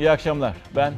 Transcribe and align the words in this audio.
İyi 0.00 0.10
akşamlar. 0.10 0.56
Ben 0.76 0.94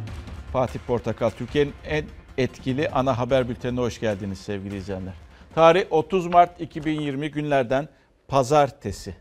Fatih 0.53 0.81
Portakal. 0.87 1.31
Türkiye'nin 1.31 1.73
en 1.87 2.05
etkili 2.39 2.89
ana 2.89 3.19
haber 3.19 3.49
bültenine 3.49 3.81
hoş 3.81 4.01
geldiniz 4.01 4.39
sevgili 4.39 4.77
izleyenler. 4.77 5.15
Tarih 5.55 5.85
30 5.91 6.27
Mart 6.27 6.61
2020 6.61 7.31
günlerden 7.31 7.89
pazartesi 8.29 9.17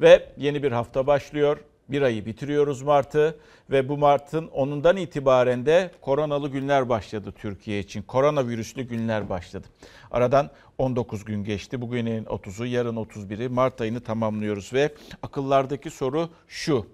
ve 0.00 0.28
yeni 0.36 0.62
bir 0.62 0.72
hafta 0.72 1.06
başlıyor. 1.06 1.58
Bir 1.88 2.02
ayı 2.02 2.26
bitiriyoruz 2.26 2.82
Mart'ı 2.82 3.38
ve 3.70 3.88
bu 3.88 3.98
Mart'ın 3.98 4.46
10'undan 4.46 5.00
itibaren 5.00 5.66
de 5.66 5.90
koronalı 6.00 6.48
günler 6.48 6.88
başladı 6.88 7.32
Türkiye 7.38 7.78
için. 7.78 8.02
Koronavirüslü 8.02 8.82
günler 8.82 9.28
başladı. 9.28 9.66
Aradan 10.10 10.50
19 10.78 11.24
gün 11.24 11.44
geçti. 11.44 11.80
Bugünün 11.80 12.24
30'u, 12.24 12.66
yarın 12.66 12.96
31'i 12.96 13.48
Mart 13.48 13.80
ayını 13.80 14.00
tamamlıyoruz 14.00 14.72
ve 14.72 14.94
akıllardaki 15.22 15.90
soru 15.90 16.28
şu. 16.48 16.86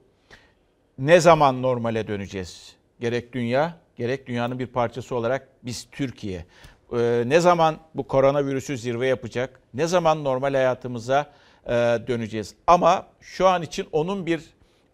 Ne 1.00 1.20
zaman 1.20 1.62
normale 1.62 2.06
döneceğiz? 2.06 2.72
Gerek 3.00 3.32
dünya, 3.32 3.76
gerek 3.96 4.26
dünyanın 4.26 4.58
bir 4.58 4.66
parçası 4.66 5.14
olarak 5.14 5.48
biz 5.62 5.86
Türkiye. 5.92 6.44
Ee, 6.92 7.22
ne 7.26 7.40
zaman 7.40 7.76
bu 7.94 8.08
koronavirüsü 8.08 8.78
zirve 8.78 9.06
yapacak? 9.06 9.60
Ne 9.74 9.86
zaman 9.86 10.24
normal 10.24 10.54
hayatımıza 10.54 11.32
e, 11.66 11.70
döneceğiz? 12.06 12.54
Ama 12.66 13.06
şu 13.20 13.46
an 13.46 13.62
için 13.62 13.86
onun 13.92 14.26
bir 14.26 14.40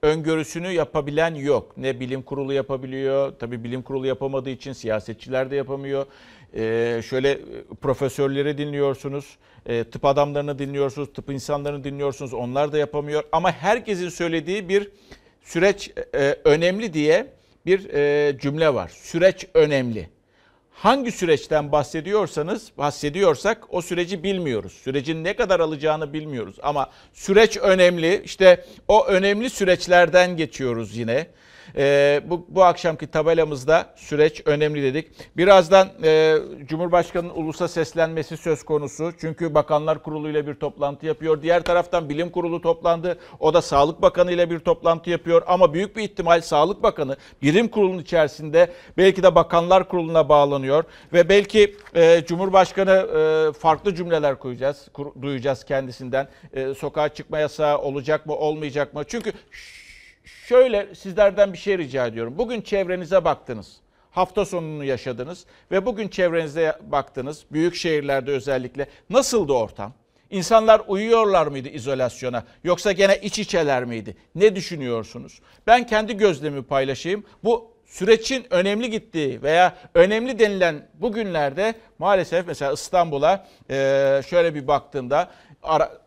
öngörüsünü 0.03 0.71
yapabilen 0.71 1.35
yok. 1.35 1.77
Ne 1.77 2.01
bilim 2.01 2.23
kurulu 2.23 2.53
yapabiliyor, 2.53 3.33
tabii 3.39 3.65
bilim 3.65 3.83
kurulu 3.83 4.07
yapamadığı 4.07 4.51
için 4.51 4.73
siyasetçiler 4.73 5.51
de 5.51 5.57
yapamıyor. 5.57 6.07
Ee, 6.55 7.01
şöyle 7.05 7.31
e, 7.31 7.39
profesörleri 7.81 8.59
dinliyorsunuz, 8.59 9.37
e, 9.67 9.85
tıp 9.85 10.05
adamlarını 10.05 10.59
dinliyorsunuz, 10.59 11.13
tıp 11.13 11.31
insanlarını 11.31 11.85
dinliyorsunuz. 11.85 12.35
Onlar 12.35 12.73
da 12.73 12.79
yapamıyor. 12.79 13.25
Ama 13.33 13.53
herkesin 13.53 14.09
söylediği 14.09 14.69
bir 14.69 14.91
süreç 15.47 15.91
e, 16.15 16.37
önemli 16.45 16.93
diye 16.93 17.27
bir 17.67 17.95
e, 17.95 18.39
cümle 18.39 18.75
var. 18.75 18.89
Süreç 18.89 19.47
önemli. 19.55 20.09
Hangi 20.73 21.13
süreçten 21.13 21.73
bahsediyorsanız, 21.73 22.73
bahsediyorsak 22.79 23.75
o 23.75 23.83
süreci 23.83 24.23
bilmiyoruz. 24.23 24.73
Sürecin 24.73 25.25
ne 25.25 25.37
kadar 25.37 25.61
alacağını 25.61 26.13
bilmiyoruz 26.13 26.57
ama 26.63 26.91
süreç 27.13 27.57
önemli. 27.57 28.23
İşte 28.25 28.65
o 28.89 29.07
önemli 29.07 29.51
süreçlerden 29.51 30.37
geçiyoruz 30.37 30.97
yine. 30.97 31.27
E, 31.77 32.21
bu, 32.27 32.47
bu 32.49 32.65
akşamki 32.65 33.07
tabelamızda 33.07 33.95
süreç 33.97 34.43
önemli 34.45 34.83
dedik. 34.83 35.37
Birazdan 35.37 35.89
e, 36.05 36.37
Cumhurbaşkanı'nın 36.65 37.35
ulusa 37.35 37.69
seslenmesi 37.69 38.37
söz 38.37 38.65
konusu. 38.65 39.13
Çünkü 39.21 39.55
Bakanlar 39.55 40.03
Kurulu 40.03 40.29
ile 40.29 40.47
bir 40.47 40.55
toplantı 40.55 41.07
yapıyor. 41.07 41.43
Diğer 41.43 41.63
taraftan 41.63 42.09
Bilim 42.09 42.31
Kurulu 42.31 42.61
toplandı. 42.61 43.19
O 43.41 43.55
da 43.55 43.63
Sağlık 43.63 44.03
Bakanı 44.03 44.33
ile 44.33 44.51
bir 44.51 44.59
toplantı 44.59 45.11
yapıyor. 45.11 45.43
Ama 45.47 45.75
büyük 45.75 45.97
bir 45.97 46.03
ihtimal 46.03 46.41
Sağlık 46.41 46.83
Bakanı 46.83 47.17
Bilim 47.43 47.69
Kurulu'nun 47.69 48.03
içerisinde 48.03 48.73
belki 48.97 49.23
de 49.23 49.35
Bakanlar 49.35 49.89
Kurulu'na 49.89 50.29
bağlanıyor. 50.29 50.85
Ve 51.13 51.29
belki 51.29 51.77
e, 51.95 52.25
Cumhurbaşkanı 52.27 52.91
e, 52.91 53.53
farklı 53.59 53.95
cümleler 53.95 54.39
koyacağız, 54.39 54.89
duyacağız 55.23 55.65
kendisinden. 55.65 56.29
E, 56.53 56.75
sokağa 56.75 57.09
çıkma 57.09 57.39
yasağı 57.39 57.79
olacak 57.79 58.27
mı 58.27 58.35
olmayacak 58.35 58.95
mı? 58.95 59.03
Çünkü 59.07 59.33
şöyle 60.27 60.95
sizlerden 60.95 61.53
bir 61.53 61.59
şey 61.59 61.79
rica 61.79 62.07
ediyorum. 62.07 62.35
Bugün 62.39 62.61
çevrenize 62.61 63.25
baktınız. 63.25 63.77
Hafta 64.11 64.45
sonunu 64.45 64.85
yaşadınız 64.85 65.47
ve 65.71 65.87
bugün 65.87 66.09
çevrenize 66.09 66.79
baktınız. 66.83 67.45
Büyük 67.53 67.75
şehirlerde 67.75 68.31
özellikle 68.31 68.87
nasıldı 69.11 69.53
ortam? 69.53 69.93
İnsanlar 70.31 70.83
uyuyorlar 70.89 71.47
mıydı 71.47 71.69
izolasyona 71.69 72.45
yoksa 72.65 72.93
gene 72.93 73.17
iç 73.17 73.39
içeler 73.39 73.85
miydi? 73.85 74.17
Ne 74.35 74.57
düşünüyorsunuz? 74.57 75.41
Ben 75.67 75.87
kendi 75.87 76.17
gözlemi 76.17 76.63
paylaşayım. 76.63 77.25
Bu 77.45 77.71
sürecin 77.85 78.47
önemli 78.51 78.91
gittiği 78.91 79.43
veya 79.43 79.77
önemli 79.95 80.39
denilen 80.39 80.89
bugünlerde 80.95 81.75
maalesef 81.99 82.47
mesela 82.47 82.73
İstanbul'a 82.73 83.47
şöyle 84.23 84.55
bir 84.55 84.67
baktığımda 84.67 85.31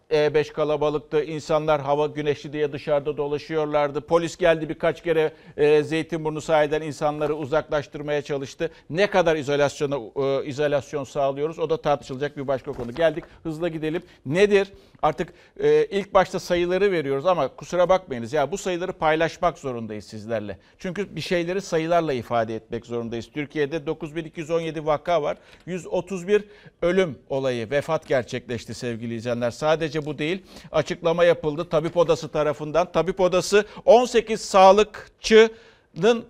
e5 0.10 0.54
kalabalıktı. 0.54 1.24
İnsanlar 1.24 1.82
hava 1.82 2.08
güneşli 2.08 2.54
diye 2.54 2.74
dışarıda 2.74 3.18
dolaşıyorlardı. 3.18 4.02
Polis 4.02 4.38
geldi 4.38 4.70
birkaç 4.70 5.04
kere 5.04 5.34
e, 5.58 5.84
Zeytinburnu 5.84 6.42
sahiden 6.42 6.82
insanları 6.82 7.36
uzaklaştırmaya 7.36 8.22
çalıştı. 8.22 8.72
Ne 8.90 9.10
kadar 9.10 9.36
izolasyona 9.36 9.96
e, 9.96 10.46
izolasyon 10.46 11.04
sağlıyoruz 11.04 11.60
o 11.60 11.70
da 11.70 11.82
tartışılacak 11.82 12.38
bir 12.38 12.48
başka 12.48 12.72
konu. 12.72 12.92
Geldik 12.96 13.24
hızla 13.44 13.68
gidelim. 13.68 14.04
Nedir? 14.26 14.68
Artık 15.02 15.34
e, 15.60 15.86
ilk 15.86 16.14
başta 16.14 16.40
sayıları 16.40 16.92
veriyoruz 16.92 17.26
ama 17.26 17.48
kusura 17.48 17.90
bakmayınız 17.90 18.34
ya 18.34 18.52
bu 18.52 18.58
sayıları 18.58 18.94
paylaşmak 18.94 19.58
zorundayız 19.58 20.06
sizlerle. 20.06 20.58
Çünkü 20.78 21.16
bir 21.16 21.22
şeyleri 21.22 21.62
sayılarla 21.62 22.14
ifade 22.14 22.56
etmek 22.56 22.86
zorundayız. 22.86 23.30
Türkiye'de 23.34 23.86
9217 23.86 24.86
vaka 24.86 25.22
var. 25.24 25.38
131 25.66 26.44
ölüm 26.82 27.18
olayı, 27.30 27.72
vefat 27.72 28.08
gerçekleşti 28.08 28.74
sevgili 28.74 29.16
izleyenler. 29.16 29.52
Sadece 29.52 29.99
bu 30.06 30.18
değil. 30.18 30.44
Açıklama 30.72 31.24
yapıldı 31.24 31.70
Tabip 31.70 31.98
Odası 31.98 32.28
tarafından. 32.28 32.92
Tabip 32.92 33.20
Odası 33.20 33.66
18 33.86 34.42
sağlıkçı 34.42 35.50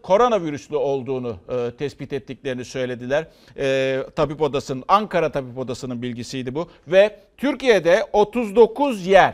koronavirüslü 0.02 0.76
olduğunu 0.76 1.38
e, 1.50 1.72
tespit 1.78 2.14
ettiklerini 2.14 2.66
söylediler. 2.66 3.28
E, 3.58 4.00
Tabip 4.16 4.42
Odası'nın, 4.42 4.84
Ankara 4.88 5.32
Tabip 5.32 5.58
Odası'nın 5.58 6.02
bilgisiydi 6.02 6.56
bu. 6.56 6.70
Ve 6.88 7.20
Türkiye'de 7.38 8.06
39 8.14 9.08
yer, 9.08 9.34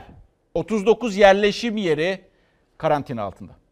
39 0.53 1.17
yerleşim 1.17 1.77
yeri 1.77 2.21
karantina 2.77 3.23
altında 3.23 3.64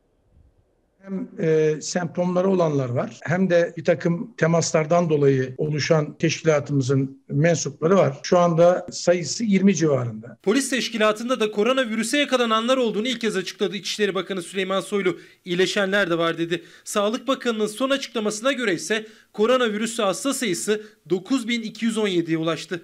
hem 1.04 1.30
e, 1.40 1.82
semptomları 1.82 2.50
olanlar 2.50 2.90
var 2.90 3.20
hem 3.24 3.50
de 3.50 3.74
bir 3.78 3.84
takım 3.84 4.34
temaslardan 4.38 5.10
dolayı 5.10 5.56
oluşan 5.58 6.18
teşkilatımızın 6.18 7.24
mensupları 7.30 7.96
var. 7.96 8.20
Şu 8.24 8.38
anda 8.38 8.88
sayısı 8.92 9.44
20 9.44 9.76
civarında. 9.76 10.38
Polis 10.44 10.70
teşkilatında 10.70 11.40
da 11.40 11.52
koronavirüse 11.52 12.18
yakalananlar 12.18 12.78
olduğunu 12.78 13.08
ilk 13.08 13.22
kez 13.22 13.38
açıkladı 13.38 13.76
İçişleri 13.78 14.16
Bakanı 14.16 14.42
Süleyman 14.42 14.82
Soylu. 14.82 15.18
İyileşenler 15.46 16.10
de 16.10 16.18
var 16.18 16.38
dedi. 16.38 16.64
Sağlık 16.84 17.28
Bakanı'nın 17.28 17.68
son 17.68 17.90
açıklamasına 17.90 18.52
göre 18.52 18.74
ise 18.74 19.08
koronavirüsü 19.34 20.02
hasta 20.02 20.34
sayısı 20.34 20.82
9217'ye 21.10 22.38
ulaştı. 22.38 22.82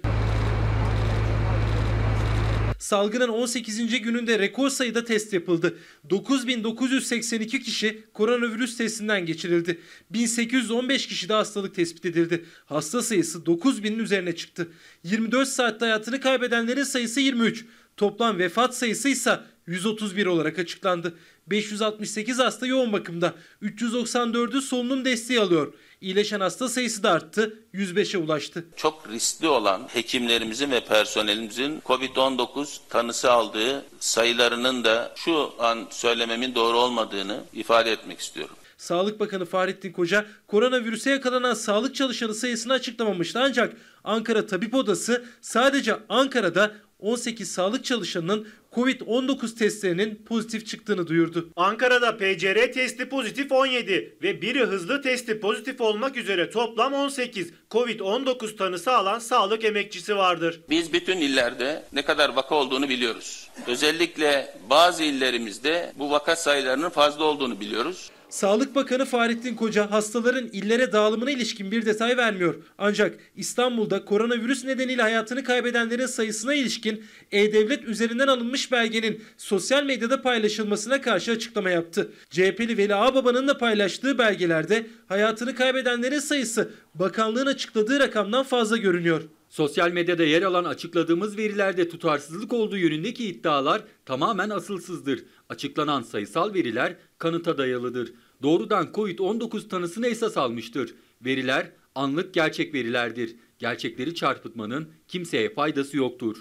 Salgının 2.89 3.27
18. 3.27 4.01
gününde 4.01 4.39
rekor 4.39 4.69
sayıda 4.69 5.05
test 5.05 5.33
yapıldı. 5.33 5.77
9982 6.09 7.61
kişi 7.61 8.03
koronavirüs 8.13 8.77
testinden 8.77 9.25
geçirildi. 9.25 9.79
1815 10.09 11.07
kişi 11.07 11.29
de 11.29 11.33
hastalık 11.33 11.75
tespit 11.75 12.05
edildi. 12.05 12.45
Hasta 12.65 13.01
sayısı 13.01 13.39
9000'in 13.39 13.99
üzerine 13.99 14.35
çıktı. 14.35 14.67
24 15.03 15.47
saatte 15.47 15.85
hayatını 15.85 16.21
kaybedenlerin 16.21 16.83
sayısı 16.83 17.19
23. 17.19 17.65
Toplam 17.97 18.37
vefat 18.37 18.77
sayısı 18.77 19.09
ise 19.09 19.39
131 19.69 20.25
olarak 20.25 20.59
açıklandı. 20.59 21.13
568 21.47 22.39
hasta 22.39 22.67
yoğun 22.67 22.93
bakımda. 22.93 23.33
394'ü 23.61 24.61
solunum 24.61 25.05
desteği 25.05 25.39
alıyor. 25.39 25.73
İyileşen 26.01 26.39
hasta 26.39 26.69
sayısı 26.69 27.03
da 27.03 27.11
arttı, 27.11 27.59
105'e 27.73 28.17
ulaştı. 28.17 28.65
Çok 28.75 29.09
riskli 29.09 29.47
olan 29.47 29.87
hekimlerimizin 29.93 30.71
ve 30.71 30.85
personelimizin 30.85 31.81
COVID-19 31.85 32.77
tanısı 32.89 33.31
aldığı 33.31 33.85
sayılarının 33.99 34.83
da 34.83 35.13
şu 35.15 35.51
an 35.59 35.87
söylememin 35.89 36.55
doğru 36.55 36.77
olmadığını 36.77 37.43
ifade 37.53 37.91
etmek 37.91 38.19
istiyorum. 38.19 38.55
Sağlık 38.77 39.19
Bakanı 39.19 39.45
Fahrettin 39.45 39.91
Koca 39.91 40.25
koronavirüse 40.47 41.09
yakalanan 41.11 41.53
sağlık 41.53 41.95
çalışanı 41.95 42.33
sayısını 42.33 42.73
açıklamamıştı 42.73 43.39
ancak 43.39 43.73
Ankara 44.03 44.47
Tabip 44.47 44.73
Odası 44.73 45.25
sadece 45.41 45.97
Ankara'da 46.09 46.71
18 46.99 47.51
sağlık 47.51 47.85
çalışanının 47.85 48.47
Covid-19 48.73 49.55
testlerinin 49.55 50.21
pozitif 50.25 50.67
çıktığını 50.67 51.07
duyurdu. 51.07 51.49
Ankara'da 51.55 52.17
PCR 52.17 52.73
testi 52.73 53.09
pozitif 53.09 53.51
17 53.51 54.17
ve 54.23 54.41
biri 54.41 54.65
hızlı 54.65 55.01
testi 55.01 55.39
pozitif 55.39 55.81
olmak 55.81 56.17
üzere 56.17 56.49
toplam 56.49 56.93
18 56.93 57.53
Covid-19 57.71 58.55
tanısı 58.55 58.91
alan 58.91 59.19
sağlık 59.19 59.63
emekçisi 59.63 60.15
vardır. 60.15 60.59
Biz 60.69 60.93
bütün 60.93 61.17
illerde 61.17 61.83
ne 61.93 62.01
kadar 62.01 62.29
vaka 62.29 62.55
olduğunu 62.55 62.89
biliyoruz. 62.89 63.49
Özellikle 63.67 64.55
bazı 64.69 65.03
illerimizde 65.03 65.93
bu 65.95 66.11
vaka 66.11 66.35
sayılarının 66.35 66.89
fazla 66.89 67.23
olduğunu 67.23 67.59
biliyoruz. 67.59 68.09
Sağlık 68.29 68.75
Bakanı 68.75 69.05
Fahrettin 69.05 69.55
Koca 69.55 69.91
hastaların 69.91 70.47
illere 70.47 70.91
dağılımına 70.91 71.31
ilişkin 71.31 71.71
bir 71.71 71.85
detay 71.85 72.17
vermiyor. 72.17 72.55
Ancak 72.77 73.19
İstanbul'da 73.35 74.05
koronavirüs 74.05 74.65
nedeniyle 74.65 75.01
hayatını 75.01 75.43
kaybedenlerin 75.43 76.05
sayısına 76.05 76.53
ilişkin 76.53 77.03
E-Devlet 77.31 77.83
üzerinden 77.83 78.27
alınmış 78.27 78.71
belgenin 78.71 79.23
sosyal 79.37 79.83
medyada 79.83 80.21
paylaşılmasına 80.21 81.01
karşı 81.01 81.31
açıklama 81.31 81.69
yaptı. 81.69 82.11
CHP'li 82.29 82.77
Veli 82.77 82.95
Ağbaba'nın 82.95 83.47
da 83.47 83.57
paylaştığı 83.57 84.17
belgelerde 84.17 84.87
hayatını 85.07 85.55
kaybedenlerin 85.55 86.19
sayısı 86.19 86.71
bakanlığın 86.95 87.45
açıkladığı 87.45 87.99
rakamdan 87.99 88.43
fazla 88.43 88.77
görünüyor. 88.77 89.21
Sosyal 89.49 89.91
medyada 89.91 90.23
yer 90.23 90.41
alan 90.41 90.63
açıkladığımız 90.63 91.37
verilerde 91.37 91.89
tutarsızlık 91.89 92.53
olduğu 92.53 92.77
yönündeki 92.77 93.25
iddialar 93.25 93.81
tamamen 94.05 94.49
asılsızdır. 94.49 95.23
Açıklanan 95.49 96.01
sayısal 96.01 96.53
veriler 96.53 96.95
kanıta 97.17 97.57
dayalıdır. 97.57 98.13
doğrudan 98.43 98.87
COVID-19 98.93 99.67
tanısını 99.67 100.07
esas 100.07 100.37
almıştır. 100.37 100.95
Veriler 101.25 101.71
anlık 101.95 102.33
gerçek 102.33 102.73
verilerdir. 102.73 103.35
Gerçekleri 103.59 104.15
çarpıtmanın 104.15 104.89
kimseye 105.07 105.53
faydası 105.53 105.97
yoktur. 105.97 106.37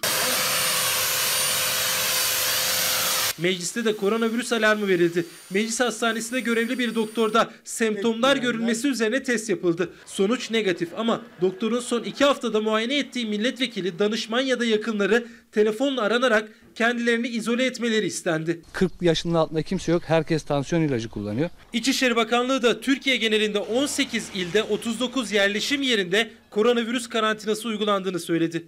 Mecliste 3.38 3.85
de 3.85 3.96
koronavirüs 3.96 4.52
alarmı 4.52 4.88
verildi. 4.88 5.26
Meclis 5.50 5.81
hastanesinde 5.81 6.40
görevli 6.40 6.79
bir 6.79 6.94
doktorda 6.94 7.50
semptomlar 7.64 8.37
görülmesi 8.37 8.88
üzerine 8.88 9.23
test 9.23 9.50
yapıldı. 9.50 9.90
Sonuç 10.06 10.50
negatif 10.50 10.88
ama 10.96 11.23
doktorun 11.40 11.81
son 11.81 12.02
iki 12.02 12.25
haftada 12.25 12.61
muayene 12.61 12.99
ettiği 12.99 13.26
milletvekili, 13.26 13.99
danışman 13.99 14.40
ya 14.40 14.61
da 14.61 14.64
yakınları 14.64 15.26
telefonla 15.52 16.02
aranarak 16.02 16.49
kendilerini 16.75 17.29
izole 17.29 17.64
etmeleri 17.64 18.06
istendi. 18.06 18.61
40 18.73 18.93
yaşının 19.00 19.35
altında 19.35 19.62
kimse 19.62 19.93
yok. 19.93 20.02
Herkes 20.06 20.43
tansiyon 20.43 20.82
ilacı 20.82 21.08
kullanıyor. 21.08 21.50
İçişleri 21.73 22.17
Bakanlığı 22.17 22.62
da 22.62 22.81
Türkiye 22.81 23.17
genelinde 23.17 23.58
18 23.58 24.31
ilde 24.35 24.62
39 24.62 25.32
yerleşim 25.32 25.82
yerinde 25.82 26.31
koronavirüs 26.50 27.08
karantinası 27.08 27.69
uygulandığını 27.69 28.20
söyledi. 28.20 28.67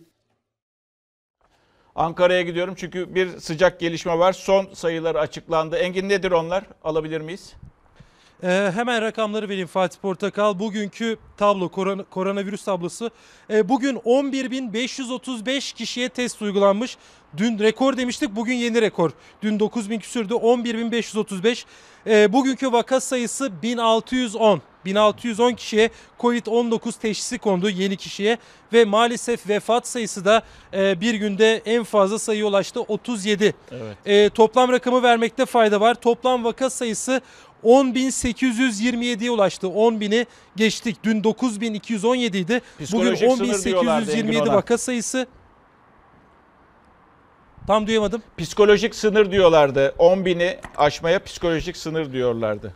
Ankara'ya 1.95 2.43
gidiyorum 2.43 2.75
çünkü 2.79 3.15
bir 3.15 3.39
sıcak 3.39 3.81
gelişme 3.81 4.19
var. 4.19 4.33
Son 4.33 4.69
sayıları 4.75 5.21
açıklandı. 5.21 5.77
Engin 5.77 6.09
nedir 6.09 6.31
onlar? 6.31 6.65
Alabilir 6.85 7.21
miyiz? 7.21 7.55
Ee, 8.43 8.71
hemen 8.75 9.03
rakamları 9.03 9.49
vereyim 9.49 9.67
Fatih 9.67 9.99
Portakal. 9.99 10.59
Bugünkü 10.59 11.17
tablo 11.37 11.69
korona, 11.69 12.03
koronavirüs 12.03 12.65
tablosu. 12.65 13.11
Ee, 13.51 13.69
bugün 13.69 13.97
11.535 13.97 15.75
kişiye 15.75 16.09
test 16.09 16.43
uygulanmış. 16.43 16.97
Dün 17.37 17.59
rekor 17.59 17.97
demiştik 17.97 18.37
bugün 18.37 18.55
yeni 18.55 18.83
rekor. 18.83 19.11
Dün 19.43 19.61
9000 19.61 19.99
küsürdü 19.99 20.35
11.535. 20.35 21.65
Ee, 22.07 22.33
bugünkü 22.33 22.73
vaka 22.73 23.01
sayısı 23.01 23.63
1610. 23.63 24.63
1610 24.85 25.55
kişiye 25.55 25.91
Covid-19 26.19 27.01
teşhisi 27.01 27.39
kondu 27.39 27.71
yeni 27.71 27.97
kişiye 27.97 28.39
ve 28.73 28.85
maalesef 28.85 29.49
vefat 29.49 29.89
sayısı 29.89 30.25
da 30.25 30.43
e, 30.75 31.01
bir 31.01 31.15
günde 31.15 31.63
en 31.67 31.85
fazla 31.85 32.19
sayıya 32.19 32.47
ulaştı 32.47 32.81
37. 32.81 33.55
Evet. 33.71 33.97
E, 34.07 34.31
toplam 34.31 34.73
rakamı 34.73 35.03
vermekte 35.03 35.47
fayda 35.47 35.81
var. 35.81 35.95
Toplam 35.95 36.45
vaka 36.45 36.71
sayısı 36.71 37.21
10.827'ye 37.65 39.31
ulaştı. 39.31 39.67
10.000'i 39.67 40.27
geçtik. 40.57 41.05
Dün 41.05 41.23
9.217 41.23 42.37
idi. 42.37 42.61
Bugün 42.93 43.15
Psikolojik 43.15 43.33
sınır 43.33 43.65
diyorlardı 43.65 44.12
Engin 44.12 44.33
10.827 44.33 44.43
ona. 44.43 44.55
vaka 44.55 44.79
sayısı. 44.79 45.27
Tam 47.67 47.87
duyamadım. 47.87 48.23
Psikolojik 48.39 48.95
sınır 48.95 49.33
diyorlardı. 49.33 49.95
10 49.99 50.25
bini 50.25 50.57
aşmaya 50.77 51.23
psikolojik 51.25 51.77
sınır 51.77 52.12
diyorlardı 52.12 52.75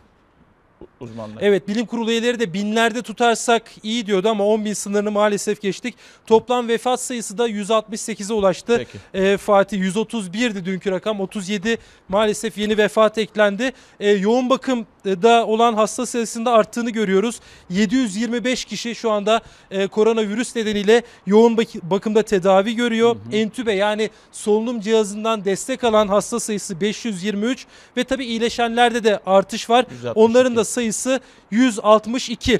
uzmanlar. 0.99 1.41
Evet 1.41 1.67
bilim 1.67 1.85
kurulu 1.85 2.11
üyeleri 2.11 2.39
de 2.39 2.53
binlerde 2.53 3.01
tutarsak 3.01 3.63
iyi 3.83 4.05
diyordu 4.05 4.29
ama 4.29 4.45
10 4.45 4.65
bin 4.65 4.73
sınırını 4.73 5.11
maalesef 5.11 5.61
geçtik. 5.61 5.95
Toplam 6.27 6.67
vefat 6.67 7.01
sayısı 7.01 7.37
da 7.37 7.49
168'e 7.49 8.33
ulaştı. 8.33 8.77
Peki. 8.77 8.97
Ee, 9.13 9.37
Fatih 9.37 9.79
131'di 9.79 10.65
dünkü 10.65 10.91
rakam 10.91 11.19
37 11.19 11.77
maalesef 12.09 12.57
yeni 12.57 12.77
vefat 12.77 13.17
eklendi. 13.17 13.71
Ee, 13.99 14.09
yoğun 14.09 14.49
bakımda 15.05 15.45
olan 15.47 15.73
hasta 15.73 16.05
sayısında 16.05 16.51
arttığını 16.51 16.89
görüyoruz. 16.89 17.39
725 17.69 18.65
kişi 18.65 18.95
şu 18.95 19.11
anda 19.11 19.41
e, 19.71 19.87
koronavirüs 19.87 20.55
nedeniyle 20.55 21.03
yoğun 21.27 21.57
bak- 21.57 21.83
bakımda 21.83 22.23
tedavi 22.23 22.75
görüyor. 22.75 23.15
Entübe 23.31 23.73
yani 23.73 24.09
solunum 24.31 24.79
cihazından 24.81 25.45
destek 25.45 25.83
alan 25.83 26.07
hasta 26.07 26.39
sayısı 26.39 26.81
523 26.81 27.65
ve 27.97 28.03
tabii 28.03 28.25
iyileşenlerde 28.25 29.03
de 29.03 29.19
artış 29.25 29.69
var. 29.69 29.85
162. 29.91 30.19
Onların 30.19 30.55
da 30.55 30.63
sayısı 30.65 31.19
162. 31.51 32.59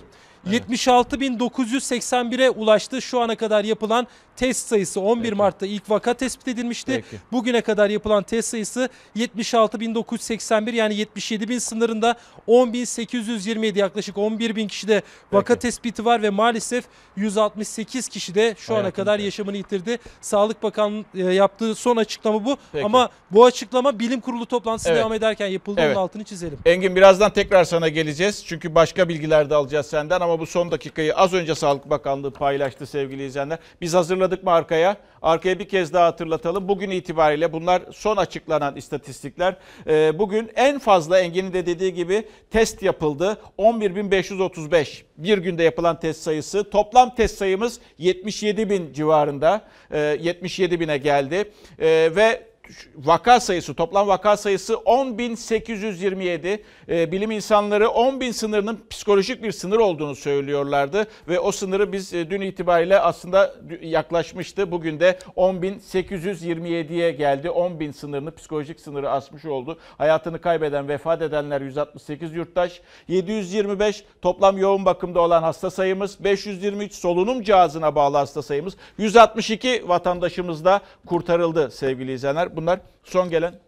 76.981'e 0.52 2.50
ulaştı 2.50 3.02
şu 3.02 3.20
ana 3.22 3.36
kadar 3.36 3.64
yapılan 3.64 4.08
test 4.36 4.68
sayısı 4.68 5.02
11 5.02 5.24
Peki. 5.24 5.36
Mart'ta 5.36 5.66
ilk 5.66 5.90
vaka 5.90 6.14
tespit 6.14 6.48
edilmişti. 6.48 7.04
Peki. 7.12 7.22
Bugüne 7.32 7.62
kadar 7.62 7.90
yapılan 7.90 8.24
test 8.24 8.50
sayısı 8.50 8.90
76.981 9.18 10.76
yani 10.76 10.94
77.000 10.96 11.60
sınırında 11.60 12.16
10.827 12.48 13.78
yaklaşık 13.80 14.16
11.000 14.18 14.68
kişide 14.68 15.02
vaka 15.32 15.54
Peki. 15.54 15.62
tespiti 15.62 16.06
var 16.06 16.22
ve 16.22 16.30
maalesef 16.30 16.86
168 17.16 18.08
kişi 18.08 18.36
de 18.36 18.56
şu 18.58 18.74
ana 18.74 18.78
Hayatını 18.80 18.96
kadar 18.96 19.06
kaybetti. 19.14 19.26
yaşamını 19.26 19.58
yitirdi. 19.58 19.98
Sağlık 20.22 20.64
Bakanlığı 20.64 21.04
e, 21.16 21.22
yaptığı 21.34 21.76
son 21.76 21.98
açıklama 21.98 22.46
bu 22.46 22.58
Peki. 22.72 22.86
ama 22.86 23.10
bu 23.32 23.46
açıklama 23.46 24.00
bilim 24.00 24.22
kurulu 24.22 24.46
toplantısı 24.46 24.90
Evet. 24.90 25.00
devam 25.00 25.14
ederken 25.14 25.48
yapıldı 25.48 25.82
Evet. 25.84 25.98
onun 25.98 26.04
altını 26.04 26.24
çizelim. 26.24 26.58
Engin 26.66 26.96
birazdan 26.96 27.34
tekrar 27.34 27.64
sana 27.64 27.88
geleceğiz. 27.90 28.44
Çünkü 28.46 28.76
başka 28.76 29.10
bilgiler 29.10 29.50
de 29.50 29.56
alacağız 29.56 29.86
senden 29.86 30.22
ama 30.22 30.40
bu 30.40 30.46
son 30.46 30.72
dakikayı 30.72 31.16
az 31.16 31.34
önce 31.34 31.56
Sağlık 31.56 31.90
Bakanlığı 31.90 32.32
paylaştı 32.32 32.86
sevgili 32.86 33.26
izleyenler. 33.26 33.60
Biz 33.82 33.94
hazırladık 33.94 34.25
mı 34.44 34.52
arkaya? 34.52 34.98
Arkaya 35.22 35.60
bir 35.60 35.68
kez 35.68 35.94
daha 35.94 36.06
hatırlatalım. 36.06 36.68
Bugün 36.68 36.92
itibariyle 36.92 37.54
bunlar 37.54 37.82
son 37.92 38.18
açıklanan 38.18 38.76
istatistikler. 38.76 39.56
Ee, 39.88 40.20
bugün 40.20 40.52
en 40.56 40.80
fazla 40.80 41.20
Engin'in 41.20 41.54
de 41.54 41.66
dediği 41.66 41.94
gibi 41.94 42.28
test 42.52 42.84
yapıldı. 42.84 43.38
11.535 43.58 45.02
bir 45.18 45.38
günde 45.38 45.64
yapılan 45.64 46.00
test 46.00 46.22
sayısı. 46.22 46.70
Toplam 46.70 47.16
test 47.16 47.38
sayımız 47.38 47.80
77 47.98 48.70
bin 48.70 48.94
civarında. 48.94 49.62
Ee, 49.92 50.18
77 50.22 50.80
bine 50.80 50.98
geldi. 50.98 51.52
Ee, 51.80 52.10
ve 52.16 52.55
vaka 52.96 53.40
sayısı, 53.40 53.74
toplam 53.74 54.08
vaka 54.08 54.38
sayısı 54.38 54.74
10.827. 54.74 56.60
Ee, 56.90 57.12
bilim 57.12 57.32
insanları 57.32 57.84
10.000 57.84 58.34
sınırının 58.34 58.80
psikolojik 58.90 59.44
bir 59.44 59.52
sınır 59.52 59.78
olduğunu 59.78 60.16
söylüyorlardı 60.16 61.08
ve 61.28 61.40
o 61.40 61.52
sınırı 61.52 61.92
biz 61.92 62.14
e, 62.14 62.30
dün 62.30 62.42
itibariyle 62.42 63.00
aslında 63.00 63.56
yaklaşmıştı. 63.82 64.72
Bugün 64.72 65.00
de 65.00 65.20
10.827'ye 65.38 67.12
geldi. 67.12 67.48
10.000 67.48 67.94
sınırını 67.94 68.36
psikolojik 68.36 68.80
sınırı 68.80 69.12
aşmış 69.12 69.46
oldu. 69.46 69.78
Hayatını 69.98 70.42
kaybeden, 70.42 70.88
vefat 70.88 71.22
edenler 71.22 71.62
168 71.62 72.34
yurttaş, 72.34 72.82
725 73.08 74.04
toplam 74.22 74.58
yoğun 74.58 74.86
bakımda 74.86 75.22
olan 75.22 75.44
hasta 75.44 75.72
sayımız, 75.72 76.24
523 76.24 76.94
solunum 76.94 77.44
cihazına 77.44 77.96
bağlı 77.96 78.18
hasta 78.18 78.42
sayımız, 78.42 78.78
162 78.98 79.90
vatandaşımız 79.90 80.66
da 80.66 80.82
kurtarıldı 81.06 81.72
sevgili 81.72 82.14
izleyenler. 82.14 82.55
Bunlar 82.56 82.80
son 83.04 83.30
gelen 83.30 83.60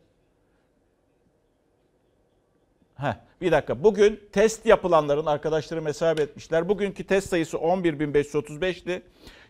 Heh, 2.96 3.14
bir 3.42 3.52
dakika. 3.52 3.84
Bugün 3.84 4.20
test 4.32 4.66
yapılanların 4.66 5.26
arkadaşlarım 5.26 5.86
hesap 5.86 6.20
etmişler. 6.20 6.70
Bugünkü 6.70 7.04
test 7.04 7.30
sayısı 7.30 7.58
11.535'ti. 7.58 9.02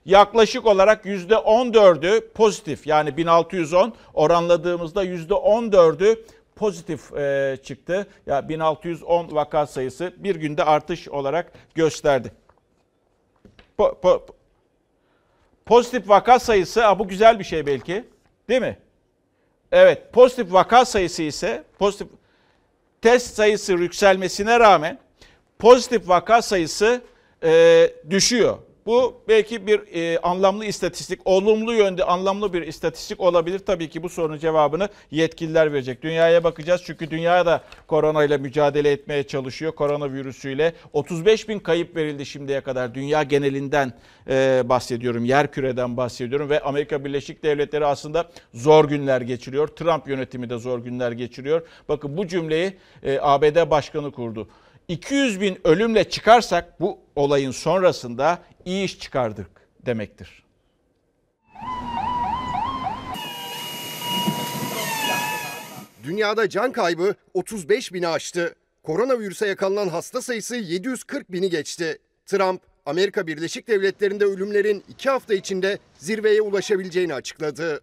Yaklaşık 0.06 0.66
olarak 0.66 1.06
%14'ü 1.06 2.30
pozitif 2.34 2.88
yani 2.88 3.18
1610 3.18 3.94
oranladığımızda 4.14 5.06
%14'ü 5.06 6.24
pozitif 6.56 7.14
e, 7.14 7.58
çıktı. 7.64 8.08
Ya 8.26 8.50
1610 8.50 9.32
vaka 9.32 9.68
sayısı 9.68 10.14
bir 10.18 10.36
günde 10.36 10.64
artış 10.64 11.10
olarak 11.10 11.52
gösterdi. 11.76 12.32
Po- 13.80 14.00
po- 14.02 14.22
pozitif 15.66 16.10
vaka 16.10 16.40
sayısı 16.40 16.84
bu 17.00 17.08
güzel 17.08 17.40
bir 17.40 17.44
şey 17.44 17.66
belki. 17.66 18.06
Değil 18.50 18.62
mi? 18.62 18.78
Evet, 19.72 20.14
pozitif 20.14 20.54
vaka 20.54 20.86
sayısı 20.86 21.24
ise 21.24 21.64
pozitif 21.80 22.08
test 23.02 23.36
sayısı 23.36 23.74
yükselmesine 23.74 24.60
rağmen 24.60 25.00
pozitif 25.60 26.10
vaka 26.10 26.42
sayısı 26.42 27.02
e, 27.44 27.94
düşüyor. 28.10 28.58
Bu 28.88 29.22
belki 29.28 29.68
bir 29.68 29.82
e, 29.94 30.20
anlamlı 30.20 30.66
istatistik, 30.66 31.20
olumlu 31.26 31.74
yönde 31.74 32.04
anlamlı 32.04 32.54
bir 32.54 32.62
istatistik 32.62 33.20
olabilir. 33.20 33.60
Tabii 33.60 33.90
ki 33.90 34.04
bu 34.04 34.10
sorunun 34.10 34.38
cevabını 34.38 34.90
yetkililer 35.12 35.74
verecek. 35.74 36.02
Dünyaya 36.02 36.44
bakacağız 36.44 36.82
çünkü 36.86 37.12
dünya 37.12 37.46
da 37.46 37.64
koronayla 37.88 38.38
mücadele 38.38 38.92
etmeye 38.92 39.24
çalışıyor. 39.24 39.72
Koronavirüsüyle 39.72 40.74
35 40.94 41.50
bin 41.50 41.60
kayıp 41.60 41.96
verildi 41.96 42.26
şimdiye 42.26 42.62
kadar. 42.62 42.96
Dünya 42.96 43.24
genelinden 43.24 43.94
e, 44.30 44.62
bahsediyorum, 44.66 45.26
yer 45.26 45.52
küreden 45.52 45.98
bahsediyorum 45.98 46.50
ve 46.50 46.60
Amerika 46.60 47.06
Birleşik 47.06 47.44
Devletleri 47.44 47.86
aslında 47.86 48.30
zor 48.54 48.86
günler 48.86 49.22
geçiriyor. 49.22 49.68
Trump 49.68 50.08
yönetimi 50.08 50.50
de 50.50 50.58
zor 50.58 50.80
günler 50.80 51.12
geçiriyor. 51.12 51.62
Bakın 51.90 52.18
bu 52.18 52.28
cümleyi 52.28 52.74
e, 53.04 53.20
ABD 53.22 53.70
Başkanı 53.70 54.12
kurdu. 54.12 54.48
200 54.88 55.42
bin 55.42 55.68
ölümle 55.68 56.10
çıkarsak 56.10 56.82
bu 56.82 57.00
olayın 57.16 57.52
sonrasında 57.52 58.40
iyi 58.66 58.86
iş 58.86 59.00
çıkardık 59.00 59.50
demektir. 59.86 60.44
Dünyada 66.04 66.50
can 66.50 66.72
kaybı 66.72 67.16
35 67.34 67.94
bini 67.94 68.08
aştı. 68.08 68.56
Koronavirüse 68.84 69.48
yakalanan 69.48 69.90
hasta 69.90 70.22
sayısı 70.22 70.56
740 70.56 71.32
bini 71.32 71.50
geçti. 71.50 71.98
Trump, 72.26 72.62
Amerika 72.88 73.28
Birleşik 73.28 73.68
Devletleri'nde 73.68 74.26
ölümlerin 74.26 74.84
iki 74.90 75.10
hafta 75.10 75.34
içinde 75.34 75.80
zirveye 75.98 76.42
ulaşabileceğini 76.42 77.14
açıkladı. 77.14 77.82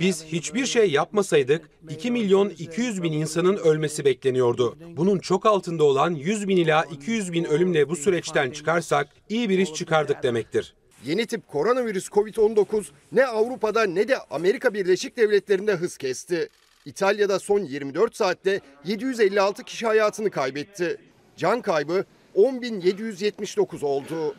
Biz 0.00 0.24
hiçbir 0.24 0.66
şey 0.66 0.90
yapmasaydık 0.90 1.70
2 1.88 2.10
milyon 2.10 2.48
200 2.48 3.02
bin 3.02 3.12
insanın 3.12 3.56
ölmesi 3.56 4.04
bekleniyordu. 4.04 4.78
Bunun 4.96 5.18
çok 5.18 5.46
altında 5.46 5.84
olan 5.84 6.10
100 6.10 6.48
bin 6.48 6.56
ila 6.56 6.84
200 6.84 7.32
bin 7.32 7.44
ölümle 7.44 7.88
bu 7.88 7.96
süreçten 7.96 8.50
çıkarsak 8.50 9.08
iyi 9.28 9.48
bir 9.48 9.58
iş 9.58 9.74
çıkardık 9.74 10.22
demektir. 10.22 10.74
Yeni 11.04 11.26
tip 11.26 11.48
koronavirüs 11.48 12.08
COVID-19 12.08 12.84
ne 13.12 13.26
Avrupa'da 13.26 13.82
ne 13.84 14.08
de 14.08 14.18
Amerika 14.30 14.74
Birleşik 14.74 15.16
Devletleri'nde 15.16 15.74
hız 15.74 15.96
kesti. 15.96 16.48
İtalya'da 16.84 17.38
son 17.38 17.60
24 17.60 18.16
saatte 18.16 18.60
756 18.84 19.64
kişi 19.64 19.86
hayatını 19.86 20.30
kaybetti. 20.30 20.96
Can 21.36 21.62
kaybı 21.62 22.04
10.779 22.36 23.84
oldu. 23.84 24.34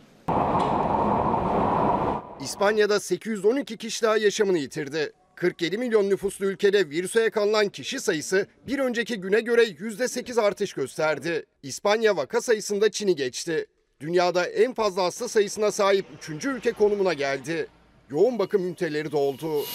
İspanya'da 2.42 3.00
812 3.00 3.78
kişi 3.78 4.04
daha 4.04 4.18
yaşamını 4.18 4.58
yitirdi. 4.58 5.14
47 5.36 5.78
milyon 5.78 6.10
nüfuslu 6.10 6.46
ülkede 6.46 6.90
virüse 6.90 7.22
yakalanan 7.22 7.70
kişi 7.70 8.00
sayısı 8.00 8.48
bir 8.68 8.80
önceki 8.80 9.22
güne 9.22 9.42
göre 9.42 9.64
%8 9.64 10.42
artış 10.42 10.74
gösterdi. 10.74 11.46
İspanya 11.64 12.18
vaka 12.18 12.42
sayısında 12.42 12.92
Çin'i 12.92 13.16
geçti. 13.16 13.66
Dünyada 14.00 14.46
en 14.46 14.74
fazla 14.74 15.04
hasta 15.04 15.28
sayısına 15.28 15.72
sahip 15.72 16.06
3. 16.30 16.46
ülke 16.46 16.72
konumuna 16.72 17.14
geldi. 17.14 17.68
Yoğun 18.10 18.40
bakım 18.40 18.68
üniteleri 18.68 19.12
doldu. 19.12 19.66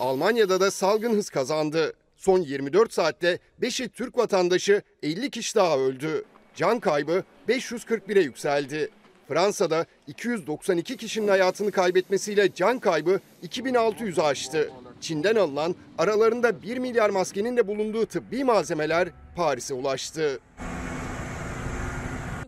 Almanya'da 0.00 0.60
da 0.60 0.70
salgın 0.70 1.14
hız 1.14 1.30
kazandı. 1.30 1.92
Son 2.18 2.40
24 2.40 2.92
saatte 2.92 3.38
5'i 3.62 3.88
Türk 3.88 4.18
vatandaşı 4.18 4.82
50 5.02 5.30
kişi 5.30 5.54
daha 5.54 5.78
öldü. 5.78 6.24
Can 6.54 6.80
kaybı 6.80 7.24
541'e 7.48 8.22
yükseldi. 8.22 8.88
Fransa'da 9.28 9.86
292 10.06 10.96
kişinin 10.96 11.28
hayatını 11.28 11.70
kaybetmesiyle 11.70 12.54
can 12.54 12.78
kaybı 12.78 13.20
2600'ü 13.42 14.22
aştı. 14.22 14.70
Çin'den 15.00 15.36
alınan 15.36 15.74
aralarında 15.98 16.62
1 16.62 16.78
milyar 16.78 17.10
maskenin 17.10 17.56
de 17.56 17.66
bulunduğu 17.66 18.06
tıbbi 18.06 18.44
malzemeler 18.44 19.08
Paris'e 19.36 19.74
ulaştı. 19.74 20.40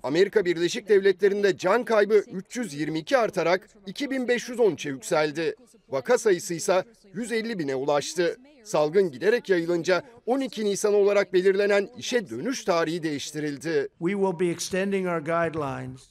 Amerika 0.02 0.44
Birleşik 0.44 0.88
Devletleri'nde 0.88 1.56
can 1.56 1.84
kaybı 1.84 2.14
322 2.14 3.18
artarak 3.18 3.68
2513'e 3.86 4.90
yükseldi. 4.90 5.54
Vaka 5.88 6.18
sayısı 6.18 6.54
ise 6.54 6.84
150 7.14 7.58
bine 7.58 7.74
ulaştı. 7.74 8.36
Salgın 8.70 9.10
giderek 9.10 9.48
yayılınca 9.48 10.02
12 10.26 10.64
Nisan 10.64 10.94
olarak 10.94 11.32
belirlenen 11.32 11.88
işe 11.98 12.30
dönüş 12.30 12.64
tarihi 12.64 13.02
değiştirildi. 13.02 13.88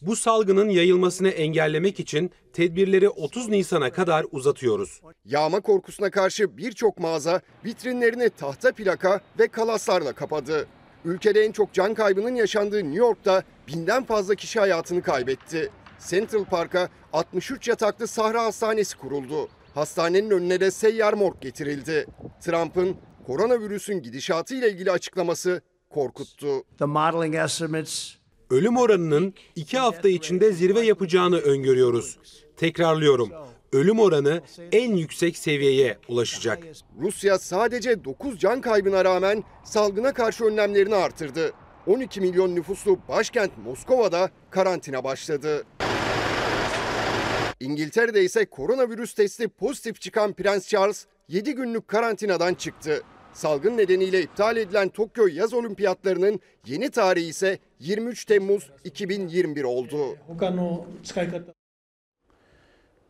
Bu 0.02 0.16
salgının 0.16 0.70
yayılmasını 0.70 1.30
engellemek 1.30 2.00
için 2.00 2.32
tedbirleri 2.54 3.10
30 3.10 3.50
Nisan'a 3.50 3.92
kadar 3.92 4.26
uzatıyoruz. 4.32 5.02
Yağma 5.26 5.62
korkusuna 5.62 6.10
karşı 6.10 6.58
birçok 6.58 7.00
mağaza 7.00 7.42
vitrinlerini 7.66 8.30
tahta 8.30 8.72
plaka 8.72 9.22
ve 9.40 9.48
kalaslarla 9.48 10.14
kapadı. 10.14 10.68
Ülkede 11.06 11.42
en 11.42 11.52
çok 11.52 11.74
can 11.74 11.94
kaybının 11.94 12.36
yaşandığı 12.36 12.84
New 12.84 12.98
York'ta 12.98 13.44
binden 13.68 14.04
fazla 14.04 14.36
kişi 14.36 14.60
hayatını 14.60 15.02
kaybetti. 15.02 15.70
Central 16.10 16.46
Park'a 16.46 16.90
63 17.14 17.68
yataklı 17.68 18.08
Sahra 18.08 18.44
Hastanesi 18.44 18.98
kuruldu. 18.98 19.50
Hastanenin 19.80 20.30
önüne 20.30 20.60
de 20.60 20.72
seyyar 20.72 21.14
morg 21.14 21.42
getirildi. 21.42 22.06
Trump'ın 22.42 22.98
koronavirüsün 23.28 24.02
gidişatı 24.02 24.56
ile 24.56 24.72
ilgili 24.72 24.92
açıklaması 24.92 25.62
korkuttu. 25.90 26.64
Ölüm 28.50 28.78
oranının 28.78 29.34
2 29.56 29.78
hafta 29.78 30.10
içinde 30.10 30.52
zirve 30.52 30.82
yapacağını 30.82 31.38
öngörüyoruz. 31.38 32.20
Tekrarlıyorum. 32.58 33.30
Ölüm 33.74 34.00
oranı 34.00 34.42
en 34.72 34.96
yüksek 34.96 35.38
seviyeye 35.38 35.98
ulaşacak. 36.08 36.64
Rusya 37.02 37.40
sadece 37.40 38.06
9 38.06 38.40
can 38.40 38.62
kaybına 38.62 39.06
rağmen 39.06 39.44
salgına 39.64 40.14
karşı 40.14 40.46
önlemlerini 40.46 40.96
artırdı. 40.96 41.52
12 41.88 42.22
milyon 42.22 42.56
nüfuslu 42.56 43.00
başkent 43.10 43.52
Moskova'da 43.66 44.30
karantina 44.50 45.04
başladı. 45.04 45.64
İngiltere'de 47.60 48.24
ise 48.24 48.46
koronavirüs 48.46 49.14
testi 49.14 49.48
pozitif 49.48 50.02
çıkan 50.02 50.34
Prens 50.34 50.68
Charles 50.68 51.06
7 51.28 51.56
günlük 51.56 51.88
karantinadan 51.88 52.54
çıktı. 52.54 53.04
Salgın 53.34 53.78
nedeniyle 53.78 54.22
iptal 54.22 54.58
edilen 54.58 54.90
Tokyo 54.90 55.28
yaz 55.28 55.54
olimpiyatlarının 55.54 56.40
yeni 56.66 56.90
tarihi 56.90 57.28
ise 57.28 57.60
23 57.80 58.26
Temmuz 58.26 58.70
2021 58.84 59.64
oldu. 59.64 60.18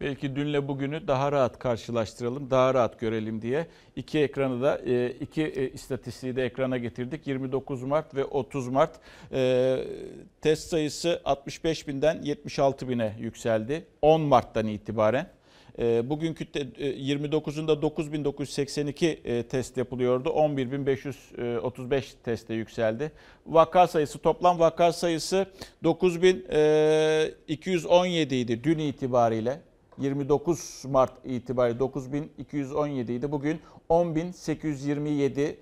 Belki 0.01 0.36
dünle 0.36 0.68
bugünü 0.68 1.08
daha 1.08 1.32
rahat 1.32 1.60
karşılaştıralım, 1.60 2.50
daha 2.50 2.74
rahat 2.74 3.00
görelim 3.00 3.41
diye 3.41 3.68
iki 3.96 4.20
ekranı 4.20 4.62
da 4.62 4.82
e, 4.86 5.10
iki 5.10 5.44
e, 5.44 5.72
istatistiği 5.72 6.36
de 6.36 6.46
ekrana 6.46 6.77
getirdik. 6.77 7.27
29 7.27 7.84
Mart 7.84 8.15
ve 8.15 8.25
30 8.25 8.68
Mart 8.68 9.00
e, 9.32 9.77
test 10.41 10.70
sayısı 10.70 11.22
65 11.25 11.88
binden 11.88 12.22
76 12.22 12.89
bine 12.89 13.15
yükseldi 13.20 13.86
10 14.01 14.22
Mart'tan 14.22 14.68
itibaren. 14.68 15.27
Bugünkü 16.03 16.44
29'unda 16.44 17.82
9982 17.82 19.46
test 19.50 19.77
yapılıyordu. 19.77 20.29
11535 20.29 22.13
teste 22.24 22.53
yükseldi. 22.53 23.12
Vaka 23.48 23.88
sayısı 23.88 24.20
toplam 24.20 24.60
vaka 24.60 24.94
sayısı 24.94 25.46
9217 25.84 28.36
idi 28.36 28.63
dün 28.63 28.79
itibariyle. 28.79 29.69
29 30.00 30.86
Mart 30.86 31.25
itibariyle 31.25 31.79
9217 31.79 33.13
idi. 33.13 33.32
Bugün 33.32 33.60
10827 33.89 35.58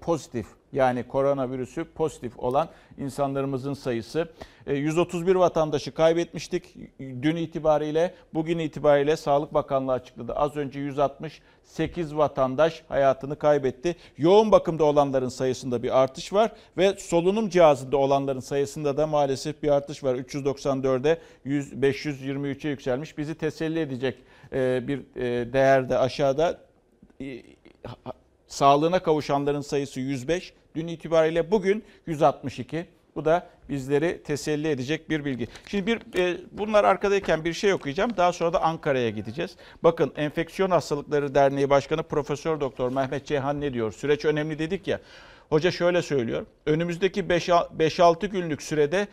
pozitif 0.00 0.46
yani 0.74 1.08
koronavirüsü 1.08 1.84
pozitif 1.84 2.38
olan 2.38 2.68
insanlarımızın 2.98 3.74
sayısı. 3.74 4.28
131 4.66 5.34
vatandaşı 5.34 5.94
kaybetmiştik 5.94 6.76
dün 6.98 7.36
itibariyle. 7.36 8.14
Bugün 8.34 8.58
itibariyle 8.58 9.16
Sağlık 9.16 9.54
Bakanlığı 9.54 9.92
açıkladı. 9.92 10.32
Az 10.32 10.56
önce 10.56 10.80
168 10.80 12.16
vatandaş 12.16 12.82
hayatını 12.88 13.36
kaybetti. 13.36 13.96
Yoğun 14.18 14.52
bakımda 14.52 14.84
olanların 14.84 15.28
sayısında 15.28 15.82
bir 15.82 16.02
artış 16.02 16.32
var 16.32 16.52
ve 16.76 16.94
solunum 16.98 17.48
cihazında 17.48 17.96
olanların 17.96 18.40
sayısında 18.40 18.96
da 18.96 19.06
maalesef 19.06 19.62
bir 19.62 19.68
artış 19.68 20.04
var. 20.04 20.14
394'e 20.14 21.18
523'e 21.46 22.70
yükselmiş. 22.70 23.18
Bizi 23.18 23.34
teselli 23.34 23.80
edecek 23.80 24.18
bir 24.88 24.98
değer 25.52 25.88
de 25.88 25.98
aşağıda 25.98 26.60
sağlığına 28.46 29.02
kavuşanların 29.02 29.60
sayısı 29.60 30.00
105. 30.00 30.54
Dün 30.76 30.88
itibariyle 30.88 31.50
bugün 31.50 31.84
162. 32.06 32.86
Bu 33.16 33.24
da 33.24 33.46
bizleri 33.68 34.22
teselli 34.22 34.68
edecek 34.68 35.10
bir 35.10 35.24
bilgi. 35.24 35.48
Şimdi 35.66 35.86
bir 35.86 36.18
e, 36.18 36.36
bunlar 36.52 36.84
arkadayken 36.84 37.44
bir 37.44 37.52
şey 37.52 37.72
okuyacağım. 37.72 38.16
Daha 38.16 38.32
sonra 38.32 38.52
da 38.52 38.62
Ankara'ya 38.62 39.10
gideceğiz. 39.10 39.56
Bakın 39.82 40.12
Enfeksiyon 40.16 40.70
Hastalıkları 40.70 41.34
Derneği 41.34 41.70
Başkanı 41.70 42.02
Profesör 42.02 42.60
Doktor 42.60 42.92
Mehmet 42.92 43.26
Ceyhan 43.26 43.60
ne 43.60 43.72
diyor? 43.72 43.92
Süreç 43.92 44.24
önemli 44.24 44.58
dedik 44.58 44.88
ya. 44.88 45.00
Hoca 45.48 45.70
şöyle 45.70 46.02
söylüyor. 46.02 46.46
Önümüzdeki 46.66 47.20
5-6 47.24 48.26
günlük 48.26 48.62
sürede 48.62 49.08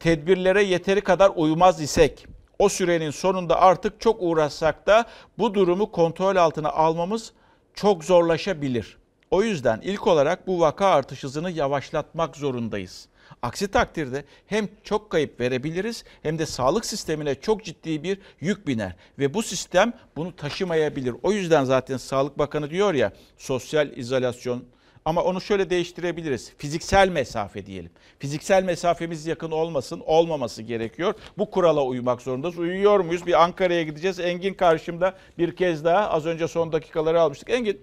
tedbirlere 0.00 0.62
yeteri 0.62 1.00
kadar 1.00 1.32
uymaz 1.34 1.80
isek 1.80 2.26
o 2.58 2.68
sürenin 2.68 3.10
sonunda 3.10 3.60
artık 3.60 4.00
çok 4.00 4.16
uğraşsak 4.20 4.86
da 4.86 5.04
bu 5.38 5.54
durumu 5.54 5.90
kontrol 5.90 6.36
altına 6.36 6.68
almamız 6.68 7.32
çok 7.74 8.04
zorlaşabilir. 8.04 8.99
O 9.30 9.42
yüzden 9.42 9.80
ilk 9.80 10.06
olarak 10.06 10.46
bu 10.46 10.60
vaka 10.60 10.86
artış 10.86 11.24
hızını 11.24 11.50
yavaşlatmak 11.50 12.36
zorundayız. 12.36 13.08
Aksi 13.42 13.68
takdirde 13.68 14.24
hem 14.46 14.68
çok 14.84 15.10
kayıp 15.10 15.40
verebiliriz 15.40 16.04
hem 16.22 16.38
de 16.38 16.46
sağlık 16.46 16.86
sistemine 16.86 17.34
çok 17.34 17.64
ciddi 17.64 18.02
bir 18.02 18.18
yük 18.40 18.66
biner 18.66 18.96
ve 19.18 19.34
bu 19.34 19.42
sistem 19.42 19.92
bunu 20.16 20.36
taşımayabilir. 20.36 21.14
O 21.22 21.32
yüzden 21.32 21.64
zaten 21.64 21.96
Sağlık 21.96 22.38
Bakanı 22.38 22.70
diyor 22.70 22.94
ya 22.94 23.12
sosyal 23.38 23.96
izolasyon 23.96 24.64
ama 25.04 25.22
onu 25.22 25.40
şöyle 25.40 25.70
değiştirebiliriz. 25.70 26.52
Fiziksel 26.58 27.08
mesafe 27.08 27.66
diyelim. 27.66 27.90
Fiziksel 28.18 28.64
mesafemiz 28.64 29.26
yakın 29.26 29.50
olmasın, 29.50 30.02
olmaması 30.06 30.62
gerekiyor. 30.62 31.14
Bu 31.38 31.50
kurala 31.50 31.84
uymak 31.84 32.22
zorundayız. 32.22 32.58
Uyuyor 32.58 33.00
muyuz? 33.00 33.26
Bir 33.26 33.42
Ankara'ya 33.42 33.82
gideceğiz. 33.82 34.20
Engin 34.20 34.54
karşımda 34.54 35.14
bir 35.38 35.56
kez 35.56 35.84
daha 35.84 36.10
az 36.10 36.26
önce 36.26 36.48
son 36.48 36.72
dakikaları 36.72 37.20
almıştık. 37.20 37.50
Engin 37.50 37.80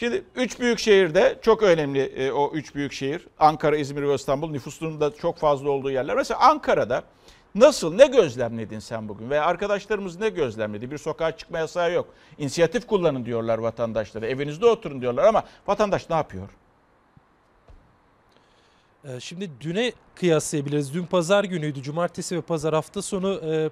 Şimdi 0.00 0.24
üç 0.34 0.60
büyük 0.60 0.78
şehirde 0.78 1.38
çok 1.42 1.62
önemli 1.62 2.00
e, 2.00 2.32
o 2.32 2.52
üç 2.52 2.74
büyük 2.74 2.92
şehir. 2.92 3.26
Ankara, 3.38 3.76
İzmir 3.76 4.02
ve 4.02 4.14
İstanbul 4.14 4.50
nüfusunun 4.50 5.00
da 5.00 5.14
çok 5.14 5.38
fazla 5.38 5.70
olduğu 5.70 5.90
yerler. 5.90 6.16
Mesela 6.16 6.40
Ankara'da 6.40 7.02
nasıl, 7.54 7.94
ne 7.94 8.06
gözlemledin 8.06 8.78
sen 8.78 9.08
bugün? 9.08 9.30
Ve 9.30 9.40
arkadaşlarımız 9.40 10.20
ne 10.20 10.28
gözlemledi? 10.28 10.90
Bir 10.90 10.98
sokağa 10.98 11.36
çıkma 11.36 11.58
yasağı 11.58 11.92
yok. 11.92 12.08
İnisiyatif 12.38 12.86
kullanın 12.86 13.24
diyorlar 13.24 13.58
vatandaşlara. 13.58 14.26
Evinizde 14.26 14.66
oturun 14.66 15.00
diyorlar 15.00 15.24
ama 15.24 15.44
vatandaş 15.66 16.10
ne 16.10 16.16
yapıyor? 16.16 16.48
Ee, 19.04 19.20
Şimdi 19.20 19.50
düne 19.60 19.92
kıyaslayabiliriz. 20.14 20.94
Dün 20.94 21.04
pazar 21.04 21.44
günüydü. 21.44 21.82
Cumartesi 21.82 22.36
ve 22.36 22.40
pazar 22.40 22.74
hafta 22.74 23.02
sonu 23.02 23.40
e, 23.44 23.70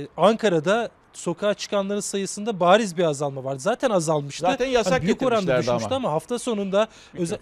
e, 0.00 0.06
Ankara'da 0.16 0.90
sokağa 1.14 1.54
çıkanların 1.54 2.00
sayısında 2.00 2.60
bariz 2.60 2.96
bir 2.98 3.04
azalma 3.04 3.44
vardı. 3.44 3.58
Zaten 3.58 3.90
azalmıştı. 3.90 4.46
Zaten 4.46 4.66
yasak 4.66 4.92
Hani 4.92 5.02
büyük 5.02 5.22
oranda 5.22 5.34
getirmişlerdi 5.40 5.70
ama. 5.70 5.78
düşmüştü 5.78 5.94
ama 5.94 6.12
hafta 6.12 6.38
sonunda 6.38 6.88
özel. 7.14 7.38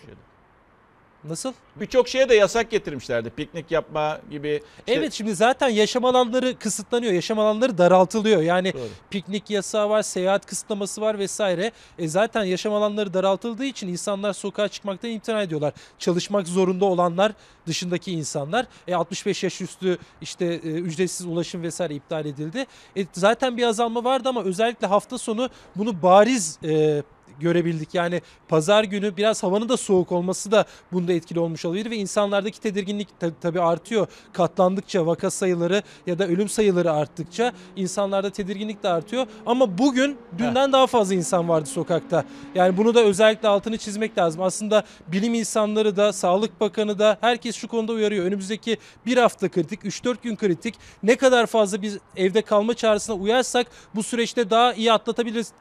Nasıl? 1.25 1.52
Birçok 1.76 2.09
şeye 2.09 2.29
de 2.29 2.35
yasak 2.35 2.71
getirmişlerdi. 2.71 3.31
Piknik 3.31 3.71
yapma 3.71 4.19
gibi. 4.31 4.62
işte- 4.79 4.93
Evet 5.00 5.12
şimdi 5.12 5.35
zaten 5.35 5.69
yaşam 5.69 6.05
alanları 6.05 6.59
kısıtlanıyor. 6.59 7.12
Yaşam 7.12 7.38
alanları 7.38 7.79
daraltılıyor. 7.79 8.43
Yani 8.43 8.73
Doğru. 8.73 8.88
piknik 9.11 9.50
yasağı 9.50 9.88
var, 9.91 10.02
seyahat 10.02 10.47
kısıtlaması 10.47 11.00
var 11.00 11.19
vesaire. 11.19 11.73
E 11.99 12.09
zaten 12.09 12.45
yaşam 12.45 12.73
alanları 12.73 13.14
daraltıldığı 13.14 13.64
için 13.64 13.88
insanlar 13.88 14.33
sokağa 14.33 14.69
çıkmaktan 14.69 15.11
imtina 15.11 15.43
ediyorlar. 15.43 15.73
Çalışmak 15.99 16.49
zorunda 16.49 16.85
olanlar 16.85 17.33
dışındaki 17.67 18.12
insanlar. 18.12 18.67
E 18.88 18.95
65 18.95 19.43
yaş 19.43 19.61
üstü 19.61 19.99
işte 20.21 20.45
e, 20.47 20.59
ücretsiz 20.59 21.26
ulaşım 21.26 21.62
vesaire 21.62 21.95
iptal 21.95 22.26
edildi. 22.26 22.67
E 22.97 23.07
zaten 23.12 23.57
bir 23.57 23.62
azalma 23.62 24.05
vardı 24.05 24.29
ama 24.29 24.43
özellikle 24.45 24.87
hafta 24.87 25.19
sonu 25.19 25.49
bunu 25.76 26.02
bariz 26.02 26.59
e, 26.64 27.02
görebildik. 27.41 27.95
Yani 27.95 28.23
pazar 28.49 28.85
günü 28.85 29.17
biraz 29.17 29.43
havanın 29.43 29.69
da 29.69 29.77
soğuk 29.77 30.12
olması 30.12 30.51
da 30.53 30.65
bunda 30.93 31.12
etkili 31.12 31.41
olmuş 31.41 31.65
olabilir 31.65 31.91
ve 31.91 31.97
insanlardaki 31.97 32.61
tedirginlik 32.61 33.21
ta- 33.21 33.35
tabii 33.41 33.61
artıyor. 33.61 34.07
Katlandıkça 34.33 35.07
vaka 35.07 35.31
sayıları 35.31 35.83
ya 36.07 36.19
da 36.19 36.27
ölüm 36.27 36.49
sayıları 36.49 36.93
arttıkça 36.93 37.53
insanlarda 37.77 38.31
tedirginlik 38.31 38.83
de 38.83 38.89
artıyor. 38.89 39.27
Ama 39.47 39.79
bugün 39.79 40.17
dünden 40.39 40.73
daha 40.73 40.87
fazla 40.87 41.15
insan 41.15 41.49
vardı 41.49 41.69
sokakta. 41.69 42.25
Yani 42.55 42.77
bunu 42.77 42.95
da 42.95 43.03
özellikle 43.03 43.49
altını 43.49 43.79
çizmek 43.79 44.19
lazım. 44.19 44.43
Aslında 44.43 44.85
bilim 45.09 45.35
insanları 45.35 45.97
da, 45.97 46.12
Sağlık 46.12 46.61
Bakanı 46.61 46.99
da 46.99 47.19
herkes 47.21 47.57
şu 47.57 47.69
konuda 47.69 47.93
uyarıyor. 47.93 48.25
Önümüzdeki 48.25 48.77
bir 49.07 49.17
hafta 49.17 49.49
kritik, 49.49 49.85
3-4 49.85 50.17
gün 50.23 50.37
kritik. 50.37 50.75
Ne 51.03 51.17
kadar 51.17 51.47
fazla 51.47 51.83
biz 51.83 51.99
evde 52.17 52.43
kalma 52.43 52.75
çağrısına 52.75 53.17
uyarsak 53.17 53.67
bu 53.95 54.03
süreçte 54.03 54.51
daha 54.51 54.73
iyi 54.75 54.93
atlatabiliriz 54.93 55.53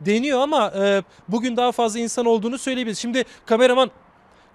deniyor 0.00 0.40
ama 0.40 0.72
e, 0.76 1.02
bugün 1.28 1.56
daha 1.56 1.72
fazla 1.72 2.00
insan 2.00 2.26
olduğunu 2.26 2.58
söyleyebiliriz. 2.58 2.98
Şimdi 2.98 3.24
kameraman 3.46 3.90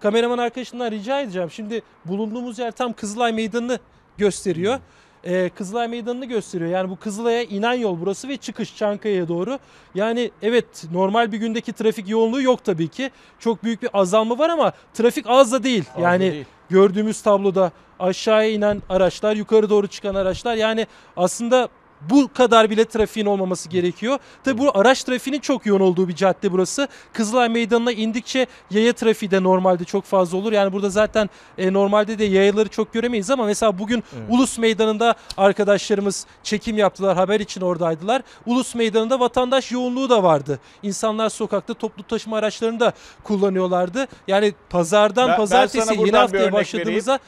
kameraman 0.01 0.37
arkadaşımdan 0.37 0.91
rica 0.91 1.21
edeceğim. 1.21 1.51
Şimdi 1.51 1.81
bulunduğumuz 2.05 2.59
yer 2.59 2.71
tam 2.71 2.93
Kızılay 2.93 3.33
Meydanı'nı 3.33 3.79
gösteriyor. 4.17 4.79
E, 5.23 5.49
Kızılay 5.49 5.87
Meydanı'nı 5.87 6.25
gösteriyor. 6.25 6.71
Yani 6.71 6.89
bu 6.89 6.95
Kızılay'a 6.95 7.41
inen 7.43 7.73
yol 7.73 8.01
burası 8.01 8.27
ve 8.27 8.37
çıkış 8.37 8.77
Çankaya'ya 8.77 9.27
doğru. 9.27 9.59
Yani 9.95 10.31
evet 10.41 10.65
normal 10.91 11.31
bir 11.31 11.37
gündeki 11.37 11.73
trafik 11.73 12.09
yoğunluğu 12.09 12.41
yok 12.41 12.63
tabii 12.63 12.87
ki. 12.87 13.11
Çok 13.39 13.63
büyük 13.63 13.81
bir 13.81 13.89
azalma 13.93 14.37
var 14.37 14.49
ama 14.49 14.73
trafik 14.93 15.25
az 15.27 15.51
da 15.51 15.63
değil. 15.63 15.83
Az 15.95 16.03
yani 16.03 16.31
değil. 16.31 16.45
gördüğümüz 16.69 17.21
tabloda 17.21 17.71
aşağıya 17.99 18.49
inen 18.49 18.81
araçlar, 18.89 19.35
yukarı 19.35 19.69
doğru 19.69 19.87
çıkan 19.87 20.15
araçlar. 20.15 20.55
Yani 20.55 20.87
aslında 21.17 21.69
bu 22.09 22.33
kadar 22.33 22.69
bile 22.69 22.85
trafiğin 22.85 23.25
olmaması 23.25 23.69
gerekiyor. 23.69 24.19
Tabi 24.43 24.57
bu 24.57 24.77
araç 24.77 25.03
trafiğinin 25.03 25.39
çok 25.39 25.65
yoğun 25.65 25.79
olduğu 25.79 26.07
bir 26.07 26.15
cadde 26.15 26.51
burası. 26.51 26.87
Kızılay 27.13 27.49
Meydanı'na 27.49 27.91
indikçe 27.91 28.47
yaya 28.71 28.93
trafiği 28.93 29.31
de 29.31 29.43
normalde 29.43 29.83
çok 29.83 30.03
fazla 30.03 30.37
olur. 30.37 30.51
Yani 30.51 30.73
burada 30.73 30.89
zaten 30.89 31.29
e, 31.57 31.73
normalde 31.73 32.19
de 32.19 32.23
yayaları 32.23 32.69
çok 32.69 32.93
göremeyiz 32.93 33.29
ama 33.29 33.45
mesela 33.45 33.79
bugün 33.79 34.03
Ulus 34.29 34.57
Meydanı'nda 34.57 35.15
arkadaşlarımız 35.37 36.25
çekim 36.43 36.77
yaptılar. 36.77 37.15
Haber 37.17 37.39
için 37.39 37.61
oradaydılar. 37.61 38.21
Ulus 38.45 38.75
Meydanı'nda 38.75 39.19
vatandaş 39.19 39.71
yoğunluğu 39.71 40.09
da 40.09 40.23
vardı. 40.23 40.59
İnsanlar 40.83 41.29
sokakta 41.29 41.73
toplu 41.73 42.03
taşıma 42.03 42.37
araçlarını 42.37 42.79
da 42.79 42.93
kullanıyorlardı. 43.23 44.07
Yani 44.27 44.53
pazardan 44.69 45.27
Ben- 45.27 45.31
ben 45.31 45.37
pazartesi 45.37 45.85
sana 45.85 45.97
yeni 46.05 46.17
haftaya 46.17 46.51
başladığımızda 46.53 47.19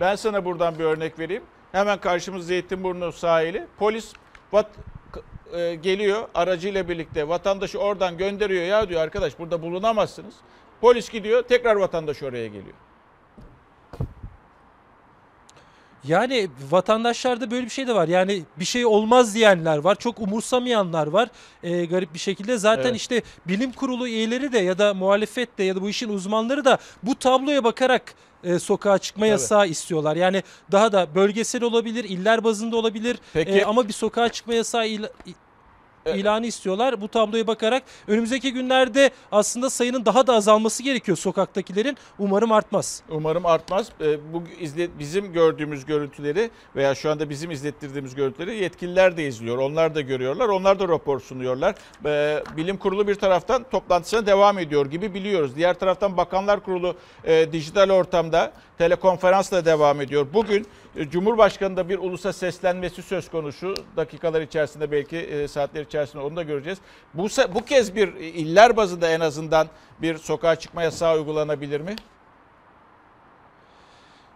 Ben 0.00 0.16
sana 0.16 0.44
buradan 0.44 0.78
bir 0.78 0.84
örnek 0.84 1.18
vereyim. 1.18 1.42
Hemen 1.72 2.00
karşımız 2.00 2.46
Zeytinburnu 2.46 3.12
sahili. 3.12 3.66
Polis 3.78 4.12
vat, 4.52 4.70
e, 5.52 5.74
geliyor 5.74 6.28
aracıyla 6.34 6.88
birlikte 6.88 7.28
vatandaşı 7.28 7.78
oradan 7.78 8.18
gönderiyor. 8.18 8.64
Ya 8.64 8.88
diyor 8.88 9.00
arkadaş 9.00 9.38
burada 9.38 9.62
bulunamazsınız. 9.62 10.34
Polis 10.80 11.10
gidiyor 11.10 11.42
tekrar 11.42 11.76
vatandaş 11.76 12.22
oraya 12.22 12.46
geliyor. 12.46 12.74
Yani 16.04 16.48
vatandaşlarda 16.70 17.50
böyle 17.50 17.64
bir 17.64 17.70
şey 17.70 17.86
de 17.86 17.94
var. 17.94 18.08
Yani 18.08 18.42
bir 18.56 18.64
şey 18.64 18.86
olmaz 18.86 19.34
diyenler 19.34 19.78
var. 19.78 19.94
Çok 19.94 20.20
umursamayanlar 20.20 21.06
var. 21.06 21.28
Ee, 21.62 21.84
garip 21.84 22.14
bir 22.14 22.18
şekilde. 22.18 22.58
Zaten 22.58 22.88
Evet. 22.88 22.96
işte 22.96 23.22
bilim 23.48 23.72
kurulu 23.72 24.08
üyeleri 24.08 24.52
de 24.52 24.58
ya 24.58 24.78
da 24.78 24.94
muhalefet 24.94 25.58
de 25.58 25.64
ya 25.64 25.76
da 25.76 25.82
bu 25.82 25.88
işin 25.88 26.08
uzmanları 26.08 26.64
da 26.64 26.78
bu 27.02 27.14
tabloya 27.18 27.64
bakarak 27.64 28.14
e, 28.44 28.58
sokağa 28.58 28.98
çıkma 28.98 29.20
Tabii. 29.20 29.30
yasağı 29.30 29.68
istiyorlar. 29.68 30.16
Yani 30.16 30.42
daha 30.72 30.92
da 30.92 31.14
bölgesel 31.14 31.62
olabilir, 31.62 32.04
iller 32.04 32.44
bazında 32.44 32.76
olabilir. 32.76 33.18
Peki. 33.32 33.50
E, 33.50 33.64
ama 33.64 33.88
bir 33.88 33.92
sokağa 33.92 34.28
çıkma 34.28 34.54
yasağı 34.54 34.86
ila- 34.86 35.10
Evet. 36.06 36.18
ilanı 36.20 36.46
istiyorlar. 36.46 37.00
Bu 37.00 37.08
tabloya 37.08 37.46
bakarak 37.46 37.82
önümüzdeki 38.08 38.52
günlerde 38.52 39.10
aslında 39.32 39.70
sayının 39.70 40.06
daha 40.06 40.26
da 40.26 40.34
azalması 40.34 40.82
gerekiyor 40.82 41.16
sokaktakilerin. 41.18 41.96
Umarım 42.18 42.52
artmaz. 42.52 43.02
Umarım 43.08 43.46
artmaz. 43.46 43.88
Ee, 44.00 44.32
Bu 44.32 44.42
izle, 44.60 44.88
bizim 44.98 45.32
gördüğümüz 45.32 45.84
görüntüleri 45.84 46.50
veya 46.76 46.94
şu 46.94 47.10
anda 47.10 47.30
bizim 47.30 47.50
izlettirdiğimiz 47.50 48.14
görüntüleri 48.14 48.56
yetkililer 48.56 49.16
de 49.16 49.26
izliyor. 49.26 49.58
Onlar 49.58 49.94
da 49.94 50.00
görüyorlar. 50.00 50.48
Onlar 50.48 50.78
da 50.78 50.88
rapor 50.88 51.20
sunuyorlar. 51.20 51.74
Ee, 52.04 52.42
Bilim 52.56 52.76
Kurulu 52.76 53.08
bir 53.08 53.14
taraftan 53.14 53.64
toplantısına 53.70 54.26
devam 54.26 54.58
ediyor 54.58 54.86
gibi 54.86 55.14
biliyoruz. 55.14 55.56
Diğer 55.56 55.78
taraftan 55.78 56.16
Bakanlar 56.16 56.60
Kurulu 56.60 56.94
e, 57.24 57.52
dijital 57.52 57.90
ortamda 57.90 58.52
telekonferansla 58.80 59.64
devam 59.64 60.00
ediyor. 60.00 60.26
Bugün 60.34 60.66
e, 60.96 61.10
Cumhurbaşkanı 61.10 61.76
da 61.76 61.88
bir 61.88 61.98
ulusa 61.98 62.32
seslenmesi 62.32 63.02
söz 63.02 63.30
konusu. 63.30 63.74
Dakikalar 63.96 64.40
içerisinde 64.40 64.90
belki 64.90 65.16
e, 65.16 65.48
saatler 65.48 65.82
içerisinde 65.82 66.22
onu 66.22 66.36
da 66.36 66.42
göreceğiz. 66.42 66.78
Bu, 67.14 67.28
bu 67.54 67.64
kez 67.64 67.94
bir 67.94 68.14
e, 68.14 68.26
iller 68.26 68.76
bazında 68.76 69.08
en 69.08 69.20
azından 69.20 69.68
bir 70.02 70.18
sokağa 70.18 70.56
çıkma 70.56 70.82
yasağı 70.82 71.18
uygulanabilir 71.18 71.80
mi? 71.80 71.96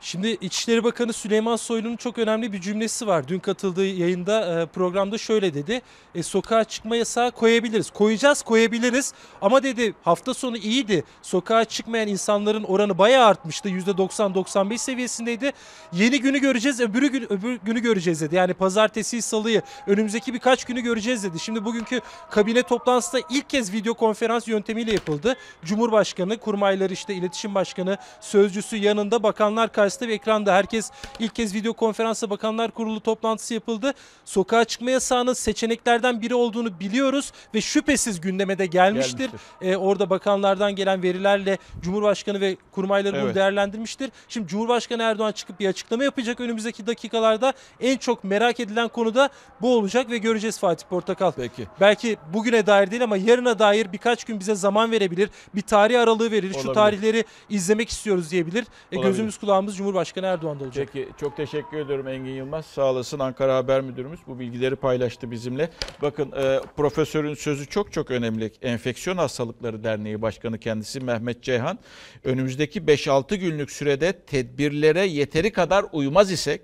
Şimdi 0.05 0.29
İçişleri 0.41 0.85
Bakanı 0.85 1.13
Süleyman 1.13 1.57
Soylu'nun 1.57 1.97
çok 1.97 2.19
önemli 2.19 2.53
bir 2.53 2.61
cümlesi 2.61 3.07
var. 3.07 3.29
Dün 3.29 3.39
katıldığı 3.39 3.87
yayında 3.87 4.61
e, 4.61 4.67
programda 4.67 5.19
şöyle 5.19 5.55
dedi. 5.55 5.83
E, 6.15 6.23
sokağa 6.23 6.65
çıkma 6.65 6.97
yasağı 6.97 7.31
koyabiliriz. 7.31 7.91
Koyacağız 7.91 8.43
koyabiliriz 8.43 9.13
ama 9.43 9.63
dedi 9.63 9.95
hafta 10.03 10.35
sonu 10.35 10.57
iyiydi. 10.57 11.05
Sokağa 11.23 11.65
çıkmayan 11.65 12.09
insanların 12.09 12.65
oranı 12.65 12.99
bayağı 12.99 13.27
artmıştı. 13.27 13.69
%90-95 13.69 14.79
seviyesindeydi. 14.79 15.53
Yeni 15.93 16.21
günü 16.21 16.39
göreceğiz 16.39 16.81
öbürü 16.81 17.07
gün, 17.07 17.33
öbür 17.33 17.59
günü 17.65 17.81
göreceğiz 17.81 18.21
dedi. 18.21 18.35
Yani 18.35 18.55
pazartesi 18.55 19.23
salıyı 19.23 19.63
önümüzdeki 19.87 20.35
birkaç 20.35 20.65
günü 20.65 20.81
göreceğiz 20.81 21.25
dedi. 21.25 21.41
Şimdi 21.41 21.65
bugünkü 21.65 22.01
kabine 22.31 22.63
toplantısında 22.63 23.23
ilk 23.31 23.51
kez 23.51 23.73
video 23.73 23.95
konferans 23.95 24.49
yöntemiyle 24.49 24.93
yapıldı. 24.93 25.37
Cumhurbaşkanı, 25.65 26.39
kurmayları 26.39 26.93
işte 26.93 27.15
iletişim 27.15 27.55
başkanı, 27.55 27.99
sözcüsü 28.21 28.77
yanında 28.77 29.23
bakanlar 29.23 29.73
karşısında 29.73 29.94
ve 30.03 30.15
ekranda 30.15 30.55
herkes 30.55 30.91
ilk 31.19 31.35
kez 31.35 31.55
video 31.55 31.73
konferansla 31.73 32.31
bakanlar 32.31 32.71
kurulu 32.71 33.01
toplantısı 33.01 33.55
yapıldı. 33.55 33.93
Sokağa 34.25 34.65
çıkma 34.65 34.91
yasağının 34.91 35.33
seçeneklerden 35.33 36.23
biri 36.23 36.35
olduğunu 36.35 36.81
biliyoruz 36.81 37.33
ve 37.55 37.61
şüphesiz 37.61 38.21
gündeme 38.21 38.59
de 38.59 38.67
gelmiştir. 38.67 39.19
Gelmiştir. 39.19 39.41
Ee, 39.61 39.77
orada 39.77 40.11
bakanlardan 40.11 40.77
gelen 40.77 41.03
verilerle 41.03 41.59
Cumhurbaşkanı 41.83 42.41
ve 42.41 42.57
kurmayları 42.73 43.17
bunu 43.17 43.23
Evet. 43.25 43.35
değerlendirmiştir. 43.35 44.11
Şimdi 44.29 44.49
Cumhurbaşkanı 44.49 45.03
Erdoğan 45.03 45.33
çıkıp 45.33 45.61
bir 45.61 45.69
açıklama 45.69 46.05
yapacak 46.05 46.41
önümüzdeki 46.41 46.87
dakikalarda. 46.87 47.53
En 47.81 47.97
çok 47.97 48.25
merak 48.25 48.61
edilen 48.61 48.89
konu 48.89 49.15
da 49.15 49.29
bu 49.61 49.77
olacak 49.77 50.11
ve 50.11 50.19
göreceğiz 50.19 50.59
Fatih 50.59 50.87
Portakal. 50.87 51.33
Peki. 51.33 51.67
Belki 51.81 52.17
bugüne 52.35 52.67
dair 52.67 52.91
değil 52.91 53.03
ama 53.05 53.17
yarına 53.17 53.59
dair 53.59 53.93
birkaç 53.93 54.25
gün 54.25 54.41
bize 54.41 54.55
zaman 54.55 54.91
verebilir. 54.91 55.31
Bir 55.55 55.63
tarih 55.63 56.01
aralığı 56.01 56.31
verir. 56.31 56.53
Şu 56.53 56.59
Olabilir. 56.59 56.75
tarihleri 56.75 57.25
izlemek 57.51 57.89
istiyoruz 57.89 58.31
diyebilir. 58.31 58.65
E, 58.93 58.97
Olabilir. 58.97 59.11
gözümüz 59.11 59.39
kulağımız 59.39 59.79
Cumhurbaşkanı 59.85 60.27
Erdoğan'da 60.27 60.65
olacak. 60.65 60.89
Peki 60.93 61.09
çok 61.21 61.37
teşekkür 61.37 61.77
ediyorum 61.77 62.09
Engin 62.09 62.33
Yılmaz. 62.33 62.67
Sağ 62.67 62.91
olasın 62.91 63.19
Ankara 63.19 63.57
Haber 63.57 63.81
Müdürümüz 63.81 64.21
bu 64.27 64.39
bilgileri 64.39 64.77
paylaştı 64.77 65.31
bizimle. 65.31 65.71
Bakın 66.03 66.33
e, 66.33 66.61
profesörün 66.77 67.35
sözü 67.35 67.67
çok 67.67 67.93
çok 67.93 68.11
önemli. 68.11 68.53
Enfeksiyon 68.63 69.17
Hastalıkları 69.17 69.85
Derneği 69.85 70.23
Başkanı 70.23 70.59
kendisi 70.59 71.01
Mehmet 71.01 71.43
Ceyhan. 71.43 71.79
Önümüzdeki 72.25 72.81
5-6 72.81 73.37
günlük 73.37 73.71
sürede 73.71 74.13
tedbirlere 74.13 75.07
yeteri 75.07 75.53
kadar 75.53 75.87
uymaz 75.93 76.33
isek 76.33 76.61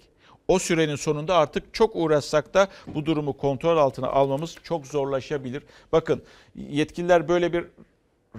o 0.48 0.59
sürenin 0.59 0.96
sonunda 0.96 1.37
artık 1.37 1.74
çok 1.74 1.96
uğraşsak 1.96 2.54
da 2.54 2.68
bu 2.87 3.06
durumu 3.06 3.33
kontrol 3.33 3.76
altına 3.76 4.09
almamız 4.09 4.56
çok 4.62 4.87
zorlaşabilir. 4.87 5.62
Bakın 5.92 6.22
yetkililer 6.54 7.28
böyle 7.28 7.52
bir 7.52 7.64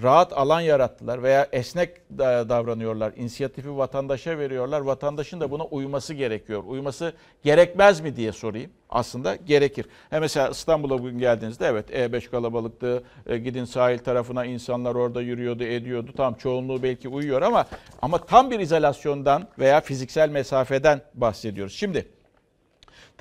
rahat 0.04 0.34
alan 0.38 0.62
yarattılar 0.62 1.24
veya 1.24 1.48
esnek 1.52 2.18
da- 2.18 2.50
davranıyorlar. 2.50 3.14
İnisiyatifi 3.16 3.78
vatandaşa 3.78 4.38
veriyorlar. 4.38 4.82
Vatandaşın 4.82 5.42
da 5.42 5.52
buna 5.52 5.64
uyması 5.64 6.14
gerekiyor. 6.14 6.64
Uyması 6.68 7.14
gerekmez 7.44 8.02
mi 8.02 8.16
diye 8.16 8.32
sorayım. 8.32 8.72
Aslında 8.90 9.36
gerekir. 9.36 9.86
He 10.10 10.20
mesela 10.20 10.50
İstanbul'a 10.50 11.00
bugün 11.00 11.20
geldiğinizde 11.20 11.68
evet 11.68 11.90
E5 11.90 12.30
kalabalıktı. 12.30 13.04
E, 13.28 13.38
gidin 13.38 13.66
sahil 13.66 13.98
tarafına 13.98 14.46
insanlar 14.46 14.96
orada 14.96 15.22
yürüyordu, 15.22 15.64
ediyordu. 15.64 16.12
Tam 16.18 16.34
çoğunluğu 16.34 16.84
belki 16.84 17.10
uyuyor 17.10 17.42
ama 17.42 17.66
ama 18.02 18.18
tam 18.18 18.52
bir 18.52 18.60
izolasyondan 18.60 19.48
veya 19.60 19.82
fiziksel 19.82 20.30
mesafeden 20.30 21.02
bahsediyoruz. 21.14 21.74
Şimdi 21.74 22.08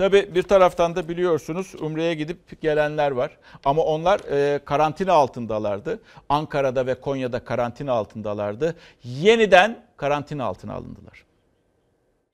Tabii 0.00 0.34
bir 0.34 0.42
taraftan 0.42 0.96
da 0.96 1.08
biliyorsunuz 1.08 1.74
Umre'ye 1.80 2.14
gidip 2.14 2.60
gelenler 2.62 3.10
var. 3.10 3.30
Ama 3.64 3.82
onlar 3.82 4.20
e, 4.20 4.58
karantina 4.64 5.12
altındalardı. 5.12 6.00
Ankara'da 6.28 6.86
ve 6.86 6.94
Konya'da 6.94 7.44
karantina 7.44 7.92
altındalardı. 7.92 8.76
Yeniden 9.04 9.82
karantina 9.96 10.44
altına 10.44 10.74
alındılar. 10.74 11.24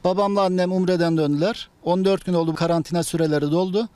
Babamla 0.04 0.42
annem 0.42 0.72
Umre'den 0.72 1.16
döndüler. 1.16 1.68
14 1.82 2.24
gün 2.24 2.34
oldu 2.34 2.54
karantina 2.54 3.02
süreleri 3.02 3.50
doldu. 3.50 3.88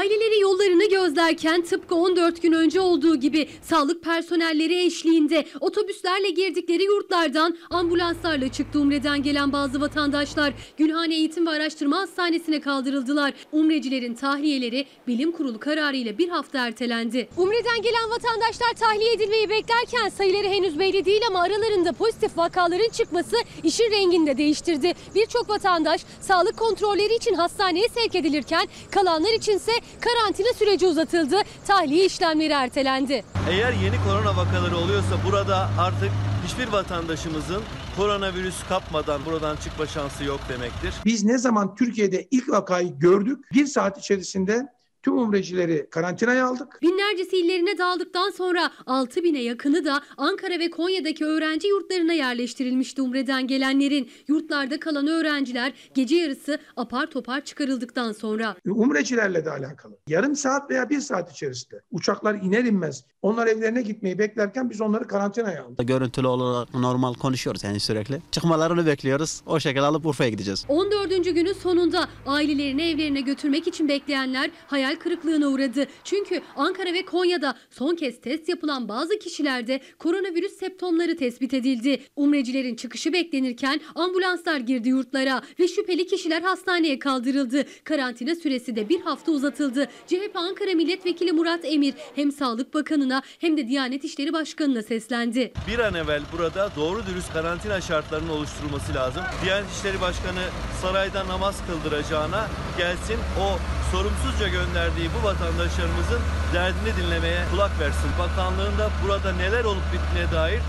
Aileleri 0.00 0.40
yollarını 0.40 0.88
gözlerken 0.88 1.62
tıpkı 1.62 1.94
14 1.94 2.42
gün 2.42 2.52
önce 2.52 2.80
olduğu 2.80 3.16
gibi 3.16 3.48
sağlık 3.62 4.02
personelleri 4.02 4.84
eşliğinde 4.84 5.44
otobüslerle 5.60 6.30
girdikleri 6.30 6.82
yurtlardan 6.84 7.56
ambulanslarla 7.70 8.48
çıktı 8.48 8.80
Umre'den 8.80 9.22
gelen 9.22 9.52
bazı 9.52 9.80
vatandaşlar 9.80 10.52
Gülhane 10.76 11.14
Eğitim 11.14 11.46
ve 11.46 11.50
Araştırma 11.50 11.98
Hastanesi'ne 11.98 12.60
kaldırıldılar. 12.60 13.32
Umrecilerin 13.52 14.14
tahliyeleri 14.14 14.86
bilim 15.06 15.32
kurulu 15.32 15.60
kararıyla 15.60 16.18
bir 16.18 16.28
hafta 16.28 16.66
ertelendi. 16.66 17.28
Umre'den 17.36 17.82
gelen 17.82 18.10
vatandaşlar 18.10 18.72
tahliye 18.80 19.12
edilmeyi 19.12 19.50
beklerken 19.50 20.08
sayıları 20.08 20.48
henüz 20.48 20.78
belli 20.78 21.04
değil 21.04 21.22
ama 21.28 21.42
aralarında 21.42 21.92
pozitif 21.92 22.38
vakaların 22.38 22.90
çıkması 22.90 23.36
işin 23.64 23.90
rengini 23.90 24.26
de 24.26 24.38
değiştirdi. 24.38 24.92
Birçok 25.14 25.48
vatandaş 25.48 26.00
sağlık 26.20 26.56
kontrolleri 26.56 27.14
için 27.14 27.34
hastaneye 27.34 27.88
sevk 27.88 28.14
edilirken 28.14 28.68
kalanlar 28.90 29.32
içinse 29.32 29.72
karantina 30.00 30.52
süreci 30.58 30.86
uzatıldı. 30.86 31.36
Tahliye 31.66 32.04
işlemleri 32.06 32.52
ertelendi. 32.52 33.24
Eğer 33.50 33.72
yeni 33.72 33.96
korona 34.08 34.36
vakaları 34.36 34.76
oluyorsa 34.76 35.16
burada 35.26 35.68
artık 35.78 36.10
hiçbir 36.46 36.68
vatandaşımızın 36.72 37.62
koronavirüs 37.96 38.64
kapmadan 38.68 39.24
buradan 39.26 39.56
çıkma 39.56 39.86
şansı 39.86 40.24
yok 40.24 40.40
demektir. 40.48 40.94
Biz 41.04 41.24
ne 41.24 41.38
zaman 41.38 41.74
Türkiye'de 41.74 42.28
ilk 42.30 42.48
vakayı 42.48 42.98
gördük, 42.98 43.38
bir 43.52 43.66
saat 43.66 43.98
içerisinde 43.98 44.66
tüm 45.02 45.18
umrecileri 45.18 45.86
karantinaya 45.90 46.46
aldık. 46.46 46.78
Binlercesi 46.82 47.36
illerine 47.36 47.78
dağıldıktan 47.78 48.30
sonra 48.30 48.70
6 48.86 49.22
bine 49.22 49.42
yakını 49.42 49.84
da 49.84 50.02
Ankara 50.16 50.58
ve 50.58 50.70
Konya'daki 50.70 51.24
öğrenci 51.24 51.68
yurtlarına 51.68 52.12
yerleştirilmişti 52.12 53.02
Umre'den 53.02 53.46
gelenlerin. 53.46 54.10
Yurtlarda 54.28 54.80
kalan 54.80 55.06
öğrenciler 55.06 55.72
gece 55.94 56.16
yarısı 56.16 56.58
apar 56.76 57.06
topar 57.06 57.44
çıkarıldıktan 57.44 58.12
sonra. 58.12 58.56
Umrecilerle 58.66 59.44
de 59.44 59.50
alakalı. 59.50 59.98
Yarım 60.08 60.36
saat 60.36 60.70
veya 60.70 60.90
bir 60.90 61.00
saat 61.00 61.32
içerisinde 61.32 61.80
uçaklar 61.90 62.34
iner 62.34 62.64
inmez 62.64 63.04
onlar 63.22 63.46
evlerine 63.46 63.82
gitmeyi 63.82 64.18
beklerken 64.18 64.70
biz 64.70 64.80
onları 64.80 65.06
karantinaya 65.08 65.64
aldık. 65.64 65.88
Görüntülü 65.88 66.26
olarak 66.26 66.74
normal 66.74 67.14
konuşuyoruz 67.14 67.64
yani 67.64 67.80
sürekli. 67.80 68.22
Çıkmalarını 68.30 68.86
bekliyoruz. 68.86 69.42
O 69.46 69.60
şekilde 69.60 69.80
alıp 69.82 70.06
Urfa'ya 70.06 70.30
gideceğiz. 70.30 70.64
14. 70.68 71.24
günün 71.24 71.52
sonunda 71.52 72.08
ailelerini 72.26 72.82
evlerine 72.82 73.20
götürmek 73.20 73.66
için 73.66 73.88
bekleyenler 73.88 74.50
hayal 74.66 74.89
kırıklığına 74.98 75.48
uğradı. 75.48 75.86
Çünkü 76.04 76.40
Ankara 76.56 76.92
ve 76.92 77.04
Konya'da 77.04 77.54
son 77.70 77.94
kez 77.94 78.20
test 78.20 78.48
yapılan 78.48 78.88
bazı 78.88 79.18
kişilerde 79.18 79.80
koronavirüs 79.98 80.52
septomları 80.52 81.16
tespit 81.16 81.54
edildi. 81.54 82.02
Umrecilerin 82.16 82.74
çıkışı 82.74 83.12
beklenirken 83.12 83.80
ambulanslar 83.94 84.58
girdi 84.58 84.88
yurtlara 84.88 85.42
ve 85.60 85.68
şüpheli 85.68 86.06
kişiler 86.06 86.42
hastaneye 86.42 86.98
kaldırıldı. 86.98 87.64
Karantina 87.84 88.34
süresi 88.34 88.76
de 88.76 88.88
bir 88.88 89.00
hafta 89.00 89.32
uzatıldı. 89.32 89.88
CHP 90.06 90.30
Ankara 90.34 90.72
Milletvekili 90.74 91.32
Murat 91.32 91.64
Emir 91.64 91.94
hem 92.14 92.32
Sağlık 92.32 92.74
Bakanı'na 92.74 93.22
hem 93.38 93.56
de 93.56 93.68
Diyanet 93.68 94.04
İşleri 94.04 94.32
Başkanı'na 94.32 94.82
seslendi. 94.82 95.52
Bir 95.68 95.78
an 95.78 95.94
evvel 95.94 96.22
burada 96.32 96.70
doğru 96.76 97.06
dürüst 97.06 97.32
karantina 97.32 97.80
şartlarının 97.80 98.28
oluşturulması 98.28 98.94
lazım. 98.94 99.22
Diyanet 99.44 99.70
İşleri 99.70 100.00
Başkanı 100.00 100.40
sarayda 100.82 101.28
namaz 101.28 101.56
kıldıracağına 101.66 102.48
gelsin 102.78 103.16
o 103.40 103.58
sorumsuzca 103.92 104.48
gönderdiği 104.80 105.10
bu 105.20 105.26
vatandaşlarımızın 105.26 106.20
derdini 106.54 106.96
dinlemeye 106.96 107.40
kulak 107.50 107.80
versin. 107.80 108.10
Bakanlığın 108.18 108.78
da 108.78 108.90
burada 109.04 109.32
neler 109.32 109.64
olup 109.64 109.82
bittiğine 109.92 110.32
dair 110.32 110.60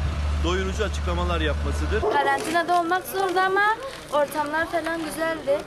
doyurucu 0.44 0.84
açıklamalar 0.84 1.42
yapmasıdır. 1.42 2.02
Karantinada 2.02 2.82
olmak 2.82 3.08
zordu 3.08 3.40
ama 3.40 3.78
ortamlar 4.14 4.66
falan 4.66 5.00
güzeldi. 5.06 5.60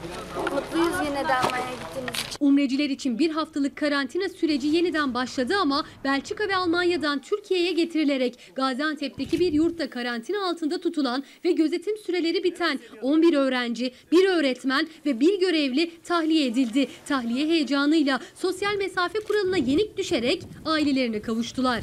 Mutluyuz 0.53 0.95
yine 1.05 1.27
de 1.27 1.35
Almanya'ya 1.35 1.71
gittiğimiz 1.71 2.13
için. 2.13 2.37
Umreciler 2.39 2.89
için 2.89 3.19
bir 3.19 3.31
haftalık 3.31 3.75
karantina 3.75 4.29
süreci 4.29 4.67
yeniden 4.67 5.13
başladı 5.13 5.53
ama 5.61 5.85
Belçika 6.03 6.47
ve 6.47 6.55
Almanya'dan 6.55 7.21
Türkiye'ye 7.21 7.71
getirilerek 7.71 8.51
Gaziantep'teki 8.55 9.39
bir 9.39 9.53
yurtta 9.53 9.89
karantina 9.89 10.49
altında 10.49 10.81
tutulan 10.81 11.23
ve 11.45 11.51
gözetim 11.51 11.97
süreleri 11.97 12.43
biten 12.43 12.79
11 13.01 13.33
öğrenci, 13.33 13.93
bir 14.11 14.29
öğretmen 14.29 14.87
ve 15.05 15.19
bir 15.19 15.39
görevli 15.39 16.01
tahliye 16.03 16.47
edildi. 16.47 16.87
Tahliye 17.05 17.47
heyecanıyla 17.47 18.19
sosyal 18.35 18.75
mesafe 18.75 19.19
kuralına 19.19 19.57
yenik 19.57 19.97
düşerek 19.97 20.43
ailelerine 20.65 21.21
kavuştular. 21.21 21.81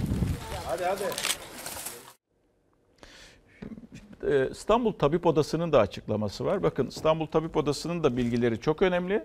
Hadi 0.67 0.85
hadi. 0.85 1.03
Ee, 4.27 4.49
İstanbul 4.51 4.93
Tabip 4.93 5.27
Odası'nın 5.27 5.73
da 5.73 5.81
açıklaması 5.81 6.45
var. 6.45 6.63
Bakın 6.63 6.87
İstanbul 6.87 7.27
Tabip 7.27 7.57
Odası'nın 7.57 8.05
da 8.05 8.17
bilgileri 8.17 8.61
çok 8.61 8.83
önemli. 8.83 9.25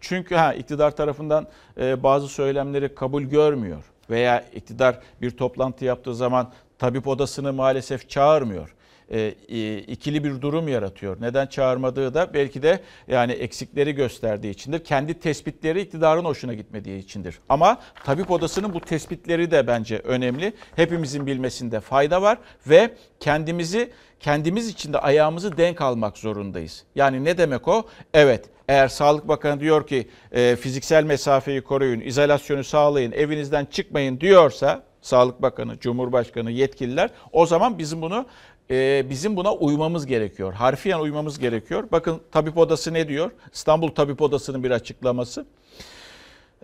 Çünkü 0.00 0.34
ha 0.34 0.54
iktidar 0.54 0.96
tarafından 0.96 1.46
e, 1.80 2.02
bazı 2.02 2.28
söylemleri 2.28 2.94
kabul 2.94 3.22
görmüyor 3.22 3.84
veya 4.10 4.40
iktidar 4.40 4.98
bir 5.22 5.30
toplantı 5.30 5.84
yaptığı 5.84 6.14
zaman 6.14 6.52
tabip 6.78 7.08
odasını 7.08 7.52
maalesef 7.52 8.08
çağırmıyor. 8.08 8.73
E, 9.10 9.34
e, 9.48 9.78
ikili 9.78 10.24
bir 10.24 10.40
durum 10.40 10.68
yaratıyor. 10.68 11.16
Neden 11.20 11.46
çağırmadığı 11.46 12.14
da 12.14 12.34
belki 12.34 12.62
de 12.62 12.80
yani 13.08 13.32
eksikleri 13.32 13.94
gösterdiği 13.94 14.50
içindir. 14.50 14.84
Kendi 14.84 15.14
tespitleri 15.14 15.80
iktidarın 15.80 16.24
hoşuna 16.24 16.54
gitmediği 16.54 16.98
içindir. 16.98 17.38
Ama 17.48 17.80
tabip 18.04 18.30
odasının 18.30 18.74
bu 18.74 18.80
tespitleri 18.80 19.50
de 19.50 19.66
bence 19.66 19.98
önemli. 19.98 20.52
Hepimizin 20.76 21.26
bilmesinde 21.26 21.80
fayda 21.80 22.22
var 22.22 22.38
ve 22.66 22.90
kendimizi 23.20 23.90
kendimiz 24.20 24.68
içinde 24.68 24.98
ayağımızı 24.98 25.56
denk 25.56 25.80
almak 25.80 26.18
zorundayız. 26.18 26.84
Yani 26.94 27.24
ne 27.24 27.38
demek 27.38 27.68
o? 27.68 27.86
Evet 28.14 28.44
eğer 28.68 28.88
Sağlık 28.88 29.28
Bakanı 29.28 29.60
diyor 29.60 29.86
ki 29.86 30.08
e, 30.32 30.56
fiziksel 30.56 31.04
mesafeyi 31.04 31.60
koruyun, 31.60 32.00
izolasyonu 32.00 32.64
sağlayın, 32.64 33.12
evinizden 33.12 33.64
çıkmayın 33.64 34.20
diyorsa 34.20 34.82
Sağlık 35.00 35.42
Bakanı, 35.42 35.78
Cumhurbaşkanı, 35.78 36.50
yetkililer 36.50 37.10
o 37.32 37.46
zaman 37.46 37.78
bizim 37.78 38.02
bunu 38.02 38.26
e, 38.70 39.06
bizim 39.10 39.36
buna 39.36 39.54
uymamız 39.54 40.06
gerekiyor. 40.06 40.52
Harfiyen 40.52 40.98
uymamız 40.98 41.38
gerekiyor. 41.38 41.88
Bakın 41.92 42.20
Tabip 42.32 42.58
Odası 42.58 42.94
ne 42.94 43.08
diyor? 43.08 43.30
İstanbul 43.52 43.88
Tabip 43.88 44.22
Odası'nın 44.22 44.64
bir 44.64 44.70
açıklaması. 44.70 45.46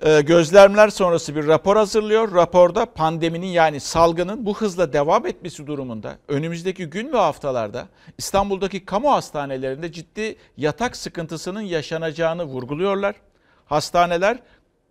E, 0.03 0.21
gözlemler 0.21 0.89
sonrası 0.89 1.37
bir 1.37 1.47
rapor 1.47 1.77
hazırlıyor. 1.77 2.35
Raporda 2.35 2.87
pandeminin 2.87 3.47
yani 3.47 3.81
salgının 3.81 4.47
bu 4.47 4.57
hızla 4.57 4.93
devam 4.93 5.27
etmesi 5.27 5.67
durumunda 5.67 6.19
önümüzdeki 6.29 6.87
gün 6.87 7.13
ve 7.13 7.17
haftalarda 7.17 7.89
İstanbul'daki 8.19 8.85
kamu 8.85 9.13
hastanelerinde 9.13 9.93
ciddi 9.93 10.37
yatak 10.57 10.97
sıkıntısının 10.97 11.61
yaşanacağını 11.61 12.45
vurguluyorlar. 12.45 13.15
Hastaneler 13.67 14.39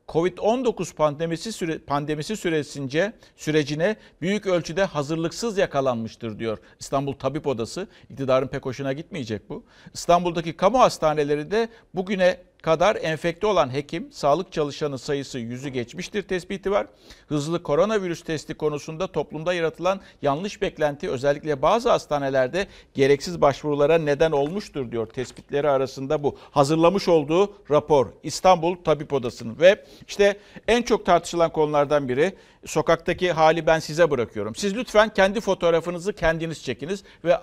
Covid-19 0.09 0.93
pandemisi 0.95 1.51
süre, 1.51 1.79
pandemisi 1.79 2.37
süresince 2.37 3.13
sürecine 3.35 3.95
büyük 4.21 4.47
ölçüde 4.47 4.83
hazırlıksız 4.83 5.57
yakalanmıştır 5.57 6.39
diyor 6.39 6.57
İstanbul 6.79 7.13
Tabip 7.13 7.47
Odası. 7.47 7.87
İktidarın 8.09 8.47
pek 8.47 8.65
hoşuna 8.65 8.93
gitmeyecek 8.93 9.49
bu. 9.49 9.63
İstanbul'daki 9.93 10.57
kamu 10.57 10.79
hastanelerinde 10.79 11.69
bugüne 11.95 12.37
kadar 12.61 12.95
enfekte 12.95 13.47
olan 13.47 13.73
hekim, 13.73 14.11
sağlık 14.11 14.51
çalışanı 14.51 14.99
sayısı 14.99 15.39
yüzü 15.39 15.69
geçmiştir 15.69 16.21
tespiti 16.21 16.71
var. 16.71 16.87
Hızlı 17.27 17.63
koronavirüs 17.63 18.23
testi 18.23 18.53
konusunda 18.53 19.07
toplumda 19.07 19.53
yaratılan 19.53 20.01
yanlış 20.21 20.61
beklenti 20.61 21.09
özellikle 21.09 21.61
bazı 21.61 21.89
hastanelerde 21.89 22.67
gereksiz 22.93 23.41
başvurulara 23.41 23.97
neden 23.97 24.31
olmuştur 24.31 24.91
diyor 24.91 25.07
tespitleri 25.07 25.69
arasında 25.69 26.23
bu. 26.23 26.37
Hazırlamış 26.51 27.07
olduğu 27.07 27.53
rapor 27.71 28.07
İstanbul 28.23 28.75
Tabip 28.83 29.13
Odası'nın 29.13 29.59
ve 29.59 29.85
işte 30.07 30.37
en 30.67 30.81
çok 30.81 31.05
tartışılan 31.05 31.51
konulardan 31.51 32.09
biri 32.09 32.33
sokaktaki 32.65 33.31
hali 33.31 33.67
ben 33.67 33.79
size 33.79 34.11
bırakıyorum. 34.11 34.55
Siz 34.55 34.75
lütfen 34.75 35.09
kendi 35.09 35.41
fotoğrafınızı 35.41 36.13
kendiniz 36.13 36.63
çekiniz 36.63 37.03
ve 37.25 37.37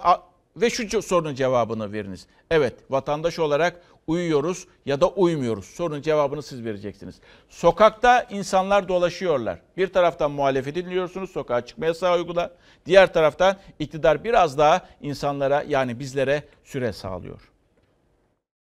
ve 0.57 0.71
şu 0.71 1.03
sorunun 1.03 1.35
cevabını 1.35 1.93
veriniz. 1.93 2.27
Evet 2.51 2.75
vatandaş 2.91 3.39
olarak 3.39 3.81
uyuyoruz 4.07 4.67
ya 4.87 5.01
da 5.01 5.09
uymuyoruz? 5.09 5.65
Sorunun 5.65 6.03
cevabını 6.03 6.43
siz 6.43 6.65
vereceksiniz. 6.65 7.15
Sokakta 7.49 8.23
insanlar 8.23 8.89
dolaşıyorlar. 8.89 9.61
Bir 9.77 9.87
taraftan 9.87 10.31
muhalefeti 10.31 10.85
dinliyorsunuz, 10.85 11.31
sokağa 11.31 11.67
çıkma 11.67 11.87
yasağı 11.87 12.17
uygula. 12.17 12.57
Diğer 12.87 13.13
taraftan 13.13 13.57
iktidar 13.79 14.25
biraz 14.25 14.59
daha 14.59 14.87
insanlara 15.01 15.65
yani 15.69 15.99
bizlere 15.99 16.43
süre 16.65 16.93
sağlıyor. 16.93 17.41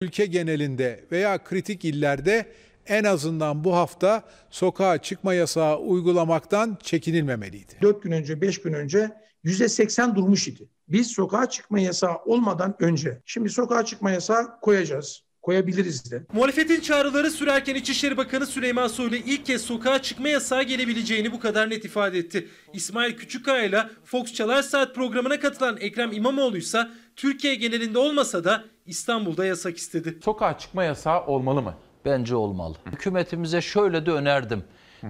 Ülke 0.00 0.26
genelinde 0.26 1.04
veya 1.12 1.44
kritik 1.44 1.84
illerde 1.84 2.46
en 2.86 3.04
azından 3.04 3.64
bu 3.64 3.76
hafta 3.76 4.22
sokağa 4.50 4.98
çıkma 4.98 5.34
yasağı 5.34 5.78
uygulamaktan 5.78 6.78
çekinilmemeliydi. 6.82 7.72
4 7.82 8.02
gün 8.02 8.12
önce, 8.12 8.40
5 8.40 8.62
gün 8.62 8.72
önce 8.72 9.10
%80 9.44 10.14
durmuş 10.14 10.48
idi. 10.48 10.68
Biz 10.88 11.06
sokağa 11.06 11.48
çıkma 11.48 11.80
yasağı 11.80 12.16
olmadan 12.16 12.76
önce, 12.80 13.22
şimdi 13.24 13.48
sokağa 13.50 13.84
çıkma 13.84 14.10
yasağı 14.10 14.60
koyacağız. 14.60 15.22
Koyabiliriz 15.42 16.10
de. 16.10 16.22
Muhalefetin 16.32 16.80
çağrıları 16.80 17.30
sürerken 17.30 17.74
İçişleri 17.74 18.16
Bakanı 18.16 18.46
Süleyman 18.46 18.88
Soylu 18.88 19.16
ilk 19.16 19.46
kez 19.46 19.62
sokağa 19.62 20.02
çıkma 20.02 20.28
yasağı 20.28 20.62
gelebileceğini 20.62 21.32
bu 21.32 21.40
kadar 21.40 21.70
net 21.70 21.84
ifade 21.84 22.18
etti. 22.18 22.48
İsmail 22.72 23.16
Küçükkaya 23.16 23.64
ile 23.64 23.82
Fox 24.04 24.32
Çalar 24.34 24.62
Saat 24.62 24.94
programına 24.94 25.40
katılan 25.40 25.76
Ekrem 25.80 26.12
İmamoğlu 26.12 26.56
ise 26.56 26.88
Türkiye 27.16 27.54
genelinde 27.54 27.98
olmasa 27.98 28.44
da 28.44 28.64
İstanbul'da 28.86 29.46
yasak 29.46 29.76
istedi. 29.76 30.18
Sokağa 30.24 30.58
çıkma 30.58 30.84
yasağı 30.84 31.26
olmalı 31.26 31.62
mı? 31.62 31.74
Bence 32.04 32.34
olmalı. 32.36 32.76
Hükümetimize 32.92 33.60
şöyle 33.60 34.06
de 34.06 34.10
önerdim. 34.10 34.64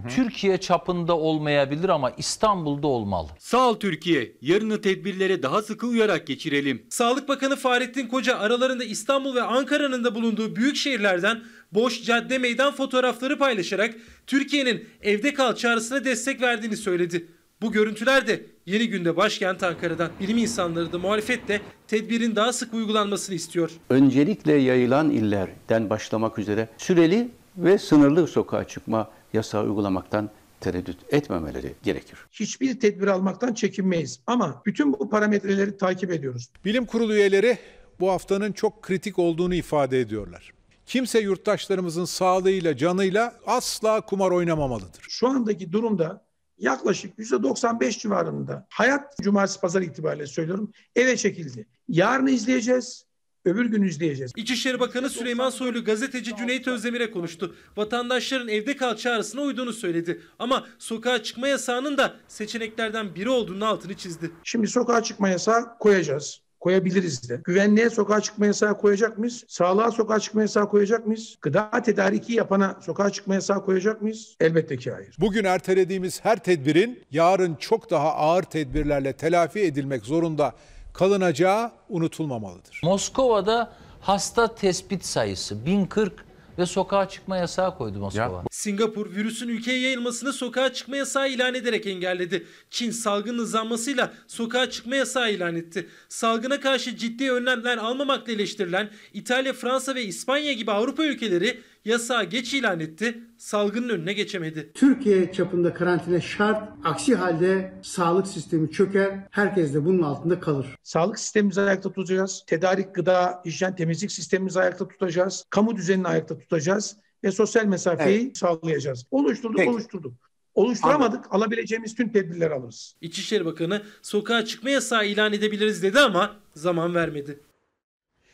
Türkiye 0.08 0.58
çapında 0.58 1.16
olmayabilir 1.18 1.88
ama 1.88 2.10
İstanbul'da 2.10 2.86
olmalı. 2.86 3.28
Sağ 3.38 3.70
ol 3.70 3.74
Türkiye. 3.80 4.32
Yarını 4.40 4.80
tedbirlere 4.80 5.42
daha 5.42 5.62
sıkı 5.62 5.86
uyarak 5.86 6.26
geçirelim. 6.26 6.82
Sağlık 6.88 7.28
Bakanı 7.28 7.56
Fahrettin 7.56 8.06
Koca 8.06 8.38
aralarında 8.38 8.84
İstanbul 8.84 9.34
ve 9.34 9.42
Ankara'nın 9.42 10.04
da 10.04 10.14
bulunduğu 10.14 10.56
büyük 10.56 10.76
şehirlerden 10.76 11.42
boş 11.72 12.02
cadde 12.02 12.38
meydan 12.38 12.72
fotoğrafları 12.74 13.38
paylaşarak 13.38 13.94
Türkiye'nin 14.26 14.84
evde 15.02 15.34
kal 15.34 15.54
çağrısına 15.54 16.04
destek 16.04 16.40
verdiğini 16.40 16.76
söyledi. 16.76 17.28
Bu 17.62 17.72
görüntüler 17.72 18.26
de 18.26 18.46
yeni 18.66 18.88
günde 18.88 19.16
başkent 19.16 19.62
Ankara'dan. 19.62 20.10
Bilim 20.20 20.38
insanları 20.38 20.92
da 20.92 20.98
muhalefet 20.98 21.48
de 21.48 21.60
tedbirin 21.86 22.36
daha 22.36 22.52
sık 22.52 22.74
uygulanmasını 22.74 23.36
istiyor. 23.36 23.70
Öncelikle 23.90 24.52
yayılan 24.52 25.10
illerden 25.10 25.90
başlamak 25.90 26.38
üzere 26.38 26.68
süreli 26.78 27.28
ve 27.56 27.78
sınırlı 27.78 28.26
sokağa 28.26 28.64
çıkma 28.64 29.10
yasağı 29.32 29.64
uygulamaktan 29.64 30.30
tereddüt 30.60 30.98
etmemeleri 31.10 31.74
gerekir. 31.82 32.18
Hiçbir 32.30 32.80
tedbir 32.80 33.06
almaktan 33.06 33.54
çekinmeyiz 33.54 34.20
ama 34.26 34.62
bütün 34.66 34.92
bu 34.92 35.10
parametreleri 35.10 35.76
takip 35.76 36.10
ediyoruz. 36.10 36.50
Bilim 36.64 36.86
kurulu 36.86 37.14
üyeleri 37.14 37.58
bu 38.00 38.10
haftanın 38.10 38.52
çok 38.52 38.82
kritik 38.82 39.18
olduğunu 39.18 39.54
ifade 39.54 40.00
ediyorlar. 40.00 40.52
Kimse 40.86 41.20
yurttaşlarımızın 41.20 42.04
sağlığıyla, 42.04 42.76
canıyla 42.76 43.34
asla 43.46 44.00
kumar 44.00 44.30
oynamamalıdır. 44.30 45.06
Şu 45.08 45.28
andaki 45.28 45.72
durumda 45.72 46.24
yaklaşık 46.58 47.18
%95 47.18 47.98
civarında 47.98 48.66
hayat 48.70 49.18
cumartesi 49.22 49.60
pazar 49.60 49.82
itibariyle 49.82 50.26
söylüyorum 50.26 50.72
eve 50.96 51.16
çekildi. 51.16 51.66
Yarın 51.88 52.26
izleyeceğiz. 52.26 53.06
Öbür 53.44 53.66
gün 53.66 53.82
izleyeceğiz. 53.82 54.32
İçişleri 54.36 54.80
Bakanı 54.80 55.10
Süleyman 55.10 55.50
Soylu 55.50 55.84
gazeteci 55.84 56.36
Cüneyt 56.36 56.68
Özdemir'e 56.68 57.10
konuştu. 57.10 57.54
Vatandaşların 57.76 58.48
evde 58.48 58.76
kal 58.76 58.96
çağrısına 58.96 59.40
uyduğunu 59.40 59.72
söyledi. 59.72 60.20
Ama 60.38 60.66
sokağa 60.78 61.22
çıkma 61.22 61.48
yasağının 61.48 61.98
da 61.98 62.14
seçeneklerden 62.28 63.14
biri 63.14 63.28
olduğunun 63.28 63.60
altını 63.60 63.94
çizdi. 63.94 64.30
Şimdi 64.44 64.66
sokağa 64.68 65.02
çıkma 65.02 65.28
yasağı 65.28 65.78
koyacağız. 65.78 66.40
Koyabiliriz 66.60 67.28
de. 67.28 67.40
Güvenliğe 67.44 67.90
sokağa 67.90 68.20
çıkma 68.20 68.46
yasağı 68.46 68.78
koyacak 68.78 69.18
mıyız? 69.18 69.44
Sağlığa 69.48 69.90
sokağa 69.90 70.20
çıkma 70.20 70.40
yasağı 70.40 70.68
koyacak 70.68 71.06
mıyız? 71.06 71.36
Gıda 71.40 71.70
tedariki 71.84 72.32
yapana 72.32 72.78
sokağa 72.86 73.10
çıkma 73.10 73.34
yasağı 73.34 73.64
koyacak 73.64 74.02
mıyız? 74.02 74.36
Elbette 74.40 74.76
ki 74.76 74.90
hayır. 74.92 75.16
Bugün 75.20 75.44
ertelediğimiz 75.44 76.24
her 76.24 76.42
tedbirin 76.42 77.02
yarın 77.10 77.54
çok 77.54 77.90
daha 77.90 78.14
ağır 78.14 78.42
tedbirlerle 78.42 79.12
telafi 79.12 79.60
edilmek 79.60 80.04
zorunda 80.04 80.54
kalınacağı 80.94 81.72
unutulmamalıdır. 81.88 82.80
Moskova'da 82.84 83.72
hasta 84.00 84.54
tespit 84.54 85.04
sayısı 85.04 85.66
1040 85.66 86.24
ve 86.58 86.66
sokağa 86.66 87.08
çıkma 87.08 87.36
yasağı 87.36 87.78
koydu 87.78 87.98
Moskova. 87.98 88.44
Singapur 88.50 89.14
virüsün 89.14 89.48
ülkeye 89.48 89.80
yayılmasını 89.80 90.32
sokağa 90.32 90.72
çıkma 90.72 90.96
yasağı 90.96 91.28
ilan 91.28 91.54
ederek 91.54 91.86
engelledi. 91.86 92.46
Çin 92.70 92.90
salgın 92.90 93.38
hızlanmasıyla 93.38 94.12
sokağa 94.26 94.70
çıkma 94.70 94.96
yasağı 94.96 95.32
ilan 95.32 95.56
etti. 95.56 95.88
Salgına 96.08 96.60
karşı 96.60 96.96
ciddi 96.96 97.32
önlemler 97.32 97.76
almamakla 97.76 98.32
eleştirilen 98.32 98.90
İtalya, 99.12 99.52
Fransa 99.52 99.94
ve 99.94 100.04
İspanya 100.04 100.52
gibi 100.52 100.72
Avrupa 100.72 101.04
ülkeleri 101.04 101.60
yasağı 101.84 102.24
geç 102.24 102.54
ilan 102.54 102.80
etti, 102.80 103.18
salgının 103.38 103.88
önüne 103.88 104.12
geçemedi. 104.12 104.70
Türkiye 104.74 105.32
çapında 105.32 105.74
karantina 105.74 106.20
şart. 106.20 106.68
Aksi 106.84 107.14
halde 107.14 107.72
sağlık 107.82 108.26
sistemi 108.26 108.70
çöker. 108.70 109.18
Herkes 109.30 109.74
de 109.74 109.84
bunun 109.84 110.02
altında 110.02 110.40
kalır. 110.40 110.66
Sağlık 110.82 111.18
sistemimizi 111.18 111.60
ayakta 111.60 111.92
tutacağız. 111.92 112.44
Tedarik, 112.46 112.94
gıda, 112.94 113.42
hijyen, 113.44 113.76
temizlik 113.76 114.12
sistemimizi 114.12 114.60
ayakta 114.60 114.88
tutacağız. 114.88 115.44
Kamu 115.50 115.76
düzenini 115.76 116.08
ayakta 116.08 116.38
tutacağız 116.38 116.96
ve 117.24 117.32
sosyal 117.32 117.64
mesafeyi 117.64 118.32
sağlayacağız. 118.34 119.06
Oluşturduk, 119.10 119.56
Peki. 119.58 119.70
oluşturduk. 119.70 120.12
Oluşturamadık, 120.54 121.24
alabileceğimiz 121.30 121.94
tüm 121.94 122.12
tedbirleri 122.12 122.54
alırız. 122.54 122.94
İçişleri 123.00 123.44
Bakanı 123.44 123.82
sokağa 124.02 124.44
çıkma 124.44 124.70
yasağı 124.70 125.06
ilan 125.06 125.32
edebiliriz 125.32 125.82
dedi 125.82 126.00
ama 126.00 126.36
zaman 126.54 126.94
vermedi. 126.94 127.40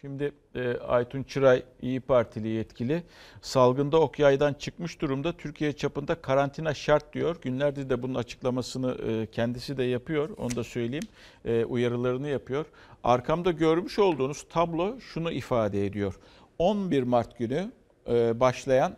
Şimdi 0.00 0.32
e, 0.54 0.76
Aytun 0.76 1.22
Çıray 1.22 1.62
İyi 1.82 2.00
Partili 2.00 2.48
yetkili 2.48 3.02
salgında 3.42 4.00
ok 4.00 4.18
yaydan 4.18 4.54
çıkmış 4.54 5.00
durumda 5.00 5.36
Türkiye 5.36 5.72
çapında 5.72 6.14
karantina 6.14 6.74
şart 6.74 7.12
diyor. 7.12 7.36
Günlerdir 7.42 7.90
de 7.90 8.02
bunun 8.02 8.14
açıklamasını 8.14 8.96
e, 9.10 9.26
kendisi 9.26 9.76
de 9.76 9.82
yapıyor 9.82 10.30
onu 10.36 10.56
da 10.56 10.64
söyleyeyim 10.64 11.06
e, 11.44 11.64
uyarılarını 11.64 12.28
yapıyor. 12.28 12.66
Arkamda 13.04 13.50
görmüş 13.50 13.98
olduğunuz 13.98 14.48
tablo 14.48 15.00
şunu 15.00 15.32
ifade 15.32 15.86
ediyor. 15.86 16.18
11 16.58 17.02
Mart 17.02 17.38
günü 17.38 17.72
e, 18.08 18.40
başlayan 18.40 18.96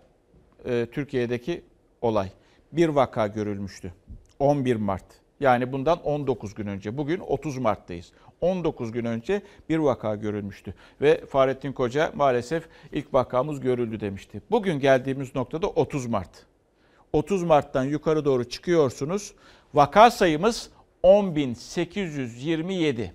e, 0.64 0.86
Türkiye'deki 0.92 1.64
olay 2.02 2.30
bir 2.72 2.88
vaka 2.88 3.26
görülmüştü. 3.26 3.94
11 4.38 4.76
Mart 4.76 5.19
yani 5.40 5.72
bundan 5.72 6.02
19 6.02 6.54
gün 6.54 6.66
önce. 6.66 6.96
Bugün 6.96 7.20
30 7.20 7.58
Mart'tayız. 7.58 8.12
19 8.40 8.92
gün 8.92 9.04
önce 9.04 9.42
bir 9.68 9.78
vaka 9.78 10.14
görülmüştü. 10.14 10.74
Ve 11.00 11.26
Fahrettin 11.26 11.72
Koca 11.72 12.12
maalesef 12.14 12.68
ilk 12.92 13.14
vakamız 13.14 13.60
görüldü 13.60 14.00
demişti. 14.00 14.42
Bugün 14.50 14.80
geldiğimiz 14.80 15.34
noktada 15.34 15.66
30 15.66 16.06
Mart. 16.06 16.46
30 17.12 17.42
Mart'tan 17.42 17.84
yukarı 17.84 18.24
doğru 18.24 18.48
çıkıyorsunuz. 18.48 19.34
Vaka 19.74 20.10
sayımız 20.10 20.70
10.827 21.04 23.10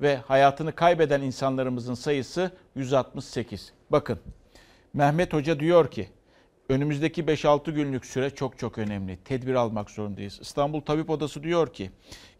ve 0.00 0.16
hayatını 0.16 0.74
kaybeden 0.74 1.22
insanlarımızın 1.22 1.94
sayısı 1.94 2.50
168. 2.74 3.72
Bakın 3.90 4.18
Mehmet 4.94 5.32
Hoca 5.32 5.60
diyor 5.60 5.90
ki 5.90 6.08
önümüzdeki 6.68 7.24
5-6 7.24 7.70
günlük 7.70 8.06
süre 8.06 8.30
çok 8.30 8.58
çok 8.58 8.78
önemli. 8.78 9.18
Tedbir 9.24 9.54
almak 9.54 9.90
zorundayız. 9.90 10.38
İstanbul 10.42 10.80
Tabip 10.80 11.10
Odası 11.10 11.42
diyor 11.42 11.72
ki 11.72 11.90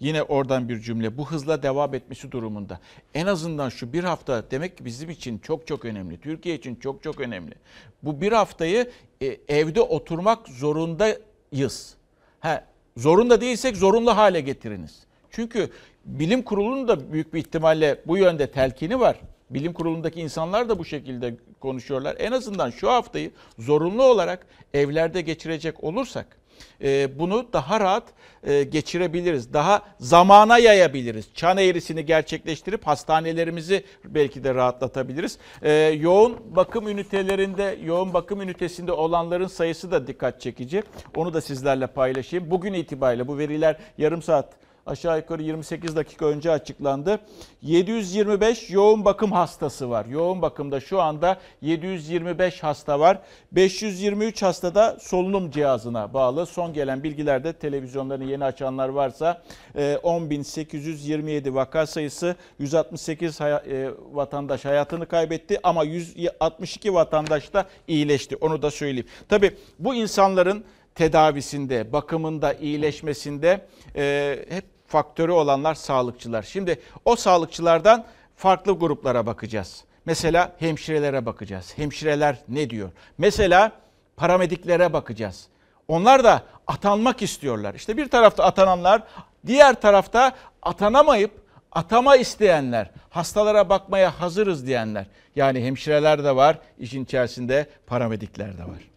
yine 0.00 0.22
oradan 0.22 0.68
bir 0.68 0.80
cümle 0.80 1.18
bu 1.18 1.30
hızla 1.30 1.62
devam 1.62 1.94
etmesi 1.94 2.32
durumunda. 2.32 2.80
En 3.14 3.26
azından 3.26 3.68
şu 3.68 3.92
bir 3.92 4.04
hafta 4.04 4.50
demek 4.50 4.78
ki 4.78 4.84
bizim 4.84 5.10
için 5.10 5.38
çok 5.38 5.66
çok 5.66 5.84
önemli. 5.84 6.20
Türkiye 6.20 6.54
için 6.54 6.74
çok 6.74 7.02
çok 7.02 7.20
önemli. 7.20 7.54
Bu 8.02 8.20
bir 8.20 8.32
haftayı 8.32 8.90
e, 9.20 9.26
evde 9.48 9.80
oturmak 9.80 10.48
zorundayız. 10.48 11.94
Ha, 12.40 12.64
zorunda 12.96 13.40
değilsek 13.40 13.76
zorunlu 13.76 14.16
hale 14.16 14.40
getiriniz. 14.40 15.06
Çünkü 15.30 15.70
bilim 16.04 16.42
kurulunun 16.42 16.88
da 16.88 17.12
büyük 17.12 17.34
bir 17.34 17.38
ihtimalle 17.38 18.00
bu 18.06 18.16
yönde 18.16 18.50
telkini 18.50 19.00
var. 19.00 19.20
Bilim 19.50 19.72
kurulundaki 19.72 20.20
insanlar 20.20 20.68
da 20.68 20.78
bu 20.78 20.84
şekilde 20.84 21.36
konuşuyorlar. 21.61 22.16
En 22.18 22.33
azından 22.33 22.71
şu 22.71 22.90
haftayı 22.90 23.31
zorunlu 23.59 24.03
olarak 24.03 24.47
evlerde 24.75 25.21
geçirecek 25.21 25.85
olursak 25.85 26.38
e, 26.83 27.18
bunu 27.18 27.47
daha 27.53 27.81
rahat 27.81 28.05
e, 28.44 28.62
geçirebiliriz. 28.62 29.53
Daha 29.53 29.83
zamana 30.01 30.59
yayabiliriz. 30.59 31.29
Çan 31.35 31.59
eğrisini 31.59 32.07
gerçekleştirip 32.07 32.87
hastanelerimizi 32.87 33.85
belki 34.05 34.44
de 34.44 34.55
rahatlatabiliriz. 34.55 35.38
E, 35.62 35.73
yoğun 35.73 36.37
bakım 36.57 36.88
ünitelerinde, 36.88 37.79
yoğun 37.85 38.14
bakım 38.14 38.40
ünitesinde 38.40 38.92
olanların 38.92 39.47
sayısı 39.47 39.90
da 39.90 40.07
dikkat 40.07 40.40
çekici. 40.40 40.83
Onu 41.16 41.35
da 41.35 41.40
sizlerle 41.40 41.87
paylaşayım. 41.87 42.51
Bugün 42.51 42.73
itibariyle 42.73 43.29
bu 43.29 43.38
veriler 43.38 43.77
yarım 43.99 44.23
saat 44.23 44.55
aşağı 44.88 45.18
yukarı 45.18 45.42
28 45.42 45.96
dakika 45.96 46.27
önce 46.27 46.51
açıklandı. 46.51 47.18
725 47.62 48.70
yoğun 48.70 49.05
bakım 49.05 49.33
hastası 49.33 49.90
var. 49.90 50.07
Yoğun 50.07 50.42
bakımda 50.42 50.81
şu 50.81 51.01
anda 51.01 51.40
725 51.62 52.62
hasta 52.62 53.01
var. 53.01 53.18
523 53.53 54.42
hasta 54.42 54.74
da 54.74 54.96
solunum 55.01 55.51
cihazına 55.51 56.14
bağlı. 56.14 56.46
Son 56.46 56.72
gelen 56.72 57.03
bilgilerde 57.03 57.53
televizyonlarını 57.53 58.24
yeni 58.24 58.44
açanlar 58.44 58.88
varsa 58.88 59.42
10.827 59.77 61.55
vaka 61.55 61.87
sayısı 61.87 62.37
168 62.59 63.40
e, 63.40 63.90
vatandaş 64.12 64.64
hayatını 64.64 65.07
kaybetti 65.07 65.61
ama 65.62 65.85
162 65.85 66.94
vatandaş 66.94 67.53
da 67.53 67.66
iyileşti. 67.88 68.37
Onu 68.37 68.62
da 68.62 68.70
söyleyeyim. 68.70 69.09
Tabii 69.29 69.57
bu 69.79 69.94
insanların 69.94 70.64
tedavisinde, 70.94 71.92
bakımında, 71.92 72.53
iyileşmesinde 72.53 73.66
e, 73.96 74.37
hep 74.48 74.77
faktörü 74.88 75.33
olanlar 75.33 75.74
sağlıkçılar. 75.74 76.42
Şimdi 76.42 76.81
o 77.05 77.16
sağlıkçılardan 77.16 78.05
farklı 78.37 78.79
gruplara 78.79 79.27
bakacağız. 79.27 79.85
Mesela 80.05 80.57
hemşirelere 80.59 81.27
bakacağız. 81.27 81.72
Hemşireler 81.77 82.38
ne 82.48 82.70
diyor? 82.70 82.90
Mesela 83.18 83.72
paramediklere 84.16 84.92
bakacağız. 84.92 85.48
Onlar 85.88 86.24
da 86.24 86.42
atanmak 86.66 87.22
istiyorlar. 87.22 87.74
İşte 87.74 87.96
bir 87.96 88.09
tarafta 88.09 88.44
atananlar, 88.44 89.03
diğer 89.46 89.81
tarafta 89.81 90.33
atanamayıp 90.62 91.31
atama 91.72 92.16
isteyenler, 92.16 92.90
hastalara 93.11 93.68
bakmaya 93.68 94.20
hazırız 94.20 94.66
diyenler. 94.66 95.07
Yani 95.37 95.64
hemşireler 95.64 96.24
de 96.24 96.37
var, 96.37 96.59
işin 96.79 97.05
içerisinde 97.05 97.66
paramedikler 97.87 98.59
de 98.59 98.62
var. 98.62 98.88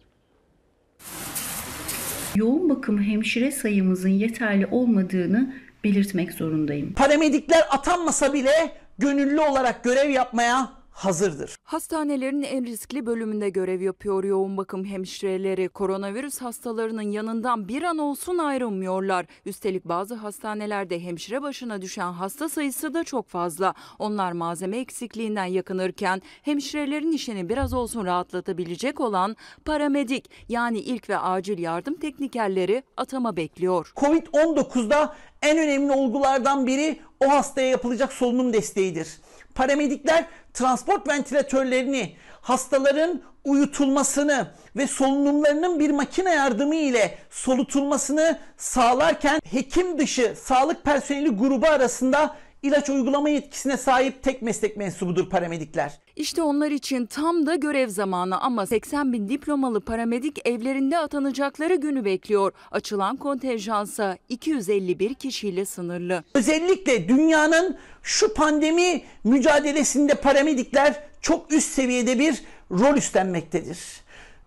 Yoğun 2.34 2.70
bakım 2.70 3.02
hemşire 3.02 3.52
sayımızın 3.52 4.08
yeterli 4.08 4.66
olmadığını 4.66 5.54
belirtmek 5.84 6.32
zorundayım. 6.32 6.92
Paramedikler 6.92 7.62
atanmasa 7.70 8.32
bile 8.32 8.76
gönüllü 8.98 9.40
olarak 9.40 9.84
görev 9.84 10.10
yapmaya 10.10 10.81
hazırdır. 10.92 11.56
Hastanelerin 11.62 12.42
en 12.42 12.66
riskli 12.66 13.06
bölümünde 13.06 13.48
görev 13.48 13.80
yapıyor 13.80 14.24
yoğun 14.24 14.56
bakım 14.56 14.84
hemşireleri. 14.84 15.68
Koronavirüs 15.68 16.38
hastalarının 16.38 17.02
yanından 17.02 17.68
bir 17.68 17.82
an 17.82 17.98
olsun 17.98 18.38
ayrılmıyorlar. 18.38 19.26
Üstelik 19.46 19.84
bazı 19.84 20.14
hastanelerde 20.14 21.00
hemşire 21.00 21.42
başına 21.42 21.82
düşen 21.82 22.12
hasta 22.12 22.48
sayısı 22.48 22.94
da 22.94 23.04
çok 23.04 23.28
fazla. 23.28 23.74
Onlar 23.98 24.32
malzeme 24.32 24.78
eksikliğinden 24.78 25.44
yakınırken 25.44 26.22
hemşirelerin 26.42 27.12
işini 27.12 27.48
biraz 27.48 27.72
olsun 27.72 28.04
rahatlatabilecek 28.04 29.00
olan 29.00 29.36
paramedik 29.64 30.30
yani 30.48 30.78
ilk 30.78 31.08
ve 31.08 31.18
acil 31.18 31.58
yardım 31.58 31.94
teknikerleri 31.94 32.82
atama 32.96 33.36
bekliyor. 33.36 33.92
Covid-19'da 33.96 35.16
en 35.42 35.58
önemli 35.58 35.92
olgulardan 35.92 36.66
biri 36.66 37.00
o 37.24 37.28
hastaya 37.28 37.68
yapılacak 37.68 38.12
solunum 38.12 38.52
desteğidir. 38.52 39.08
Paramedikler 39.54 40.24
transport 40.54 41.08
ventilatörlerini, 41.08 42.16
hastaların 42.40 43.22
uyutulmasını 43.44 44.46
ve 44.76 44.86
solunumlarının 44.86 45.80
bir 45.80 45.90
makine 45.90 46.34
yardımı 46.34 46.74
ile 46.74 47.18
solutulmasını 47.30 48.38
sağlarken 48.56 49.40
hekim 49.50 49.98
dışı 49.98 50.34
sağlık 50.42 50.84
personeli 50.84 51.28
grubu 51.28 51.66
arasında 51.66 52.36
ilaç 52.62 52.90
uygulama 52.90 53.28
yetkisine 53.28 53.76
sahip 53.76 54.22
tek 54.22 54.42
meslek 54.42 54.76
mensubudur 54.76 55.30
paramedikler. 55.30 55.92
İşte 56.16 56.42
onlar 56.42 56.70
için 56.70 57.06
tam 57.06 57.46
da 57.46 57.54
görev 57.54 57.88
zamanı 57.88 58.40
ama 58.40 58.66
80 58.66 59.12
bin 59.12 59.28
diplomalı 59.28 59.80
paramedik 59.80 60.48
evlerinde 60.48 60.98
atanacakları 60.98 61.74
günü 61.74 62.04
bekliyor. 62.04 62.52
Açılan 62.70 63.16
kontenjansa 63.16 64.18
251 64.28 65.14
kişiyle 65.14 65.64
sınırlı. 65.64 66.24
Özellikle 66.34 67.08
dünyanın 67.08 67.78
şu 68.02 68.34
pandemi 68.34 69.02
mücadelesinde 69.24 70.14
paramedikler 70.14 71.02
çok 71.20 71.52
üst 71.52 71.72
seviyede 71.72 72.18
bir 72.18 72.42
rol 72.70 72.96
üstlenmektedir. 72.96 73.78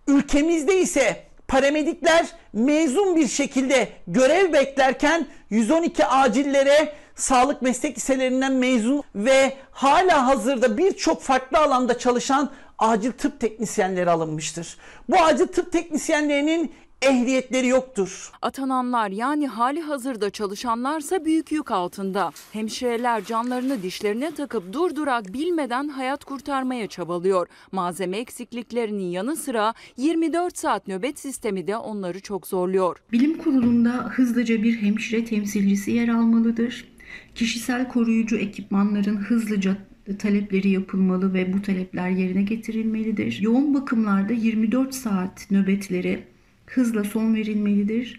Ülkemizde 0.08 0.80
ise 0.80 1.22
paramedikler 1.48 2.26
mezun 2.52 3.16
bir 3.16 3.28
şekilde 3.28 3.88
görev 4.06 4.52
beklerken 4.52 5.26
112 5.50 6.06
acillere 6.06 6.92
sağlık 7.16 7.62
meslek 7.62 7.96
liselerinden 7.96 8.52
mezun 8.52 9.02
ve 9.14 9.56
hala 9.70 10.26
hazırda 10.26 10.78
birçok 10.78 11.22
farklı 11.22 11.58
alanda 11.58 11.98
çalışan 11.98 12.50
acil 12.78 13.12
tıp 13.12 13.40
teknisyenleri 13.40 14.10
alınmıştır. 14.10 14.76
Bu 15.08 15.16
acil 15.16 15.46
tıp 15.46 15.72
teknisyenlerinin 15.72 16.72
ehliyetleri 17.02 17.66
yoktur. 17.66 18.32
Atananlar 18.42 19.10
yani 19.10 19.48
hali 19.48 19.80
hazırda 19.80 20.30
çalışanlarsa 20.30 21.24
büyük 21.24 21.52
yük 21.52 21.70
altında. 21.70 22.32
Hemşireler 22.52 23.24
canlarını 23.24 23.82
dişlerine 23.82 24.30
takıp 24.30 24.72
durdurak 24.72 25.32
bilmeden 25.32 25.88
hayat 25.88 26.24
kurtarmaya 26.24 26.86
çabalıyor. 26.86 27.46
Malzeme 27.72 28.18
eksikliklerinin 28.18 29.10
yanı 29.10 29.36
sıra 29.36 29.74
24 29.96 30.58
saat 30.58 30.88
nöbet 30.88 31.18
sistemi 31.18 31.66
de 31.66 31.76
onları 31.76 32.20
çok 32.20 32.46
zorluyor. 32.46 32.96
Bilim 33.12 33.38
kurulunda 33.38 33.90
hızlıca 33.90 34.62
bir 34.62 34.82
hemşire 34.82 35.24
temsilcisi 35.24 35.90
yer 35.90 36.08
almalıdır. 36.08 36.95
Kişisel 37.36 37.88
koruyucu 37.88 38.36
ekipmanların 38.36 39.16
hızlıca 39.16 39.76
talepleri 40.18 40.68
yapılmalı 40.68 41.34
ve 41.34 41.52
bu 41.52 41.62
talepler 41.62 42.10
yerine 42.10 42.42
getirilmelidir. 42.42 43.40
Yoğun 43.40 43.74
bakımlarda 43.74 44.32
24 44.32 44.94
saat 44.94 45.50
nöbetlere 45.50 46.24
hızla 46.66 47.04
son 47.04 47.34
verilmelidir. 47.34 48.18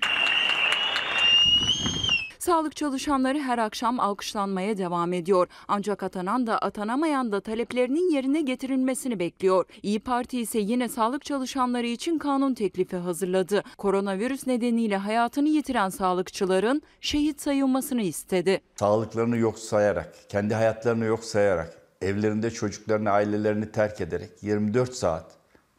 Sağlık 2.47 2.75
çalışanları 2.75 3.39
her 3.39 3.57
akşam 3.57 3.99
alkışlanmaya 3.99 4.77
devam 4.77 5.13
ediyor. 5.13 5.47
Ancak 5.67 6.03
atanan 6.03 6.47
da 6.47 6.57
atanamayan 6.57 7.31
da 7.31 7.41
taleplerinin 7.41 8.11
yerine 8.11 8.41
getirilmesini 8.41 9.19
bekliyor. 9.19 9.65
İyi 9.83 9.99
Parti 9.99 10.41
ise 10.41 10.59
yine 10.59 10.89
sağlık 10.89 11.25
çalışanları 11.25 11.87
için 11.87 12.17
kanun 12.17 12.53
teklifi 12.53 12.95
hazırladı. 12.95 13.63
Koronavirüs 13.77 14.47
nedeniyle 14.47 14.97
hayatını 14.97 15.49
yitiren 15.49 15.89
sağlıkçıların 15.89 16.81
şehit 17.01 17.41
sayılmasını 17.41 18.01
istedi. 18.01 18.61
Sağlıklarını 18.75 19.37
yok 19.37 19.59
sayarak, 19.59 20.15
kendi 20.29 20.53
hayatlarını 20.53 21.05
yok 21.05 21.23
sayarak, 21.23 21.73
evlerinde 22.01 22.51
çocuklarını, 22.51 23.09
ailelerini 23.09 23.71
terk 23.71 24.01
ederek 24.01 24.29
24 24.41 24.93
saat 24.93 25.25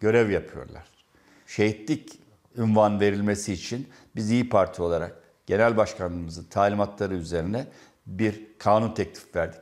görev 0.01 0.31
yapıyorlar. 0.31 0.87
Şehitlik 1.47 2.19
ünvan 2.57 3.01
verilmesi 3.01 3.53
için 3.53 3.89
biz 4.17 4.31
İyi 4.31 4.49
Parti 4.49 4.83
olarak 4.83 5.28
Genel 5.49 5.77
Başkanımızın 5.77 6.45
talimatları 6.45 7.15
üzerine 7.15 7.67
bir 8.07 8.59
kanun 8.59 8.95
teklif 8.95 9.37
verdik. 9.37 9.61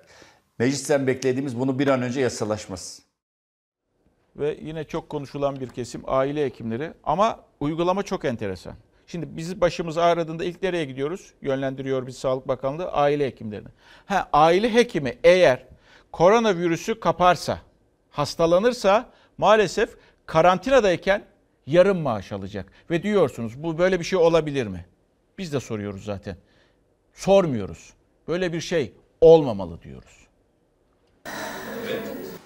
Meclisten 0.58 1.06
beklediğimiz 1.06 1.58
bunu 1.58 1.78
bir 1.78 1.88
an 1.88 2.02
önce 2.02 2.20
yasalaşması. 2.20 3.02
Ve 4.36 4.58
yine 4.62 4.84
çok 4.84 5.08
konuşulan 5.08 5.60
bir 5.60 5.68
kesim 5.68 6.02
aile 6.06 6.44
hekimleri 6.44 6.92
ama 7.04 7.40
uygulama 7.60 8.02
çok 8.02 8.24
enteresan. 8.24 8.74
Şimdi 9.06 9.36
biz 9.36 9.60
başımız 9.60 9.98
ağrıdığında 9.98 10.44
ilk 10.44 10.62
nereye 10.62 10.84
gidiyoruz? 10.84 11.34
Yönlendiriyor 11.42 12.06
biz 12.06 12.18
Sağlık 12.18 12.48
Bakanlığı 12.48 12.92
aile 12.92 13.26
hekimlerine. 13.26 13.68
Ha, 14.06 14.28
aile 14.32 14.74
hekimi 14.74 15.18
eğer 15.24 15.64
koronavirüsü 16.12 17.00
kaparsa, 17.00 17.58
hastalanırsa 18.10 19.10
maalesef 19.38 19.96
karantinadayken 20.26 21.24
yarım 21.66 21.98
maaş 21.98 22.32
alacak. 22.32 22.72
Ve 22.90 23.02
diyorsunuz 23.02 23.62
bu 23.62 23.78
böyle 23.78 24.00
bir 24.00 24.04
şey 24.04 24.18
olabilir 24.18 24.66
mi? 24.66 24.86
Biz 25.38 25.52
de 25.52 25.60
soruyoruz 25.60 26.04
zaten. 26.04 26.36
Sormuyoruz. 27.14 27.92
Böyle 28.28 28.52
bir 28.52 28.60
şey 28.60 28.92
olmamalı 29.20 29.82
diyoruz. 29.82 30.26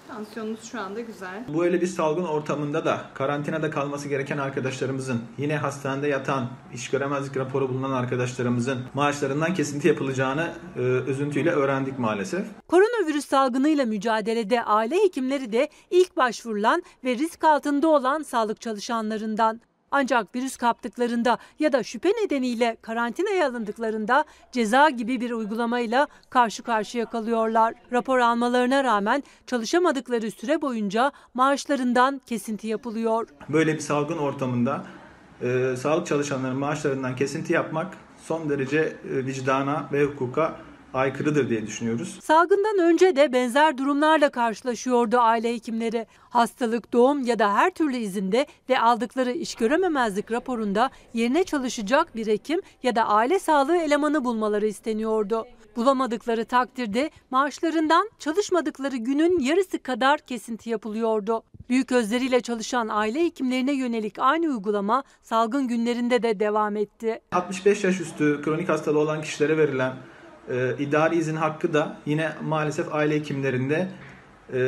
Tansiyonunuz 0.07 0.63
şu 0.63 0.79
anda 0.81 1.01
güzel. 1.01 1.43
Bu 1.47 1.63
öyle 1.63 1.81
bir 1.81 1.87
salgın 1.87 2.23
ortamında 2.23 2.85
da 2.85 3.01
karantinada 3.13 3.69
kalması 3.69 4.09
gereken 4.09 4.37
arkadaşlarımızın, 4.37 5.21
yine 5.37 5.57
hastanede 5.57 6.07
yatan, 6.07 6.49
iş 6.73 6.89
göremezlik 6.89 7.37
raporu 7.37 7.69
bulunan 7.69 7.91
arkadaşlarımızın 7.91 8.79
maaşlarından 8.93 9.53
kesinti 9.53 9.87
yapılacağını 9.87 10.53
e, 10.75 10.81
üzüntüyle 10.81 11.51
öğrendik 11.51 11.99
maalesef. 11.99 12.45
Koronavirüs 12.67 13.25
salgınıyla 13.25 13.85
mücadelede 13.85 14.63
aile 14.63 14.95
hekimleri 15.03 15.51
de 15.51 15.69
ilk 15.89 16.17
başvurulan 16.17 16.83
ve 17.03 17.15
risk 17.15 17.43
altında 17.43 17.87
olan 17.87 18.23
sağlık 18.23 18.61
çalışanlarından. 18.61 19.61
Ancak 19.91 20.35
virüs 20.35 20.57
kaptıklarında 20.57 21.37
ya 21.59 21.71
da 21.73 21.83
şüphe 21.83 22.09
nedeniyle 22.09 22.77
karantinaya 22.81 23.47
alındıklarında 23.47 24.25
ceza 24.51 24.89
gibi 24.89 25.21
bir 25.21 25.31
uygulamayla 25.31 26.07
karşı 26.29 26.63
karşıya 26.63 27.05
kalıyorlar. 27.05 27.73
Rapor 27.91 28.19
almalarına 28.19 28.83
rağmen 28.83 29.23
çalışamadıkları 29.47 30.31
süre 30.31 30.61
boyunca 30.61 31.11
maaşlarından 31.33 32.21
kesinti 32.25 32.67
yapılıyor. 32.67 33.27
Böyle 33.49 33.73
bir 33.73 33.79
salgın 33.79 34.17
ortamında 34.17 34.85
e, 35.41 35.75
sağlık 35.77 36.07
çalışanlarının 36.07 36.59
maaşlarından 36.59 37.15
kesinti 37.15 37.53
yapmak 37.53 37.97
son 38.23 38.49
derece 38.49 38.79
e, 38.79 39.25
vicdana 39.25 39.89
ve 39.91 40.03
hukuka 40.03 40.55
aykırıdır 40.93 41.49
diye 41.49 41.67
düşünüyoruz. 41.67 42.19
Salgından 42.23 42.79
önce 42.79 43.15
de 43.15 43.33
benzer 43.33 43.77
durumlarla 43.77 44.29
karşılaşıyordu 44.29 45.17
aile 45.17 45.53
hekimleri. 45.53 46.07
Hastalık, 46.29 46.93
doğum 46.93 47.23
ya 47.23 47.39
da 47.39 47.53
her 47.53 47.71
türlü 47.71 47.97
izinde 47.97 48.45
ve 48.69 48.79
aldıkları 48.79 49.31
iş 49.31 49.55
görememezlik 49.55 50.31
raporunda 50.31 50.89
yerine 51.13 51.43
çalışacak 51.43 52.15
bir 52.15 52.27
hekim 52.27 52.61
ya 52.83 52.95
da 52.95 53.07
aile 53.07 53.39
sağlığı 53.39 53.77
elemanı 53.77 54.25
bulmaları 54.25 54.67
isteniyordu. 54.67 55.45
Bulamadıkları 55.75 56.45
takdirde 56.45 57.09
maaşlarından 57.31 58.09
çalışmadıkları 58.19 58.97
günün 58.97 59.39
yarısı 59.39 59.79
kadar 59.79 60.19
kesinti 60.19 60.69
yapılıyordu. 60.69 61.43
Büyük 61.69 61.91
özleriyle 61.91 62.41
çalışan 62.41 62.87
aile 62.87 63.25
hekimlerine 63.25 63.73
yönelik 63.73 64.19
aynı 64.19 64.47
uygulama 64.47 65.03
salgın 65.23 65.67
günlerinde 65.67 66.23
de 66.23 66.39
devam 66.39 66.75
etti. 66.75 67.21
65 67.31 67.83
yaş 67.83 68.01
üstü 68.01 68.41
kronik 68.43 68.69
hastalığı 68.69 68.99
olan 68.99 69.21
kişilere 69.21 69.57
verilen 69.57 69.93
e, 70.51 70.75
idari 70.79 71.15
izin 71.15 71.35
hakkı 71.35 71.73
da 71.73 71.97
yine 72.05 72.31
maalesef 72.43 72.93
aile 72.95 73.15
hekimlerinde 73.15 73.87
e, 74.53 74.59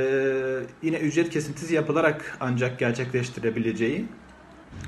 yine 0.82 0.98
ücret 0.98 1.30
kesintisi 1.30 1.76
yapılarak 1.76 2.38
ancak 2.40 2.80
gerçekleştirebileceği 2.80 4.06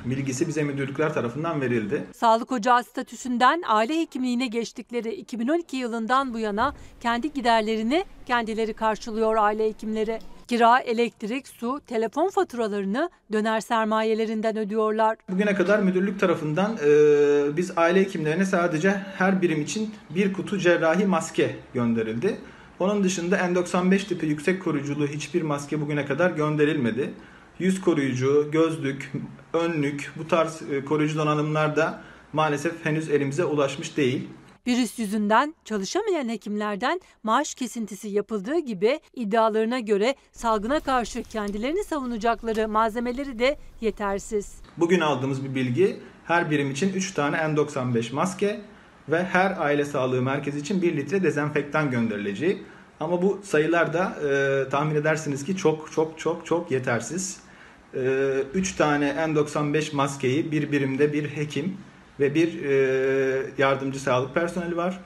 bilgisi 0.05 0.47
bize 0.47 0.63
müdürlükler 0.63 1.13
tarafından 1.13 1.61
verildi. 1.61 2.03
Sağlık 2.15 2.51
ocağı 2.51 2.83
statüsünden 2.83 3.63
aile 3.67 3.99
hekimliğine 4.01 4.47
geçtikleri 4.47 5.13
2012 5.13 5.77
yılından 5.77 6.33
bu 6.33 6.39
yana 6.39 6.73
kendi 7.01 7.33
giderlerini 7.33 8.05
kendileri 8.25 8.73
karşılıyor 8.73 9.35
aile 9.35 9.65
hekimleri. 9.65 10.19
Kira, 10.47 10.79
elektrik, 10.79 11.47
su, 11.47 11.81
telefon 11.87 12.29
faturalarını 12.29 13.09
döner 13.31 13.61
sermayelerinden 13.61 14.57
ödüyorlar. 14.57 15.17
Bugüne 15.29 15.55
kadar 15.55 15.79
müdürlük 15.79 16.19
tarafından 16.19 16.77
e, 16.85 17.57
biz 17.57 17.77
aile 17.77 17.99
hekimlerine 17.99 18.45
sadece 18.45 18.91
her 19.17 19.41
birim 19.41 19.61
için 19.61 19.93
bir 20.09 20.33
kutu 20.33 20.57
cerrahi 20.57 21.05
maske 21.05 21.55
gönderildi. 21.73 22.37
Onun 22.79 23.03
dışında 23.03 23.37
N95 23.37 24.07
tipi 24.07 24.25
yüksek 24.25 24.63
koruyuculu 24.63 25.07
hiçbir 25.07 25.41
maske 25.41 25.81
bugüne 25.81 26.05
kadar 26.05 26.31
gönderilmedi. 26.31 27.13
Yüz 27.59 27.81
koruyucu, 27.81 28.49
gözlük, 28.51 29.11
önlük 29.53 30.11
bu 30.17 30.27
tarz 30.27 30.61
e, 30.71 30.85
koruyucu 30.85 31.17
donanımlar 31.17 31.75
da 31.75 32.01
maalesef 32.33 32.85
henüz 32.85 33.09
elimize 33.09 33.45
ulaşmış 33.45 33.97
değil. 33.97 34.27
Virüs 34.67 34.99
yüzünden 34.99 35.55
çalışamayan 35.65 36.29
hekimlerden 36.29 37.01
maaş 37.23 37.55
kesintisi 37.55 38.07
yapıldığı 38.07 38.59
gibi 38.59 38.99
iddialarına 39.15 39.79
göre 39.79 40.15
salgına 40.31 40.79
karşı 40.79 41.23
kendilerini 41.23 41.83
savunacakları 41.83 42.67
malzemeleri 42.67 43.39
de 43.39 43.57
yetersiz. 43.81 44.55
Bugün 44.77 44.99
aldığımız 44.99 45.43
bir 45.43 45.55
bilgi 45.55 45.99
her 46.25 46.51
birim 46.51 46.71
için 46.71 46.93
3 46.93 47.13
tane 47.13 47.37
N95 47.37 48.13
maske 48.13 48.61
ve 49.09 49.23
her 49.23 49.61
aile 49.61 49.85
sağlığı 49.85 50.21
merkezi 50.21 50.59
için 50.59 50.81
1 50.81 50.97
litre 50.97 51.23
dezenfektan 51.23 51.91
gönderileceği. 51.91 52.63
Ama 52.99 53.21
bu 53.21 53.41
sayılar 53.43 53.93
da 53.93 54.15
e, 54.29 54.69
tahmin 54.69 54.95
edersiniz 54.95 55.45
ki 55.45 55.57
çok 55.57 55.91
çok 55.91 56.19
çok 56.19 56.45
çok 56.45 56.71
yetersiz. 56.71 57.39
3 57.93 58.73
e, 58.73 58.77
tane 58.77 59.09
N95 59.09 59.95
maskeyi 59.95 60.51
bir 60.51 60.71
birimde 60.71 61.13
bir 61.13 61.29
hekim 61.29 61.77
ve 62.19 62.35
bir 62.35 62.63
e, 62.63 63.45
yardımcı 63.57 63.99
sağlık 63.99 64.33
personeli 64.33 64.77
var. 64.77 64.99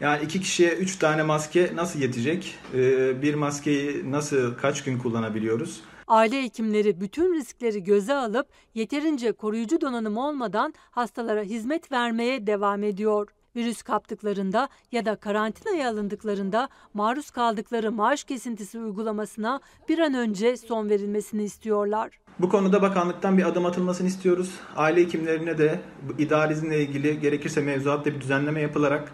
Yani 0.00 0.24
iki 0.24 0.40
kişiye 0.40 0.74
üç 0.74 0.96
tane 0.96 1.22
maske 1.22 1.70
nasıl 1.74 2.00
yetecek? 2.00 2.58
E, 2.74 3.22
bir 3.22 3.34
maskeyi 3.34 4.10
nasıl 4.10 4.54
kaç 4.54 4.84
gün 4.84 4.98
kullanabiliyoruz? 4.98 5.80
Aile 6.08 6.42
hekimleri 6.42 7.00
bütün 7.00 7.34
riskleri 7.34 7.84
göze 7.84 8.14
alıp 8.14 8.46
yeterince 8.74 9.32
koruyucu 9.32 9.80
donanım 9.80 10.16
olmadan 10.16 10.74
hastalara 10.90 11.42
hizmet 11.42 11.92
vermeye 11.92 12.46
devam 12.46 12.82
ediyor. 12.82 13.28
Virüs 13.56 13.82
kaptıklarında 13.82 14.68
ya 14.92 15.04
da 15.04 15.16
karantinaya 15.16 15.90
alındıklarında 15.90 16.68
maruz 16.94 17.30
kaldıkları 17.30 17.92
maaş 17.92 18.24
kesintisi 18.24 18.78
uygulamasına 18.78 19.60
bir 19.88 19.98
an 19.98 20.14
önce 20.14 20.56
son 20.56 20.90
verilmesini 20.90 21.42
istiyorlar. 21.42 22.18
Bu 22.42 22.48
konuda 22.48 22.82
bakanlıktan 22.82 23.38
bir 23.38 23.44
adım 23.44 23.66
atılmasını 23.66 24.08
istiyoruz. 24.08 24.54
Aile 24.76 25.00
hekimlerine 25.00 25.58
de 25.58 25.80
idari 26.18 26.52
izinle 26.52 26.82
ilgili 26.82 27.20
gerekirse 27.20 27.60
mevzuatta 27.60 28.14
bir 28.14 28.20
düzenleme 28.20 28.60
yapılarak 28.60 29.12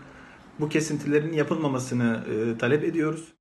bu 0.60 0.68
kesintilerin 0.68 1.32
yapılmamasını 1.32 2.24
e, 2.54 2.58
talep 2.58 2.84
ediyoruz. 2.84 3.37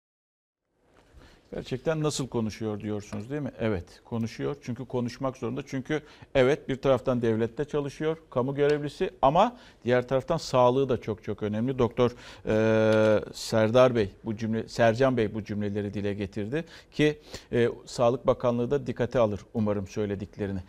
Gerçekten 1.53 2.03
nasıl 2.03 2.27
konuşuyor 2.27 2.79
diyorsunuz 2.79 3.29
değil 3.29 3.41
mi? 3.41 3.51
Evet 3.59 4.01
konuşuyor 4.05 4.55
çünkü 4.61 4.85
konuşmak 4.85 5.37
zorunda. 5.37 5.61
Çünkü 5.65 6.01
evet 6.35 6.69
bir 6.69 6.75
taraftan 6.75 7.21
devlette 7.21 7.65
çalışıyor 7.65 8.17
kamu 8.29 8.55
görevlisi 8.55 9.09
ama 9.21 9.57
diğer 9.85 10.07
taraftan 10.07 10.37
sağlığı 10.37 10.89
da 10.89 11.01
çok 11.01 11.23
çok 11.23 11.43
önemli. 11.43 11.79
Doktor 11.79 12.11
e, 12.45 13.33
Serdar 13.33 13.95
Bey 13.95 14.09
bu 14.25 14.35
cümle 14.37 14.67
Sercan 14.67 15.17
Bey 15.17 15.33
bu 15.33 15.43
cümleleri 15.43 15.93
dile 15.93 16.13
getirdi 16.13 16.65
ki 16.91 17.19
e, 17.51 17.69
Sağlık 17.85 18.27
Bakanlığı 18.27 18.71
da 18.71 18.87
dikkate 18.87 19.19
alır 19.19 19.39
umarım 19.53 19.87
söylediklerini. 19.87 20.59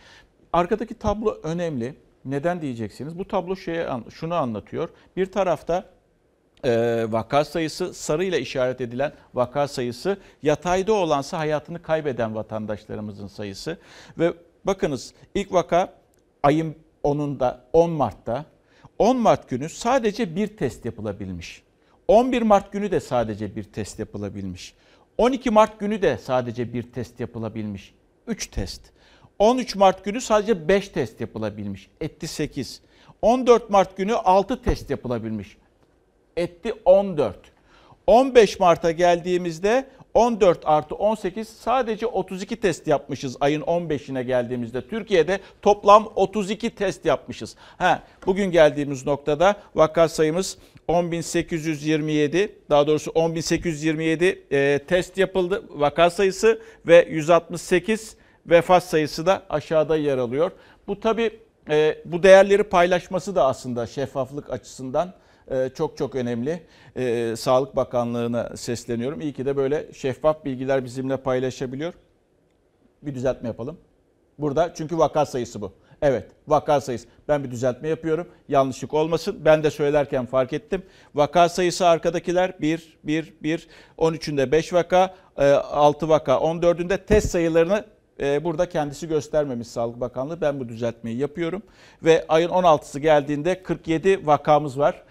Arkadaki 0.52 0.94
tablo 0.94 1.38
önemli. 1.42 1.94
Neden 2.24 2.62
diyeceksiniz? 2.62 3.18
Bu 3.18 3.28
tablo 3.28 3.56
şeye 3.56 3.88
şunu 4.10 4.34
anlatıyor. 4.34 4.88
Bir 5.16 5.32
tarafta 5.32 5.97
e, 6.64 7.04
vaka 7.08 7.44
sayısı 7.44 7.94
sarıyla 7.94 8.38
işaret 8.38 8.80
edilen 8.80 9.12
vaka 9.34 9.68
sayısı 9.68 10.18
yatayda 10.42 10.92
olansa 10.92 11.38
hayatını 11.38 11.82
kaybeden 11.82 12.34
vatandaşlarımızın 12.34 13.26
sayısı 13.26 13.78
ve 14.18 14.32
bakınız 14.64 15.14
ilk 15.34 15.52
vaka 15.52 15.92
ayın 16.42 16.76
10'unda 17.04 17.56
10 17.72 17.90
Mart'ta 17.90 18.44
10 18.98 19.16
Mart 19.16 19.48
günü 19.50 19.68
sadece 19.68 20.36
bir 20.36 20.56
test 20.56 20.84
yapılabilmiş. 20.84 21.62
11 22.08 22.42
Mart 22.42 22.72
günü 22.72 22.90
de 22.90 23.00
sadece 23.00 23.56
bir 23.56 23.64
test 23.64 23.98
yapılabilmiş. 23.98 24.74
12 25.18 25.50
Mart 25.50 25.80
günü 25.80 26.02
de 26.02 26.18
sadece 26.18 26.72
bir 26.72 26.92
test 26.92 27.20
yapılabilmiş. 27.20 27.94
3 28.26 28.46
test. 28.46 28.82
13 29.38 29.76
Mart 29.76 30.04
günü 30.04 30.20
sadece 30.20 30.68
5 30.68 30.88
test 30.88 31.20
yapılabilmiş. 31.20 31.90
Etti 32.00 32.28
8. 32.28 32.80
14 33.22 33.70
Mart 33.70 33.96
günü 33.96 34.14
6 34.14 34.62
test 34.62 34.90
yapılabilmiş 34.90 35.56
etti 36.38 36.74
14. 36.84 37.36
15 38.06 38.60
Mart'a 38.60 38.90
geldiğimizde 38.90 39.86
14 40.14 40.60
artı 40.64 40.94
18 40.94 41.48
sadece 41.48 42.06
32 42.06 42.56
test 42.56 42.86
yapmışız 42.86 43.36
ayın 43.40 43.60
15'ine 43.60 44.22
geldiğimizde. 44.22 44.88
Türkiye'de 44.88 45.40
toplam 45.62 46.12
32 46.16 46.70
test 46.70 47.04
yapmışız. 47.04 47.56
Ha, 47.78 48.02
bugün 48.26 48.50
geldiğimiz 48.50 49.06
noktada 49.06 49.56
vaka 49.74 50.08
sayımız 50.08 50.58
10.827 50.88 52.50
daha 52.70 52.86
doğrusu 52.86 53.10
10.827 53.10 54.38
e, 54.50 54.78
test 54.78 55.18
yapıldı 55.18 55.62
vaka 55.70 56.10
sayısı 56.10 56.62
ve 56.86 57.08
168 57.10 58.16
vefat 58.46 58.84
sayısı 58.84 59.26
da 59.26 59.42
aşağıda 59.50 59.96
yer 59.96 60.18
alıyor. 60.18 60.50
Bu 60.86 61.00
tabi 61.00 61.30
e, 61.70 61.98
bu 62.04 62.22
değerleri 62.22 62.62
paylaşması 62.62 63.34
da 63.34 63.46
aslında 63.46 63.86
şeffaflık 63.86 64.50
açısından 64.50 65.14
çok 65.74 65.96
çok 65.96 66.14
önemli. 66.14 66.62
Ee, 66.96 67.34
Sağlık 67.36 67.76
Bakanlığı'na 67.76 68.56
sesleniyorum. 68.56 69.20
İyi 69.20 69.32
ki 69.32 69.46
de 69.46 69.56
böyle 69.56 69.92
şeffaf 69.92 70.44
bilgiler 70.44 70.84
bizimle 70.84 71.16
paylaşabiliyor. 71.16 71.94
Bir 73.02 73.14
düzeltme 73.14 73.48
yapalım. 73.48 73.78
Burada 74.38 74.74
çünkü 74.74 74.98
vaka 74.98 75.26
sayısı 75.26 75.60
bu. 75.60 75.72
Evet 76.02 76.30
vaka 76.48 76.80
sayısı. 76.80 77.08
Ben 77.28 77.44
bir 77.44 77.50
düzeltme 77.50 77.88
yapıyorum. 77.88 78.28
Yanlışlık 78.48 78.94
olmasın. 78.94 79.36
Ben 79.44 79.62
de 79.62 79.70
söylerken 79.70 80.26
fark 80.26 80.52
ettim. 80.52 80.82
Vaka 81.14 81.48
sayısı 81.48 81.86
arkadakiler 81.86 82.60
1, 82.60 82.98
1, 83.04 83.34
1. 83.42 83.68
13'ünde 83.98 84.52
5 84.52 84.72
vaka, 84.72 85.14
6 85.36 86.06
e, 86.06 86.08
vaka, 86.08 86.32
14'ünde 86.32 87.06
test 87.06 87.30
sayılarını 87.30 87.84
e, 88.20 88.44
burada 88.44 88.68
kendisi 88.68 89.08
göstermemiş 89.08 89.68
Sağlık 89.68 90.00
Bakanlığı. 90.00 90.40
Ben 90.40 90.60
bu 90.60 90.68
düzeltmeyi 90.68 91.16
yapıyorum. 91.16 91.62
Ve 92.04 92.24
ayın 92.28 92.48
16'sı 92.48 93.00
geldiğinde 93.00 93.62
47 93.62 94.26
vakamız 94.26 94.78
var. 94.78 95.02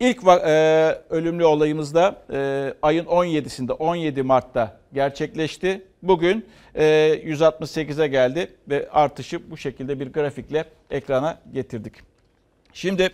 İlk 0.00 0.18
e, 0.26 0.98
ölümlü 1.10 1.44
olayımız 1.44 1.94
da 1.94 2.22
e, 2.32 2.74
ayın 2.82 3.04
17'sinde 3.04 3.72
17 3.72 4.22
Mart'ta 4.22 4.80
gerçekleşti. 4.94 5.82
Bugün 6.02 6.46
e, 6.74 6.84
168'e 7.24 8.06
geldi 8.06 8.50
ve 8.68 8.88
artışı 8.90 9.50
bu 9.50 9.56
şekilde 9.56 10.00
bir 10.00 10.12
grafikle 10.12 10.64
ekrana 10.90 11.38
getirdik. 11.52 11.92
Şimdi 12.72 13.10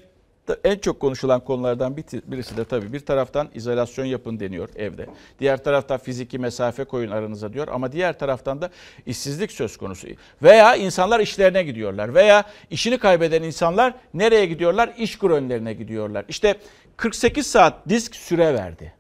en 0.65 0.79
çok 0.79 1.01
konuşulan 1.01 1.45
konulardan 1.45 1.97
birisi 1.97 2.57
de 2.57 2.65
tabii 2.65 2.93
bir 2.93 3.01
taraftan 3.01 3.49
izolasyon 3.55 4.05
yapın 4.05 4.41
deniyor 4.41 4.69
evde. 4.77 5.07
Diğer 5.41 5.65
taraftan 5.65 5.99
fiziki 5.99 6.39
mesafe 6.39 6.85
koyun 6.85 7.11
aranıza 7.11 7.53
diyor 7.53 7.69
ama 7.69 7.93
diğer 7.93 8.19
taraftan 8.19 8.63
da 8.63 8.71
işsizlik 9.07 9.53
söz 9.53 9.77
konusu. 9.77 10.09
Veya 10.43 10.77
insanlar 10.77 11.21
işlerine 11.21 11.63
gidiyorlar 11.63 12.15
veya 12.15 12.45
işini 12.71 12.99
kaybeden 12.99 13.43
insanlar 13.43 13.95
nereye 14.15 14.47
gidiyorlar? 14.47 14.93
İş 14.99 15.23
önlerine 15.23 15.73
gidiyorlar. 15.73 16.25
İşte 16.29 16.57
48 16.97 17.47
saat 17.47 17.89
disk 17.89 18.17
süre 18.17 18.55
verdi. 18.55 18.93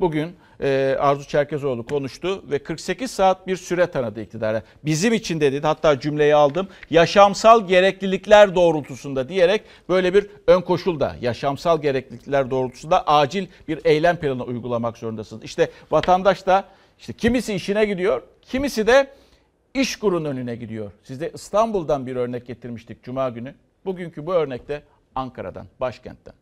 bugün 0.00 0.36
e, 0.60 0.96
Arzu 1.00 1.28
Çerkezoğlu 1.28 1.86
konuştu 1.86 2.44
ve 2.50 2.58
48 2.58 3.10
saat 3.10 3.46
bir 3.46 3.56
süre 3.56 3.86
tanıdı 3.86 4.20
iktidara. 4.20 4.62
Bizim 4.84 5.12
için 5.12 5.40
dedi 5.40 5.60
hatta 5.60 6.00
cümleyi 6.00 6.34
aldım 6.34 6.68
yaşamsal 6.90 7.68
gereklilikler 7.68 8.54
doğrultusunda 8.54 9.28
diyerek 9.28 9.62
böyle 9.88 10.14
bir 10.14 10.26
ön 10.46 10.60
koşul 10.60 11.00
da 11.00 11.16
yaşamsal 11.20 11.82
gereklilikler 11.82 12.50
doğrultusunda 12.50 13.06
acil 13.06 13.46
bir 13.68 13.80
eylem 13.84 14.16
planı 14.16 14.44
uygulamak 14.44 14.98
zorundasınız. 14.98 15.44
İşte 15.44 15.70
vatandaş 15.90 16.46
da 16.46 16.64
işte 16.98 17.12
kimisi 17.12 17.54
işine 17.54 17.84
gidiyor 17.84 18.22
kimisi 18.42 18.86
de 18.86 19.10
iş 19.74 19.96
kurun 19.96 20.24
önüne 20.24 20.56
gidiyor. 20.56 20.92
Sizde 21.02 21.30
İstanbul'dan 21.34 22.06
bir 22.06 22.16
örnek 22.16 22.46
getirmiştik 22.46 23.02
Cuma 23.02 23.28
günü. 23.28 23.54
Bugünkü 23.84 24.26
bu 24.26 24.34
örnekte 24.34 24.82
Ankara'dan, 25.14 25.66
başkentten. 25.80 26.34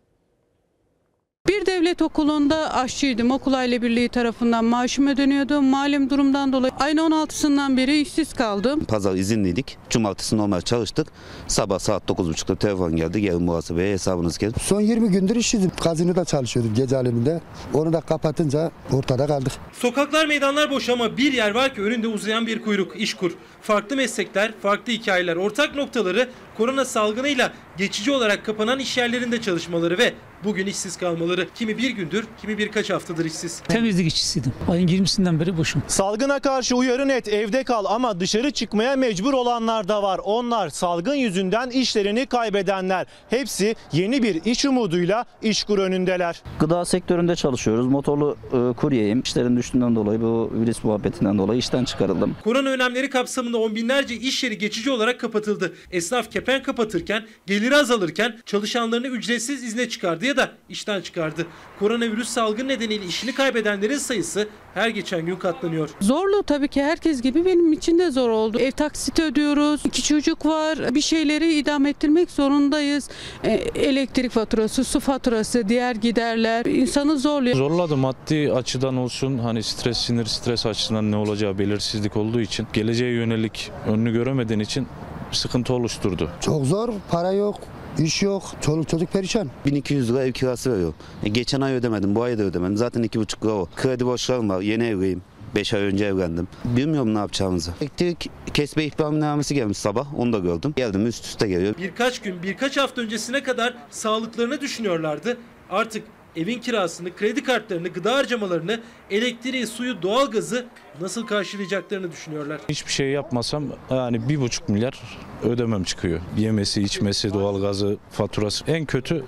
Bir 1.49 1.66
devlet 1.77 2.03
okulunda 2.03 2.75
aşçıydım. 2.75 3.31
Okul 3.31 3.53
aile 3.53 3.83
birliği 3.83 4.09
tarafından 4.09 4.65
maaşım 4.65 5.07
ödeniyordu. 5.07 5.63
Malum 5.63 6.11
durumdan 6.11 6.53
dolayı 6.53 6.73
ayın 6.79 6.97
16'sından 6.97 7.77
beri 7.77 8.01
işsiz 8.01 8.35
kaldım. 8.35 8.85
Pazar 8.85 9.15
izinliydik. 9.15 9.79
Cumartesi 9.91 10.37
normal 10.37 10.61
çalıştık. 10.61 11.09
Sabah 11.49 11.79
saat 11.79 12.11
9.30'da 12.11 12.57
telefon 12.57 12.97
geldi. 12.97 13.21
Yarın 13.21 13.43
muhasebeye 13.43 13.93
hesabınız 13.93 14.39
geldi. 14.39 14.55
Son 14.63 14.81
20 14.81 15.09
gündür 15.09 15.37
işsizim. 15.37 15.71
Gazinoda 15.85 16.25
çalışıyordum 16.25 16.75
gece 16.75 16.97
aleminde. 16.97 17.41
Onu 17.75 17.93
da 17.93 18.01
kapatınca 18.01 18.71
ortada 18.93 19.27
kaldık. 19.27 19.53
Sokaklar 19.73 20.27
meydanlar 20.27 20.71
boş 20.71 20.89
ama 20.89 21.17
bir 21.17 21.33
yer 21.33 21.55
var 21.55 21.75
ki 21.75 21.83
önünde 21.83 22.09
uzayan 22.09 22.47
bir 22.47 22.63
kuyruk, 22.63 23.01
işkur. 23.01 23.33
Farklı 23.63 23.97
meslekler, 23.97 24.53
farklı 24.63 24.93
hikayeler, 24.93 25.37
ortak 25.37 25.75
noktaları 25.75 26.29
korona 26.57 26.85
salgınıyla 26.85 27.53
geçici 27.77 28.11
olarak 28.11 28.47
kapanan 28.47 28.79
iş 28.79 28.97
yerlerinde 28.97 29.41
çalışmaları 29.41 29.99
ve 29.99 30.15
bugün 30.45 30.67
işsiz 30.67 30.97
kalmaları. 30.97 31.49
Kimi 31.67 31.79
bir 31.79 31.91
gündür, 31.91 32.25
kimi 32.41 32.59
birkaç 32.59 32.91
haftadır 32.91 33.25
işsiz. 33.25 33.61
Temizlik 33.69 34.07
işçisiydim. 34.07 34.53
Ayın 34.71 34.89
20'sinden 34.89 35.41
beri 35.41 35.59
boşum. 35.59 35.83
Salgına 35.87 36.39
karşı 36.41 36.77
uyarı 36.77 37.09
net 37.09 37.29
evde 37.29 37.65
kal 37.65 37.85
ama 37.85 38.21
dışarı 38.21 38.51
çıkmaya 38.51 38.97
mecbur 38.97 39.33
olanlar 39.33 39.89
da 39.89 40.03
var. 40.03 40.21
Onlar 40.25 40.69
salgın 40.69 41.15
yüzünden 41.15 41.71
işlerini 41.71 42.27
kaybedenler. 42.27 43.07
Hepsi 43.31 43.77
yeni 43.93 44.23
bir 44.23 44.45
iş 44.45 44.65
umuduyla 44.65 45.25
işkur 45.43 45.79
önündeler. 45.79 46.43
Gıda 46.61 46.85
sektöründe 46.85 47.37
çalışıyoruz. 47.37 47.87
Motorlu 47.87 48.37
e, 48.53 48.73
kuryeyim. 48.77 49.23
İşlerin 49.25 49.57
düştüğünden 49.57 49.97
dolayı 49.97 50.21
bu 50.21 50.51
virüs 50.55 50.85
muhabbetinden 50.85 51.39
dolayı 51.39 51.59
işten 51.59 51.85
çıkarıldım. 51.85 52.37
Korona 52.45 52.69
önlemleri 52.69 53.11
kapsamında 53.11 53.59
on 53.59 53.75
binlerce 53.75 54.15
iş 54.15 54.45
yeri 54.45 54.59
geçici 54.59 54.91
olarak 54.91 55.21
kapatıldı. 55.21 55.73
Esnaf 55.91 56.31
kepen 56.31 56.63
kapatırken, 56.63 57.27
geliri 57.47 57.77
azalırken 57.77 58.39
çalışanlarını 58.47 59.07
ücretsiz 59.07 59.65
izne 59.65 59.89
çıkardı 59.89 60.27
ya 60.27 60.37
da 60.37 60.51
işten 60.69 61.01
çıkardı. 61.01 61.47
Koronavirüs 61.79 62.29
salgın 62.29 62.69
nedeniyle 62.69 63.05
işini 63.05 63.35
kaybedenlerin 63.35 63.99
sayısı 63.99 64.49
her 64.75 64.89
geçen 64.89 65.27
gün 65.27 65.37
katlanıyor. 65.37 65.91
Zorlu 66.01 66.43
tabii 66.43 66.69
ki 66.69 66.83
herkes 66.83 67.23
gibi 67.23 67.45
benim 67.45 67.73
için 67.73 67.99
de 67.99 68.11
zor 68.11 68.29
oldu. 68.31 68.59
Ev 68.59 68.71
taksiti 68.71 69.23
ödüyoruz. 69.23 69.81
iki 69.85 70.03
çocuk 70.03 70.47
var. 70.47 70.95
Bir 70.95 71.01
şeyleri 71.01 71.55
idam 71.55 71.87
ettirmek 71.87 72.31
zorundayız. 72.31 73.09
E, 73.45 73.51
elektrik 73.75 74.33
faturası, 74.33 74.85
su 74.85 75.01
faturası, 75.01 75.69
diğer 75.69 75.95
giderler 75.97 76.65
insanı 76.65 77.19
zorluyor. 77.19 77.57
Zorladı 77.57 77.97
maddi 77.97 78.53
açıdan 78.53 78.97
olsun 78.97 79.39
hani 79.39 79.63
stres 79.63 79.99
sinir 79.99 80.25
stres 80.27 80.67
açısından 80.67 81.11
ne 81.13 81.17
olacağı 81.17 81.59
belirsizlik 81.59 82.17
olduğu 82.17 82.41
için 82.41 82.67
geleceğe 82.73 83.13
yönelik 83.13 83.71
önünü 83.87 84.13
göremediğin 84.13 84.61
için 84.61 84.87
sıkıntı 85.33 85.75
oluşturdu. 85.75 86.31
Çok 86.41 86.65
zor. 86.67 86.89
Para 87.11 87.33
yok. 87.33 87.61
İş 87.99 88.23
yok. 88.23 88.43
Çoluk 88.61 88.89
çocuk 88.89 89.13
perişan. 89.13 89.51
1200 89.67 90.11
lira 90.11 90.25
ev 90.25 90.33
kirası 90.33 90.73
veriyor. 90.73 90.93
E, 91.25 91.29
geçen 91.29 91.61
ay 91.61 91.75
ödemedim. 91.75 92.15
Bu 92.15 92.23
ay 92.23 92.39
da 92.39 92.43
ödemedim. 92.43 92.77
Zaten 92.77 93.03
2,5 93.03 93.45
lira 93.45 93.53
o. 93.53 93.69
Kredi 93.77 94.07
borçlarım 94.07 94.49
var. 94.49 94.61
Yeni 94.61 94.85
evliyim. 94.85 95.23
5 95.55 95.75
ay 95.75 95.81
önce 95.83 96.05
evlendim. 96.05 96.49
Bilmiyorum 96.65 97.15
ne 97.15 97.19
yapacağımızı. 97.19 97.73
Elektrik 97.81 98.31
kesme 98.55 98.85
ihbarnamesi 98.85 99.55
gelmiş 99.55 99.79
sabah. 99.79 100.19
Onu 100.19 100.33
da 100.33 100.39
gördüm. 100.39 100.73
Geldim 100.77 101.07
üst 101.07 101.25
üste 101.25 101.49
geliyor. 101.49 101.75
Birkaç 101.79 102.19
gün, 102.23 102.43
birkaç 102.43 102.77
hafta 102.77 103.01
öncesine 103.01 103.43
kadar 103.43 103.75
sağlıklarını 103.91 104.61
düşünüyorlardı. 104.61 105.37
Artık 105.71 106.03
evin 106.37 106.61
kirasını, 106.61 107.17
kredi 107.17 107.43
kartlarını, 107.43 107.89
gıda 107.89 108.15
harcamalarını, 108.15 108.81
elektriği, 109.11 109.67
suyu, 109.67 110.03
doğalgazı 110.03 110.67
nasıl 111.01 111.27
karşılayacaklarını 111.27 112.13
düşünüyorlar. 112.13 112.61
Hiçbir 112.69 112.93
şey 112.93 113.11
yapmasam 113.11 113.65
yani 113.91 114.29
bir 114.29 114.41
buçuk 114.41 114.69
milyar 114.69 115.01
ödemem 115.43 115.85
çıkıyor. 115.85 116.21
Yemesi, 116.39 116.83
içmesi, 116.83 117.35
doğalgazı, 117.35 117.97
faturası. 118.11 118.65
En 118.67 118.85
kötü 118.85 119.25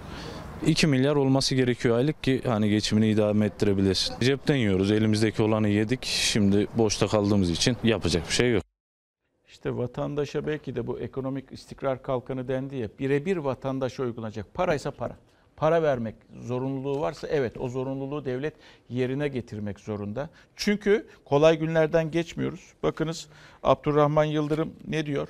2 0.66 0.86
milyar 0.86 1.16
olması 1.16 1.54
gerekiyor 1.54 1.96
aylık 1.96 2.22
ki 2.22 2.42
hani 2.46 2.70
geçimini 2.70 3.08
idame 3.08 3.46
ettirebilesin. 3.46 4.14
Cepten 4.20 4.56
yiyoruz. 4.56 4.90
Elimizdeki 4.90 5.42
olanı 5.42 5.68
yedik. 5.68 6.04
Şimdi 6.04 6.66
boşta 6.74 7.06
kaldığımız 7.06 7.50
için 7.50 7.76
yapacak 7.84 8.28
bir 8.28 8.34
şey 8.34 8.52
yok. 8.52 8.62
İşte 9.48 9.76
vatandaşa 9.76 10.46
belki 10.46 10.76
de 10.76 10.86
bu 10.86 11.00
ekonomik 11.00 11.52
istikrar 11.52 12.02
kalkanı 12.02 12.48
dendi 12.48 12.76
ya 12.76 12.88
birebir 12.98 13.36
vatandaşa 13.36 14.02
uygulanacak. 14.02 14.54
Paraysa 14.54 14.90
para. 14.90 15.16
Para 15.58 15.82
vermek 15.82 16.14
zorunluluğu 16.40 17.00
varsa 17.00 17.28
evet 17.28 17.56
o 17.58 17.68
zorunluluğu 17.68 18.24
devlet 18.24 18.54
yerine 18.88 19.28
getirmek 19.28 19.80
zorunda. 19.80 20.30
Çünkü 20.56 21.06
kolay 21.24 21.58
günlerden 21.58 22.10
geçmiyoruz. 22.10 22.72
Bakınız 22.82 23.28
Abdurrahman 23.62 24.24
Yıldırım 24.24 24.72
ne 24.88 25.06
diyor? 25.06 25.28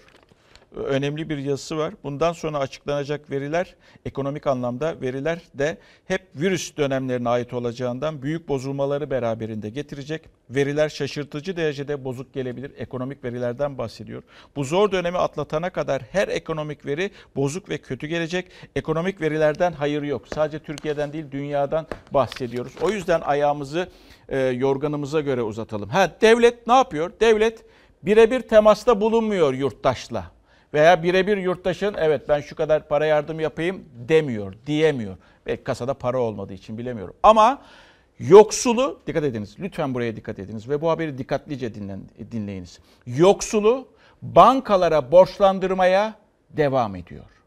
Önemli 0.74 1.28
bir 1.28 1.38
yazısı 1.38 1.78
var. 1.78 1.94
Bundan 2.04 2.32
sonra 2.32 2.58
açıklanacak 2.58 3.30
veriler, 3.30 3.74
ekonomik 4.04 4.46
anlamda 4.46 5.00
veriler 5.00 5.40
de 5.54 5.78
hep 6.04 6.22
virüs 6.34 6.76
dönemlerine 6.76 7.28
ait 7.28 7.52
olacağından 7.52 8.22
büyük 8.22 8.48
bozulmaları 8.48 9.10
beraberinde 9.10 9.70
getirecek. 9.70 10.22
Veriler 10.50 10.88
şaşırtıcı 10.88 11.56
derecede 11.56 12.04
bozuk 12.04 12.34
gelebilir. 12.34 12.72
Ekonomik 12.78 13.24
verilerden 13.24 13.78
bahsediyor. 13.78 14.22
Bu 14.56 14.64
zor 14.64 14.92
dönemi 14.92 15.18
atlatana 15.18 15.70
kadar 15.70 16.02
her 16.02 16.28
ekonomik 16.28 16.86
veri 16.86 17.10
bozuk 17.36 17.68
ve 17.68 17.78
kötü 17.78 18.06
gelecek. 18.06 18.46
Ekonomik 18.76 19.20
verilerden 19.20 19.72
hayır 19.72 20.02
yok. 20.02 20.28
Sadece 20.34 20.58
Türkiye'den 20.58 21.12
değil 21.12 21.24
dünyadan 21.30 21.86
bahsediyoruz. 22.10 22.72
O 22.82 22.90
yüzden 22.90 23.20
ayağımızı 23.20 23.88
e, 24.28 24.38
yorganımıza 24.38 25.20
göre 25.20 25.42
uzatalım. 25.42 25.88
Ha 25.88 26.10
devlet 26.20 26.66
ne 26.66 26.74
yapıyor? 26.74 27.12
Devlet 27.20 27.64
birebir 28.02 28.40
temasta 28.40 29.00
bulunmuyor 29.00 29.54
yurttaşla 29.54 30.37
veya 30.74 31.02
birebir 31.02 31.36
yurttaşın 31.36 31.94
evet 31.98 32.28
ben 32.28 32.40
şu 32.40 32.56
kadar 32.56 32.88
para 32.88 33.06
yardım 33.06 33.40
yapayım 33.40 33.84
demiyor, 34.08 34.54
diyemiyor. 34.66 35.16
Belki 35.46 35.64
kasada 35.64 35.94
para 35.94 36.18
olmadığı 36.18 36.52
için 36.52 36.78
bilemiyorum. 36.78 37.14
Ama 37.22 37.62
yoksulu, 38.18 39.00
dikkat 39.06 39.24
ediniz 39.24 39.56
lütfen 39.58 39.94
buraya 39.94 40.16
dikkat 40.16 40.38
ediniz 40.38 40.68
ve 40.68 40.80
bu 40.80 40.90
haberi 40.90 41.18
dikkatlice 41.18 41.74
dinleyiniz. 42.32 42.78
Yoksulu 43.06 43.88
bankalara 44.22 45.12
borçlandırmaya 45.12 46.14
devam 46.50 46.96
ediyor 46.96 47.37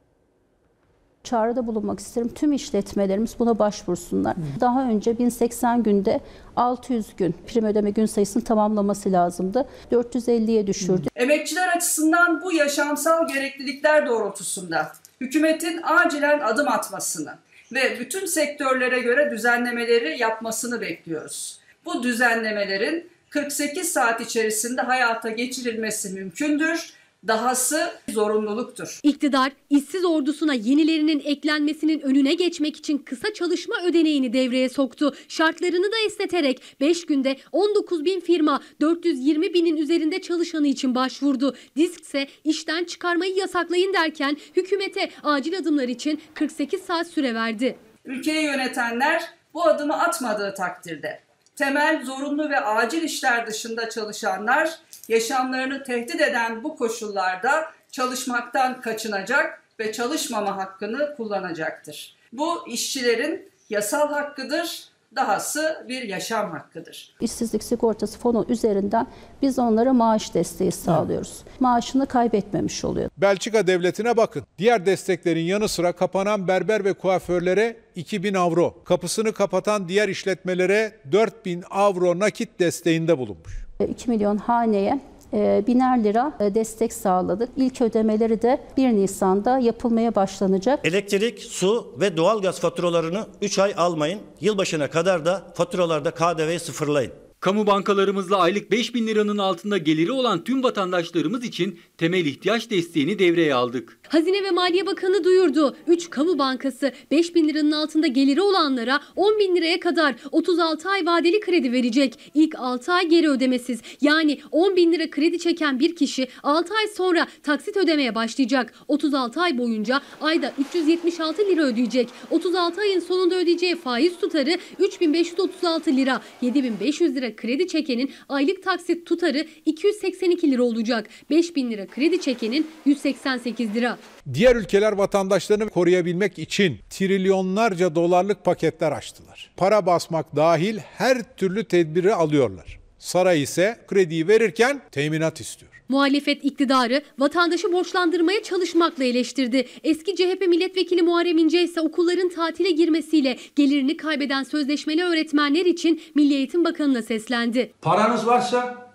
çağrıda 1.24 1.68
bulunmak 1.68 2.00
isterim. 2.00 2.30
Tüm 2.36 2.54
işletmelerimiz 2.54 3.36
buna 3.40 3.60
başvursunlar. 3.60 4.36
Daha 4.60 4.90
önce 4.90 5.20
1080 5.20 5.84
günde 5.84 6.20
600 6.56 7.16
gün 7.16 7.36
prim 7.48 7.66
ödeme 7.66 7.90
gün 7.92 8.06
sayısını 8.06 8.44
tamamlaması 8.44 9.12
lazımdı. 9.12 9.68
450'ye 9.92 10.68
düşürdü. 10.68 11.08
Emekçiler 11.16 11.68
açısından 11.68 12.42
bu 12.44 12.54
yaşamsal 12.54 13.28
gereklilikler 13.28 14.08
doğrultusunda 14.08 14.92
hükümetin 15.22 15.80
acilen 15.84 16.40
adım 16.40 16.68
atmasını 16.68 17.38
ve 17.74 18.00
bütün 18.00 18.26
sektörlere 18.26 19.00
göre 19.00 19.32
düzenlemeleri 19.32 20.20
yapmasını 20.20 20.82
bekliyoruz. 20.82 21.60
Bu 21.86 22.04
düzenlemelerin 22.04 23.10
48 23.30 23.92
saat 23.92 24.22
içerisinde 24.22 24.82
hayata 24.82 25.30
geçirilmesi 25.30 26.10
mümkündür 26.10 26.94
Dahası 27.28 27.92
zorunluluktur. 28.10 29.00
İktidar 29.04 29.52
işsiz 29.70 30.06
ordusuna 30.06 30.54
yenilerinin 30.54 31.22
eklenmesinin 31.26 32.00
önüne 32.00 32.34
geçmek 32.34 32.78
için 32.78 32.98
kısa 32.98 33.34
çalışma 33.34 33.76
ödeneğini 33.86 34.34
devreye 34.34 34.70
soktu. 34.70 35.16
Şartlarını 35.28 35.92
da 35.92 35.96
esneterek 36.06 36.62
5 36.80 37.06
günde 37.06 37.38
19 37.52 38.06
bin 38.06 38.20
firma 38.20 38.62
420 38.82 39.54
binin 39.54 39.78
üzerinde 39.78 40.22
çalışanı 40.22 40.68
için 40.68 40.96
başvurdu. 40.96 41.56
Disk 41.76 42.02
ise 42.02 42.28
işten 42.44 42.84
çıkarmayı 42.84 43.36
yasaklayın 43.36 43.94
derken 43.94 44.38
hükümete 44.56 45.10
acil 45.24 45.58
adımlar 45.58 45.88
için 45.88 46.22
48 46.34 46.82
saat 46.82 47.08
süre 47.08 47.36
verdi. 47.36 47.78
Ülkeyi 48.06 48.44
yönetenler 48.44 49.24
bu 49.54 49.64
adımı 49.64 49.94
atmadığı 49.94 50.54
takdirde 50.54 51.20
temel, 51.56 52.06
zorunlu 52.06 52.50
ve 52.50 52.60
acil 52.60 53.04
işler 53.04 53.48
dışında 53.48 53.90
çalışanlar 53.90 54.70
yaşamlarını 55.12 55.84
tehdit 55.84 56.22
eden 56.22 56.64
bu 56.64 56.76
koşullarda 56.76 57.66
çalışmaktan 57.92 58.82
kaçınacak 58.82 59.62
ve 59.80 59.92
çalışmama 59.92 60.58
hakkını 60.58 61.16
kullanacaktır. 61.18 62.16
Bu 62.34 62.68
işçilerin 62.68 63.52
yasal 63.70 64.10
hakkıdır, 64.10 64.84
dahası 65.16 65.86
bir 65.90 66.02
yaşam 66.02 66.52
hakkıdır. 66.52 67.16
İşsizlik 67.20 67.64
sigortası 67.64 68.20
fonu 68.20 68.46
üzerinden 68.50 69.08
biz 69.42 69.60
onlara 69.60 69.94
maaş 69.94 70.34
desteği 70.34 70.72
sağlıyoruz. 70.72 71.44
Maaşını 71.60 72.06
kaybetmemiş 72.06 72.86
oluyor. 72.86 73.10
Belçika 73.18 73.68
devletine 73.68 74.18
bakın. 74.18 74.44
Diğer 74.58 74.86
desteklerin 74.86 75.44
yanı 75.44 75.68
sıra 75.68 75.92
kapanan 75.92 76.48
berber 76.48 76.86
ve 76.86 76.94
kuaförlere 76.94 77.78
2000 77.96 78.34
avro, 78.34 78.84
kapısını 78.84 79.34
kapatan 79.34 79.88
diğer 79.90 80.10
işletmelere 80.10 80.92
4000 81.12 81.64
avro 81.70 82.20
nakit 82.20 82.60
desteğinde 82.60 83.18
bulunmuş. 83.18 83.71
2 83.88 84.10
milyon 84.10 84.38
haneye 84.38 85.00
e, 85.34 85.64
biner 85.68 86.04
lira 86.04 86.34
e, 86.40 86.56
destek 86.56 86.94
sağladık. 86.94 87.50
İlk 87.56 87.82
ödemeleri 87.82 88.42
de 88.42 88.62
1 88.78 88.88
Nisan'da 88.90 89.60
yapılmaya 89.60 90.16
başlanacak. 90.16 90.80
Elektrik, 90.84 91.40
su 91.40 91.96
ve 92.00 92.18
doğalgaz 92.18 92.60
faturalarını 92.60 93.26
3 93.42 93.60
ay 93.60 93.74
almayın. 93.78 94.20
Yılbaşına 94.42 94.90
kadar 94.90 95.26
da 95.26 95.42
faturalarda 95.54 96.12
KDV'yi 96.12 96.60
sıfırlayın. 96.60 97.31
Kamu 97.42 97.68
bankalarımızla 97.68 98.38
aylık 98.38 98.72
5 98.72 98.96
bin 98.96 99.08
liranın 99.08 99.38
altında 99.38 99.78
geliri 99.78 100.12
olan 100.12 100.44
tüm 100.44 100.64
vatandaşlarımız 100.64 101.44
için 101.44 101.80
temel 101.98 102.26
ihtiyaç 102.26 102.70
desteğini 102.70 103.20
devreye 103.20 103.54
aldık. 103.54 103.98
Hazine 104.08 104.44
ve 104.44 104.52
Maliye 104.52 104.86
Bakanı 104.86 105.24
duyurdu. 105.24 105.76
3 105.88 106.10
kamu 106.10 106.40
bankası 106.40 106.92
5 107.12 107.36
bin 107.36 107.50
liranın 107.50 107.72
altında 107.72 108.08
geliri 108.08 108.42
olanlara 108.42 109.02
10 109.16 109.40
bin 109.40 109.56
liraya 109.56 109.80
kadar 109.80 110.16
36 110.32 110.90
ay 110.90 111.06
vadeli 111.06 111.40
kredi 111.40 111.72
verecek. 111.72 112.32
İlk 112.34 112.56
6 112.60 112.94
ay 112.94 113.08
geri 113.08 113.30
ödemesiz. 113.30 113.82
Yani 114.02 114.40
10 114.52 114.76
bin 114.76 114.92
lira 114.92 115.10
kredi 115.10 115.40
çeken 115.40 115.80
bir 115.80 115.96
kişi 115.96 116.28
6 116.44 116.74
ay 116.74 116.88
sonra 116.88 117.28
taksit 117.44 117.78
ödemeye 117.78 118.16
başlayacak. 118.16 118.74
36 118.88 119.42
ay 119.42 119.58
boyunca 119.58 120.02
ayda 120.22 120.54
376 120.60 121.42
lira 121.42 121.62
ödeyecek. 121.64 122.10
36 122.30 122.82
ayın 122.82 123.00
sonunda 123.00 123.36
ödeyeceği 123.36 123.76
faiz 123.76 124.20
tutarı 124.20 124.58
3536 124.80 125.98
lira. 125.98 126.22
7500 126.42 127.16
lira 127.16 127.31
kredi 127.36 127.68
çekenin 127.68 128.12
aylık 128.30 128.64
taksit 128.64 129.08
tutarı 129.08 129.46
282 129.66 130.52
lira 130.52 130.64
olacak. 130.64 131.10
5000 131.30 131.72
lira 131.72 131.88
kredi 131.88 132.22
çekenin 132.22 132.68
188 132.86 133.76
lira. 133.76 133.98
Diğer 134.34 134.56
ülkeler 134.56 134.92
vatandaşlarını 134.92 135.70
koruyabilmek 135.70 136.40
için 136.40 136.80
trilyonlarca 136.90 137.96
dolarlık 137.96 138.46
paketler 138.46 138.92
açtılar. 138.92 139.52
Para 139.58 139.86
basmak 139.86 140.36
dahil 140.36 140.78
her 140.78 141.36
türlü 141.38 141.64
tedbiri 141.64 142.14
alıyorlar. 142.14 142.81
Saray 143.02 143.42
ise 143.42 143.80
krediyi 143.88 144.28
verirken 144.28 144.82
teminat 144.92 145.42
istiyor. 145.42 145.72
Muhalefet 145.90 146.46
iktidarı 146.46 147.02
vatandaşı 147.20 147.74
borçlandırmaya 147.74 148.44
çalışmakla 148.44 149.04
eleştirdi. 149.04 149.68
Eski 149.84 150.16
CHP 150.16 150.48
milletvekili 150.48 151.02
Muharrem 151.02 151.38
İnce 151.38 151.64
ise 151.64 151.82
okulların 151.82 152.30
tatile 152.30 152.72
girmesiyle 152.72 153.38
gelirini 153.56 153.98
kaybeden 153.98 154.44
sözleşmeli 154.44 155.04
öğretmenler 155.04 155.66
için 155.66 156.02
Milli 156.16 156.34
Eğitim 156.34 156.66
Bakanı'na 156.66 157.02
seslendi. 157.02 157.74
Paranız 157.82 158.28
varsa 158.28 158.88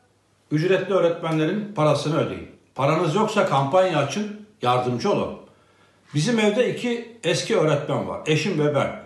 ücretli 0.51 0.95
öğretmenlerin 0.95 1.75
parasını 1.75 2.27
ödeyin. 2.27 2.49
Paranız 2.75 3.15
yoksa 3.15 3.47
kampanya 3.47 3.99
açın, 3.99 4.27
yardımcı 4.63 5.11
olun. 5.11 5.35
Bizim 6.15 6.39
evde 6.39 6.75
iki 6.75 7.19
eski 7.25 7.57
öğretmen 7.57 8.09
var, 8.09 8.23
eşim 8.27 8.59
ve 8.59 8.75
ben. 8.75 9.03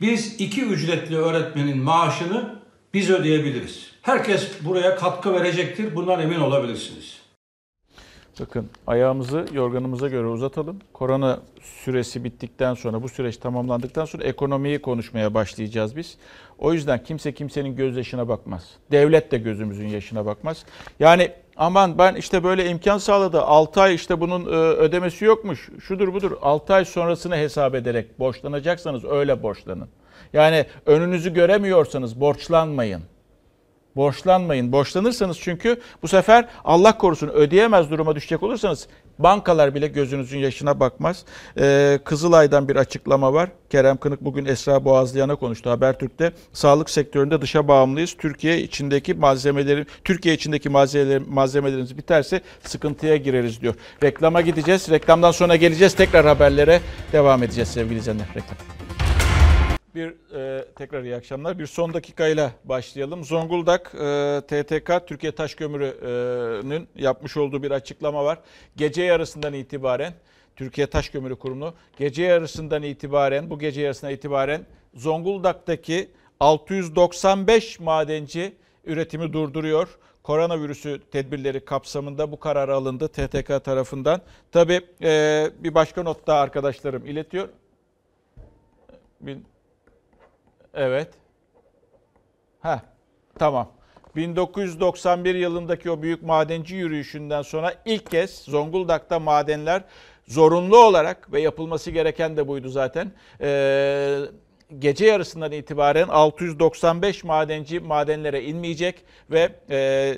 Biz 0.00 0.40
iki 0.40 0.62
ücretli 0.62 1.16
öğretmenin 1.16 1.78
maaşını 1.78 2.54
biz 2.94 3.10
ödeyebiliriz. 3.10 3.87
Herkes 4.08 4.64
buraya 4.64 4.96
katkı 4.96 5.34
verecektir, 5.34 5.96
bundan 5.96 6.20
emin 6.20 6.40
olabilirsiniz. 6.40 7.18
Bakın 8.40 8.70
ayağımızı 8.86 9.46
yorganımıza 9.52 10.08
göre 10.08 10.26
uzatalım. 10.26 10.78
Korona 10.92 11.40
süresi 11.62 12.24
bittikten 12.24 12.74
sonra, 12.74 13.02
bu 13.02 13.08
süreç 13.08 13.36
tamamlandıktan 13.36 14.04
sonra 14.04 14.24
ekonomiyi 14.24 14.78
konuşmaya 14.82 15.34
başlayacağız 15.34 15.96
biz. 15.96 16.18
O 16.58 16.72
yüzden 16.72 17.02
kimse 17.04 17.34
kimsenin 17.34 17.76
gözyaşına 17.76 18.28
bakmaz. 18.28 18.64
Devlet 18.90 19.32
de 19.32 19.38
gözümüzün 19.38 19.88
yaşına 19.88 20.26
bakmaz. 20.26 20.64
Yani 21.00 21.32
aman 21.56 21.98
ben 21.98 22.14
işte 22.14 22.44
böyle 22.44 22.70
imkan 22.70 22.98
sağladı. 22.98 23.42
6 23.42 23.80
ay 23.80 23.94
işte 23.94 24.20
bunun 24.20 24.44
e, 24.44 24.56
ödemesi 24.56 25.24
yokmuş. 25.24 25.68
Şudur 25.80 26.14
budur. 26.14 26.32
6 26.42 26.74
ay 26.74 26.84
sonrasını 26.84 27.36
hesap 27.36 27.74
ederek 27.74 28.18
borçlanacaksanız 28.18 29.04
öyle 29.04 29.42
borçlanın. 29.42 29.88
Yani 30.32 30.66
önünüzü 30.86 31.34
göremiyorsanız 31.34 32.20
borçlanmayın. 32.20 33.02
Borçlanmayın. 33.98 34.72
Borçlanırsanız 34.72 35.38
çünkü 35.40 35.80
bu 36.02 36.08
sefer 36.08 36.48
Allah 36.64 36.98
korusun 36.98 37.28
ödeyemez 37.28 37.90
duruma 37.90 38.16
düşecek 38.16 38.42
olursanız 38.42 38.88
bankalar 39.18 39.74
bile 39.74 39.86
gözünüzün 39.86 40.38
yaşına 40.38 40.80
bakmaz. 40.80 41.24
Ee, 41.58 41.98
Kızılay'dan 42.04 42.68
bir 42.68 42.76
açıklama 42.76 43.32
var. 43.32 43.50
Kerem 43.70 43.96
Kınık 43.96 44.24
bugün 44.24 44.44
Esra 44.44 44.84
Boğazlayan'a 44.84 45.36
konuştu 45.36 45.70
Habertürk'te. 45.70 46.32
Sağlık 46.52 46.90
sektöründe 46.90 47.40
dışa 47.40 47.68
bağımlıyız. 47.68 48.16
Türkiye 48.18 48.60
içindeki 48.60 49.14
malzemeleri, 49.14 49.86
Türkiye 50.04 50.34
içindeki 50.34 50.68
malzemeler, 50.68 51.22
malzemelerimiz 51.28 51.98
biterse 51.98 52.40
sıkıntıya 52.62 53.16
gireriz 53.16 53.60
diyor. 53.60 53.74
Reklama 54.02 54.40
gideceğiz. 54.40 54.90
Reklamdan 54.90 55.30
sonra 55.30 55.56
geleceğiz. 55.56 55.94
Tekrar 55.94 56.26
haberlere 56.26 56.80
devam 57.12 57.42
edeceğiz 57.42 57.68
sevgili 57.68 57.98
izleyenler. 57.98 58.26
Reklam. 58.28 58.77
Bir 59.94 60.34
e, 60.34 60.64
tekrar 60.76 61.02
iyi 61.02 61.16
akşamlar. 61.16 61.58
Bir 61.58 61.66
son 61.66 61.94
dakikayla 61.94 62.52
başlayalım. 62.64 63.24
Zonguldak 63.24 63.94
e, 63.94 64.40
TTK 64.48 65.06
Türkiye 65.06 65.32
Taş 65.32 65.54
Kömürü'nün 65.54 66.88
yapmış 66.96 67.36
olduğu 67.36 67.62
bir 67.62 67.70
açıklama 67.70 68.24
var. 68.24 68.38
Gece 68.76 69.02
yarısından 69.02 69.54
itibaren 69.54 70.12
Türkiye 70.56 70.86
Taş 70.86 71.08
Kömürü 71.08 71.36
Kurumu 71.36 71.74
gece 71.98 72.22
yarısından 72.22 72.82
itibaren 72.82 73.50
bu 73.50 73.58
gece 73.58 73.80
yarısına 73.80 74.10
itibaren 74.10 74.66
Zonguldak'taki 74.94 76.10
695 76.40 77.80
madenci 77.80 78.56
üretimi 78.84 79.32
durduruyor. 79.32 79.98
Koronavirüsü 80.22 81.00
tedbirleri 81.10 81.64
kapsamında 81.64 82.32
bu 82.32 82.40
karar 82.40 82.68
alındı 82.68 83.08
TTK 83.08 83.64
tarafından. 83.64 84.20
Tabii 84.52 84.80
e, 85.02 85.50
bir 85.58 85.74
başka 85.74 86.02
not 86.02 86.26
daha 86.26 86.40
arkadaşlarım 86.40 87.06
iletiyor. 87.06 87.48
Bir, 89.20 89.38
Evet. 90.78 91.08
Ha, 92.60 92.82
tamam. 93.38 93.72
1991 94.16 95.34
yılındaki 95.34 95.90
o 95.90 96.02
büyük 96.02 96.22
madenci 96.22 96.74
yürüyüşünden 96.74 97.42
sonra 97.42 97.74
ilk 97.84 98.10
kez 98.10 98.30
Zonguldak'ta 98.30 99.18
madenler 99.18 99.84
zorunlu 100.26 100.78
olarak 100.78 101.32
ve 101.32 101.40
yapılması 101.40 101.90
gereken 101.90 102.36
de 102.36 102.48
buydu 102.48 102.68
zaten. 102.68 103.12
Ee, 103.40 104.18
gece 104.78 105.06
yarısından 105.06 105.52
itibaren 105.52 106.08
695 106.08 107.24
madenci 107.24 107.80
madenlere 107.80 108.42
inmeyecek 108.44 109.04
ve 109.30 109.52
e, 109.70 110.14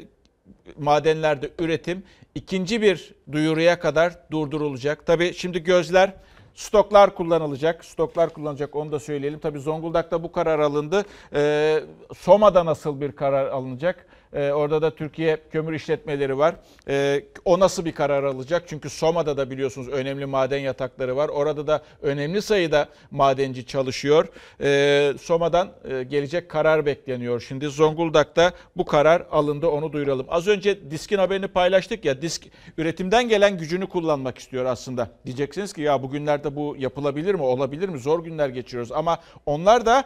madenlerde 0.78 1.50
üretim 1.58 2.02
ikinci 2.34 2.82
bir 2.82 3.14
duyuruya 3.32 3.80
kadar 3.80 4.30
durdurulacak. 4.30 5.06
Tabii 5.06 5.34
şimdi 5.34 5.62
gözler 5.62 6.12
Stoklar 6.54 7.14
kullanılacak. 7.14 7.84
Stoklar 7.84 8.30
kullanılacak 8.30 8.76
onu 8.76 8.92
da 8.92 9.00
söyleyelim. 9.00 9.38
Tabii 9.38 9.60
Zonguldak'ta 9.60 10.22
bu 10.22 10.32
karar 10.32 10.58
alındı. 10.58 11.04
Ee, 11.34 11.80
Soma'da 12.16 12.66
nasıl 12.66 13.00
bir 13.00 13.12
karar 13.12 13.46
alınacak? 13.46 14.06
Ee, 14.32 14.50
orada 14.50 14.82
da 14.82 14.94
Türkiye 14.94 15.38
kömür 15.52 15.72
işletmeleri 15.72 16.38
var. 16.38 16.54
Ee, 16.88 17.22
o 17.44 17.60
nasıl 17.60 17.84
bir 17.84 17.92
karar 17.92 18.24
alacak? 18.24 18.64
Çünkü 18.66 18.90
Soma'da 18.90 19.36
da 19.36 19.50
biliyorsunuz 19.50 19.88
önemli 19.88 20.26
maden 20.26 20.58
yatakları 20.58 21.16
var. 21.16 21.28
Orada 21.28 21.66
da 21.66 21.82
önemli 22.02 22.42
sayıda 22.42 22.88
madenci 23.10 23.66
çalışıyor. 23.66 24.28
Ee, 24.60 25.12
Soma'dan 25.20 25.70
e, 25.90 26.02
gelecek 26.02 26.48
karar 26.48 26.86
bekleniyor. 26.86 27.40
Şimdi 27.40 27.66
Zonguldak'ta 27.66 28.52
bu 28.76 28.84
karar 28.84 29.26
alındı 29.30 29.66
onu 29.66 29.92
duyuralım. 29.92 30.26
Az 30.28 30.48
önce 30.48 30.90
diskin 30.90 31.18
haberini 31.18 31.48
paylaştık 31.48 32.04
ya 32.04 32.22
disk 32.22 32.46
üretimden 32.78 33.28
gelen 33.28 33.58
gücünü 33.58 33.88
kullanmak 33.88 34.38
istiyor 34.38 34.64
aslında. 34.64 35.10
Diyeceksiniz 35.26 35.72
ki 35.72 35.82
ya 35.82 36.02
bugünlerde 36.02 36.56
bu 36.56 36.76
yapılabilir 36.78 37.34
mi 37.34 37.42
olabilir 37.42 37.88
mi 37.88 37.98
zor 37.98 38.24
günler 38.24 38.48
geçiriyoruz 38.48 38.92
ama 38.92 39.18
onlar 39.46 39.86
da 39.86 40.04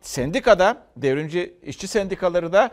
sendikada 0.00 0.82
devrimci 0.96 1.54
işçi 1.62 1.88
sendikaları 1.88 2.52
da 2.52 2.70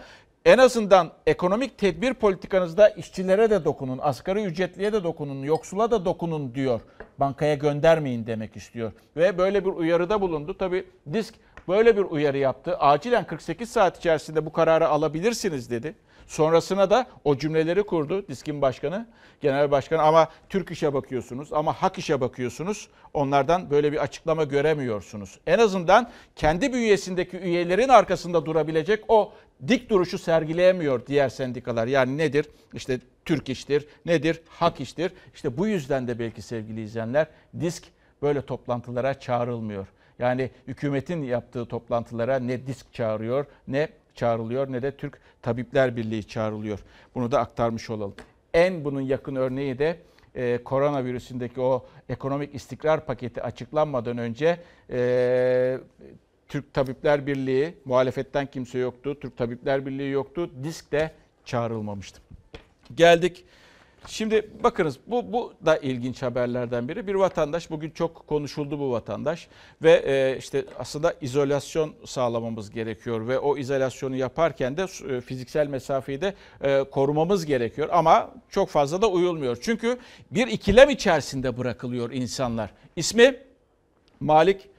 en 0.50 0.58
azından 0.58 1.12
ekonomik 1.28 1.78
tedbir 1.78 2.14
politikanızda 2.14 2.90
işçilere 2.90 3.50
de 3.50 3.66
dokunun, 3.66 4.00
asgari 4.02 4.44
ücretliye 4.44 4.94
de 4.94 5.04
dokunun, 5.04 5.44
yoksula 5.44 5.92
da 5.92 6.06
dokunun 6.06 6.56
diyor. 6.56 6.82
Bankaya 7.18 7.56
göndermeyin 7.56 8.28
demek 8.28 8.56
istiyor. 8.56 8.92
Ve 9.18 9.38
böyle 9.38 9.66
bir 9.66 9.70
uyarıda 9.70 10.22
bulundu. 10.22 10.58
Tabii 10.58 10.86
disk 11.14 11.36
böyle 11.68 11.98
bir 11.98 12.02
uyarı 12.02 12.38
yaptı. 12.38 12.78
Acilen 12.78 13.28
48 13.28 13.72
saat 13.72 13.98
içerisinde 13.98 14.46
bu 14.46 14.54
kararı 14.54 14.88
alabilirsiniz 14.88 15.72
dedi. 15.72 15.96
Sonrasına 16.28 16.90
da 16.90 17.06
o 17.24 17.38
cümleleri 17.38 17.84
kurdu 17.84 18.28
diskin 18.28 18.62
başkanı, 18.62 19.08
genel 19.42 19.72
başkanı 19.72 20.02
ama 20.02 20.28
Türk 20.50 20.72
işe 20.72 20.94
bakıyorsunuz 20.94 21.54
ama 21.54 21.74
hak 21.74 21.98
işe 21.98 22.22
bakıyorsunuz. 22.22 22.88
Onlardan 23.14 23.70
böyle 23.70 23.92
bir 23.92 23.98
açıklama 23.98 24.44
göremiyorsunuz. 24.44 25.40
En 25.48 25.60
azından 25.60 26.10
kendi 26.36 26.74
bünyesindeki 26.74 27.38
üyelerin 27.38 27.90
arkasında 27.90 28.46
durabilecek 28.46 29.04
o 29.08 29.34
dik 29.68 29.90
duruşu 29.90 30.18
sergileyemiyor 30.18 31.06
diğer 31.06 31.30
sendikalar. 31.30 31.88
Yani 31.88 32.18
nedir? 32.18 32.50
İşte 32.74 33.00
Türk 33.26 33.50
iştir, 33.50 33.88
nedir? 34.06 34.42
Hak 34.50 34.82
iştir. 34.82 35.12
İşte 35.34 35.58
bu 35.58 35.68
yüzden 35.68 36.08
de 36.08 36.20
belki 36.20 36.42
sevgili 36.42 36.82
izleyenler 36.82 37.28
disk 37.60 37.84
böyle 38.22 38.42
toplantılara 38.42 39.20
çağrılmıyor. 39.20 39.88
Yani 40.20 40.50
hükümetin 40.68 41.24
yaptığı 41.24 41.66
toplantılara 41.66 42.40
ne 42.40 42.68
disk 42.68 42.94
çağırıyor 42.94 43.46
ne 43.68 43.90
çağrılıyor 44.16 44.72
ne 44.72 44.82
de 44.82 44.92
Türk 44.92 45.20
Tabipler 45.42 45.96
Birliği 45.96 46.24
çağrılıyor. 46.24 46.80
Bunu 47.16 47.32
da 47.32 47.40
aktarmış 47.40 47.90
olalım. 47.90 48.16
En 48.54 48.86
bunun 48.86 49.02
yakın 49.02 49.36
örneği 49.36 49.80
de 49.80 50.00
e, 50.36 50.64
koronavirüsündeki 50.64 51.62
o 51.62 51.86
ekonomik 52.10 52.56
istikrar 52.56 53.06
paketi 53.06 53.44
açıklanmadan 53.44 54.18
önce 54.18 54.60
e, 54.90 55.80
Türk 56.50 56.74
Tabipler 56.74 57.28
Birliği, 57.28 57.74
muhalefetten 57.86 58.46
kimse 58.46 58.80
yoktu, 58.80 59.20
Türk 59.20 59.38
Tabipler 59.38 59.86
Birliği 59.86 60.12
yoktu, 60.12 60.50
disk 60.64 60.92
de 60.92 61.12
çağrılmamıştı. 61.46 62.22
Geldik 62.96 63.46
Şimdi 64.08 64.50
bakınız 64.64 64.98
bu, 65.08 65.34
bu 65.34 65.54
da 65.66 65.78
ilginç 65.78 66.22
haberlerden 66.22 66.88
biri. 66.88 67.08
Bir 67.08 67.16
vatandaş 67.16 67.70
bugün 67.70 67.90
çok 67.90 68.28
konuşuldu 68.28 68.80
bu 68.80 68.92
vatandaş 68.92 69.48
ve 69.84 69.92
e, 69.92 70.38
işte 70.38 70.66
aslında 70.80 71.16
izolasyon 71.22 71.94
sağlamamız 72.06 72.72
gerekiyor 72.72 73.28
ve 73.28 73.40
o 73.40 73.58
izolasyonu 73.58 74.16
yaparken 74.16 74.78
de 74.78 74.86
e, 75.10 75.22
fiziksel 75.22 75.68
mesafeyi 75.68 76.22
de 76.22 76.34
e, 76.62 76.84
korumamız 76.84 77.46
gerekiyor 77.46 77.90
ama 77.92 78.32
çok 78.50 78.70
fazla 78.70 79.02
da 79.02 79.10
uyulmuyor. 79.10 79.58
Çünkü 79.62 79.98
bir 80.32 80.48
ikilem 80.48 80.90
içerisinde 80.90 81.58
bırakılıyor 81.58 82.12
insanlar. 82.12 82.72
İsmi 82.96 83.38
Malik 84.20 84.70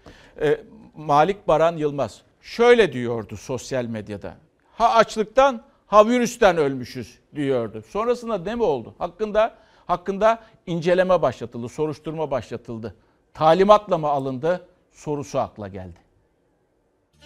e, 0.41 0.61
Malik 1.01 1.49
Baran 1.49 1.77
Yılmaz. 1.77 2.21
Şöyle 2.41 2.93
diyordu 2.93 3.37
sosyal 3.37 3.85
medyada. 3.85 4.37
Ha 4.73 4.95
açlıktan 4.95 5.63
ha 5.87 6.09
virüsten 6.09 6.57
ölmüşüz 6.57 7.19
diyordu. 7.35 7.83
Sonrasında 7.91 8.39
ne 8.39 8.55
mi 8.55 8.63
oldu? 8.63 8.95
Hakkında 8.99 9.55
hakkında 9.87 10.43
inceleme 10.67 11.23
başlatıldı, 11.23 11.69
soruşturma 11.69 12.31
başlatıldı. 12.31 12.95
Talimatla 13.35 13.99
mı 13.99 14.09
alındı? 14.09 14.67
Sorusu 14.93 15.39
akla 15.39 15.69
geldi. 15.69 15.99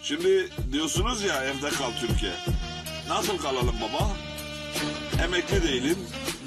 Şimdi 0.02 0.48
diyorsunuz 0.72 1.24
ya 1.24 1.44
evde 1.44 1.68
kal 1.68 1.90
Türkiye. 2.00 2.32
Nasıl 3.08 3.38
kalalım 3.38 3.74
baba? 3.82 4.10
Emekli 5.24 5.62
değilim, 5.62 5.98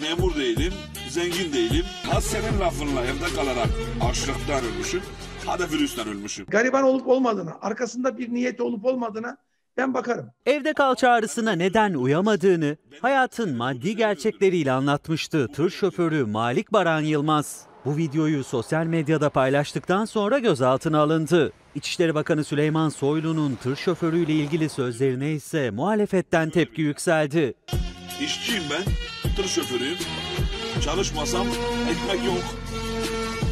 memur 0.01 0.36
değilim, 0.36 0.73
zengin 1.09 1.53
değilim. 1.53 1.86
Az 2.15 2.23
senin 2.23 2.59
lafınla 2.59 3.05
evde 3.05 3.36
kalarak 3.36 3.69
açlıktan 4.09 4.63
ölmüşüm. 4.65 5.03
Hadi 5.47 5.71
virüsten 5.71 6.07
ölmüşüm. 6.07 6.45
Gariban 6.45 6.83
olup 6.83 7.07
olmadığına, 7.07 7.57
arkasında 7.61 8.17
bir 8.17 8.33
niyeti 8.33 8.63
olup 8.63 8.85
olmadığına 8.85 9.37
ben 9.77 9.93
bakarım. 9.93 10.31
Evde 10.45 10.73
kal 10.73 10.95
çağrısına 10.95 11.51
neden 11.51 11.93
uyamadığını 11.93 12.77
hayatın 13.01 13.55
maddi 13.57 13.95
gerçekleriyle 13.95 14.71
anlatmıştı 14.71 15.47
tır 15.47 15.69
şoförü 15.69 16.25
Malik 16.25 16.73
Baran 16.73 17.01
Yılmaz. 17.01 17.61
Bu 17.85 17.97
videoyu 17.97 18.43
sosyal 18.43 18.85
medyada 18.85 19.29
paylaştıktan 19.29 20.05
sonra 20.05 20.39
gözaltına 20.39 20.99
alındı. 20.99 21.51
İçişleri 21.75 22.15
Bakanı 22.15 22.43
Süleyman 22.43 22.89
Soylu'nun 22.89 23.55
tır 23.55 23.75
şoförüyle 23.75 24.33
ilgili 24.33 24.69
sözlerine 24.69 25.31
ise 25.31 25.71
muhalefetten 25.71 26.49
tepki 26.49 26.81
yükseldi. 26.81 27.53
İşçiyim 28.21 28.63
ben, 28.71 28.83
tır 29.35 29.47
şoförüyüm. 29.47 29.97
Çalışmasam 30.83 31.47
ekmek 31.91 32.25
yok. 32.25 32.43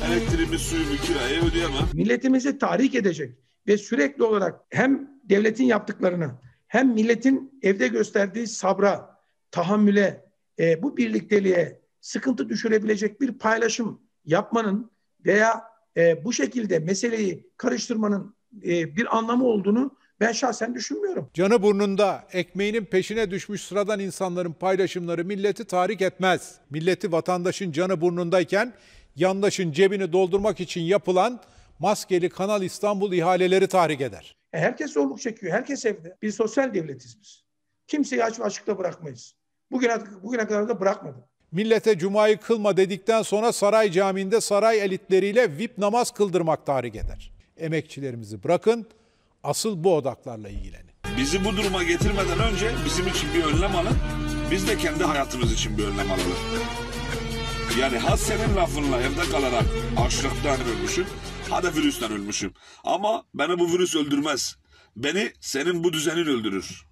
Elektriğimi, 0.08 0.58
suyumu, 0.60 0.96
kirayı 0.96 1.44
ödeyemem. 1.44 1.86
Milletimizi 1.94 2.58
tahrik 2.58 2.96
edecek 2.96 3.36
ve 3.68 3.78
sürekli 3.78 4.24
olarak 4.24 4.62
hem 4.70 5.10
devletin 5.24 5.64
yaptıklarını 5.64 6.32
hem 6.68 6.94
milletin 6.94 7.60
evde 7.62 7.88
gösterdiği 7.88 8.48
sabra, 8.48 9.20
tahammüle, 9.52 10.26
e, 10.60 10.84
bu 10.84 10.98
birlikteliğe 10.98 11.82
sıkıntı 12.02 12.50
düşürebilecek 12.50 13.22
bir 13.22 13.32
paylaşım 13.32 14.02
yapmanın 14.26 14.92
veya 15.26 15.64
e, 15.98 16.26
bu 16.26 16.34
şekilde 16.34 16.80
meseleyi 16.80 17.50
karıştırmanın 17.58 18.36
e, 18.64 18.96
bir 18.96 19.18
anlamı 19.18 19.46
olduğunu 19.46 19.98
ben 20.20 20.32
şahsen 20.32 20.76
düşünmüyorum. 20.76 21.30
Canı 21.34 21.62
burnunda 21.64 22.28
ekmeğinin 22.34 22.86
peşine 22.86 23.32
düşmüş 23.32 23.62
sıradan 23.62 24.00
insanların 24.00 24.54
paylaşımları 24.54 25.26
milleti 25.26 25.66
tahrik 25.66 26.02
etmez. 26.02 26.56
Milleti 26.70 27.12
vatandaşın 27.12 27.72
canı 27.72 28.02
burnundayken 28.02 28.74
yandaşın 29.16 29.72
cebini 29.72 30.14
doldurmak 30.14 30.60
için 30.60 30.82
yapılan 30.82 31.40
maskeli 31.80 32.30
Kanal 32.30 32.62
İstanbul 32.62 33.14
ihaleleri 33.14 33.68
tahrik 33.68 34.02
eder. 34.02 34.36
E, 34.54 34.60
herkes 34.60 34.94
zorluk 34.94 35.22
çekiyor. 35.22 35.54
Herkes 35.54 35.86
evde. 35.86 36.18
Bir 36.22 36.32
sosyal 36.32 36.74
devletiz 36.74 37.18
biz. 37.22 37.44
Kimseyi 37.88 38.24
aç 38.24 38.40
ve 38.40 38.44
açıkta 38.44 38.78
bırakmayız. 38.78 39.36
Bugüne, 39.72 39.98
bugüne 40.24 40.48
kadar 40.48 40.70
da 40.70 40.80
bırakmadık. 40.80 41.24
Millete 41.52 41.98
cumayı 41.98 42.38
kılma 42.38 42.78
dedikten 42.78 43.22
sonra 43.22 43.54
saray 43.54 43.92
camiinde 43.92 44.42
saray 44.42 44.80
elitleriyle 44.80 45.58
VIP 45.58 45.78
namaz 45.78 46.12
kıldırmak 46.12 46.66
tahrik 46.66 46.96
eder. 46.96 47.32
Emekçilerimizi 47.58 48.44
bırakın, 48.44 48.88
asıl 49.44 49.84
bu 49.84 49.96
odaklarla 49.96 50.50
ilgilenin. 50.50 50.86
Bizi 51.18 51.46
bu 51.46 51.58
duruma 51.58 51.84
getirmeden 51.84 52.40
önce 52.40 52.72
bizim 52.86 53.08
için 53.08 53.30
bir 53.34 53.44
önlem 53.44 53.76
alın. 53.76 53.98
Biz 54.52 54.68
de 54.68 54.78
kendi 54.78 55.04
hayatımız 55.04 55.54
için 55.54 55.78
bir 55.78 55.84
önlem 55.84 56.12
alalım. 56.12 56.85
Yani 57.80 57.98
ha 57.98 58.18
senin 58.18 58.56
lafınla 58.56 59.02
evde 59.02 59.32
kalarak 59.32 59.64
açlıktan 60.06 60.58
ölmüşüm, 60.76 61.06
ha 61.50 61.64
da 61.64 61.74
virüsten 61.74 62.12
ölmüşüm. 62.12 62.54
Ama 62.84 63.24
beni 63.34 63.60
bu 63.60 63.68
virüs 63.68 63.96
öldürmez. 63.96 64.56
Beni 64.96 65.32
senin 65.40 65.84
bu 65.84 65.94
düzenin 65.94 66.26
öldürür. 66.26 66.86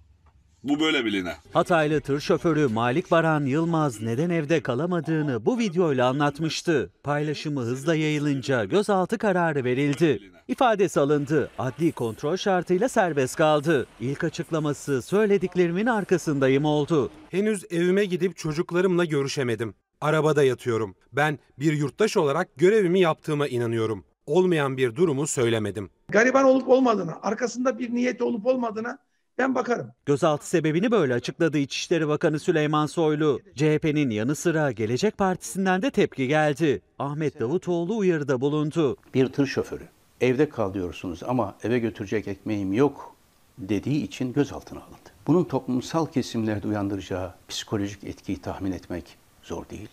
Bu 0.62 0.80
böyle 0.80 1.04
biline. 1.04 1.34
Hataylı 1.52 2.00
tır 2.00 2.20
şoförü 2.20 2.68
Malik 2.68 3.10
Baran 3.10 3.46
Yılmaz 3.46 4.02
neden 4.02 4.30
evde 4.30 4.60
kalamadığını 4.60 5.46
bu 5.46 5.58
videoyla 5.58 6.08
anlatmıştı. 6.08 6.92
Paylaşımı 7.02 7.60
hızla 7.60 7.94
yayılınca 7.94 8.64
gözaltı 8.64 9.18
kararı 9.18 9.64
verildi. 9.64 10.18
İfadesi 10.48 11.00
alındı. 11.00 11.50
Adli 11.58 11.92
kontrol 11.92 12.36
şartıyla 12.36 12.88
serbest 12.88 13.36
kaldı. 13.36 13.86
İlk 14.00 14.24
açıklaması 14.24 15.02
söylediklerimin 15.02 15.86
arkasındayım 15.86 16.64
oldu. 16.64 17.10
Henüz 17.30 17.64
evime 17.70 18.04
gidip 18.04 18.36
çocuklarımla 18.36 19.04
görüşemedim. 19.04 19.74
Arabada 20.04 20.42
yatıyorum. 20.42 20.94
Ben 21.12 21.38
bir 21.58 21.72
yurttaş 21.72 22.16
olarak 22.16 22.56
görevimi 22.56 23.00
yaptığıma 23.00 23.46
inanıyorum. 23.46 24.04
Olmayan 24.26 24.76
bir 24.76 24.96
durumu 24.96 25.26
söylemedim. 25.26 25.90
Gariban 26.08 26.44
olup 26.44 26.68
olmadığına, 26.68 27.18
arkasında 27.22 27.78
bir 27.78 27.94
niyeti 27.94 28.24
olup 28.24 28.46
olmadığına 28.46 28.98
ben 29.38 29.54
bakarım. 29.54 29.90
Gözaltı 30.06 30.48
sebebini 30.48 30.90
böyle 30.90 31.14
açıkladı 31.14 31.58
İçişleri 31.58 32.08
Bakanı 32.08 32.38
Süleyman 32.38 32.86
Soylu. 32.86 33.40
CHP'nin 33.54 34.10
yanı 34.10 34.34
sıra 34.34 34.72
Gelecek 34.72 35.18
Partisi'nden 35.18 35.82
de 35.82 35.90
tepki 35.90 36.28
geldi. 36.28 36.82
Ahmet 36.98 37.40
Davutoğlu 37.40 37.96
uyarıda 37.96 38.40
bulundu. 38.40 38.96
Bir 39.14 39.26
tır 39.26 39.46
şoförü 39.46 39.88
evde 40.20 40.48
kal 40.48 40.74
diyorsunuz 40.74 41.22
ama 41.22 41.54
eve 41.62 41.78
götürecek 41.78 42.28
ekmeğim 42.28 42.72
yok 42.72 43.16
dediği 43.58 44.02
için 44.02 44.32
gözaltına 44.32 44.80
alındı. 44.80 45.10
Bunun 45.26 45.44
toplumsal 45.44 46.06
kesimlerde 46.06 46.68
uyandıracağı 46.68 47.34
psikolojik 47.48 48.04
etkiyi 48.04 48.38
tahmin 48.38 48.72
etmek 48.72 49.23
zor 49.44 49.68
değil. 49.68 49.88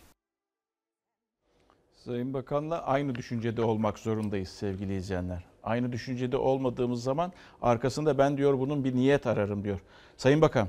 Sayın 1.96 2.34
Bakan'la 2.34 2.84
aynı 2.84 3.16
düşüncede 3.16 3.62
olmak 3.62 4.00
zorundayız 4.00 4.50
sevgili 4.50 4.96
izleyenler. 4.96 5.44
Aynı 5.64 5.92
düşüncede 5.92 6.38
olmadığımız 6.38 7.04
zaman 7.04 7.34
arkasında 7.62 8.18
ben 8.18 8.38
diyor 8.38 8.60
bunun 8.60 8.84
bir 8.84 8.96
niyet 8.96 9.28
ararım 9.28 9.64
diyor. 9.64 9.80
Sayın 10.18 10.42
Bakan, 10.42 10.68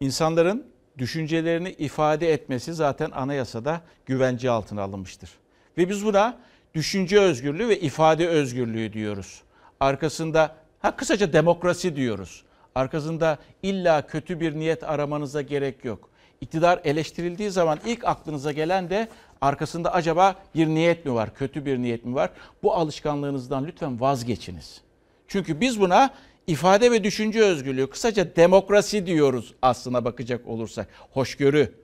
insanların 0.00 0.66
düşüncelerini 0.98 1.70
ifade 1.70 2.32
etmesi 2.32 2.74
zaten 2.74 3.10
anayasada 3.10 3.80
güvence 4.06 4.50
altına 4.50 4.82
alınmıştır. 4.82 5.30
Ve 5.78 5.88
biz 5.88 6.04
buna 6.04 6.38
düşünce 6.74 7.20
özgürlüğü 7.20 7.68
ve 7.68 7.80
ifade 7.80 8.28
özgürlüğü 8.28 8.92
diyoruz. 8.92 9.42
Arkasında 9.80 10.56
ha 10.78 10.96
kısaca 10.96 11.32
demokrasi 11.32 11.96
diyoruz. 11.96 12.44
Arkasında 12.74 13.38
illa 13.62 14.06
kötü 14.06 14.40
bir 14.40 14.54
niyet 14.54 14.84
aramanıza 14.84 15.42
gerek 15.42 15.84
yok. 15.84 16.10
İktidar 16.40 16.80
eleştirildiği 16.84 17.50
zaman 17.50 17.78
ilk 17.86 18.04
aklınıza 18.04 18.52
gelen 18.52 18.90
de 18.90 19.08
arkasında 19.40 19.92
acaba 19.92 20.34
bir 20.54 20.66
niyet 20.66 21.04
mi 21.04 21.14
var, 21.14 21.34
kötü 21.34 21.66
bir 21.66 21.78
niyet 21.78 22.04
mi 22.04 22.14
var? 22.14 22.30
Bu 22.62 22.74
alışkanlığınızdan 22.74 23.66
lütfen 23.66 24.00
vazgeçiniz. 24.00 24.80
Çünkü 25.28 25.60
biz 25.60 25.80
buna 25.80 26.10
ifade 26.46 26.90
ve 26.90 27.04
düşünce 27.04 27.42
özgürlüğü, 27.42 27.90
kısaca 27.90 28.36
demokrasi 28.36 29.06
diyoruz 29.06 29.54
aslına 29.62 30.04
bakacak 30.04 30.46
olursak. 30.46 30.88
Hoşgörü, 31.10 31.74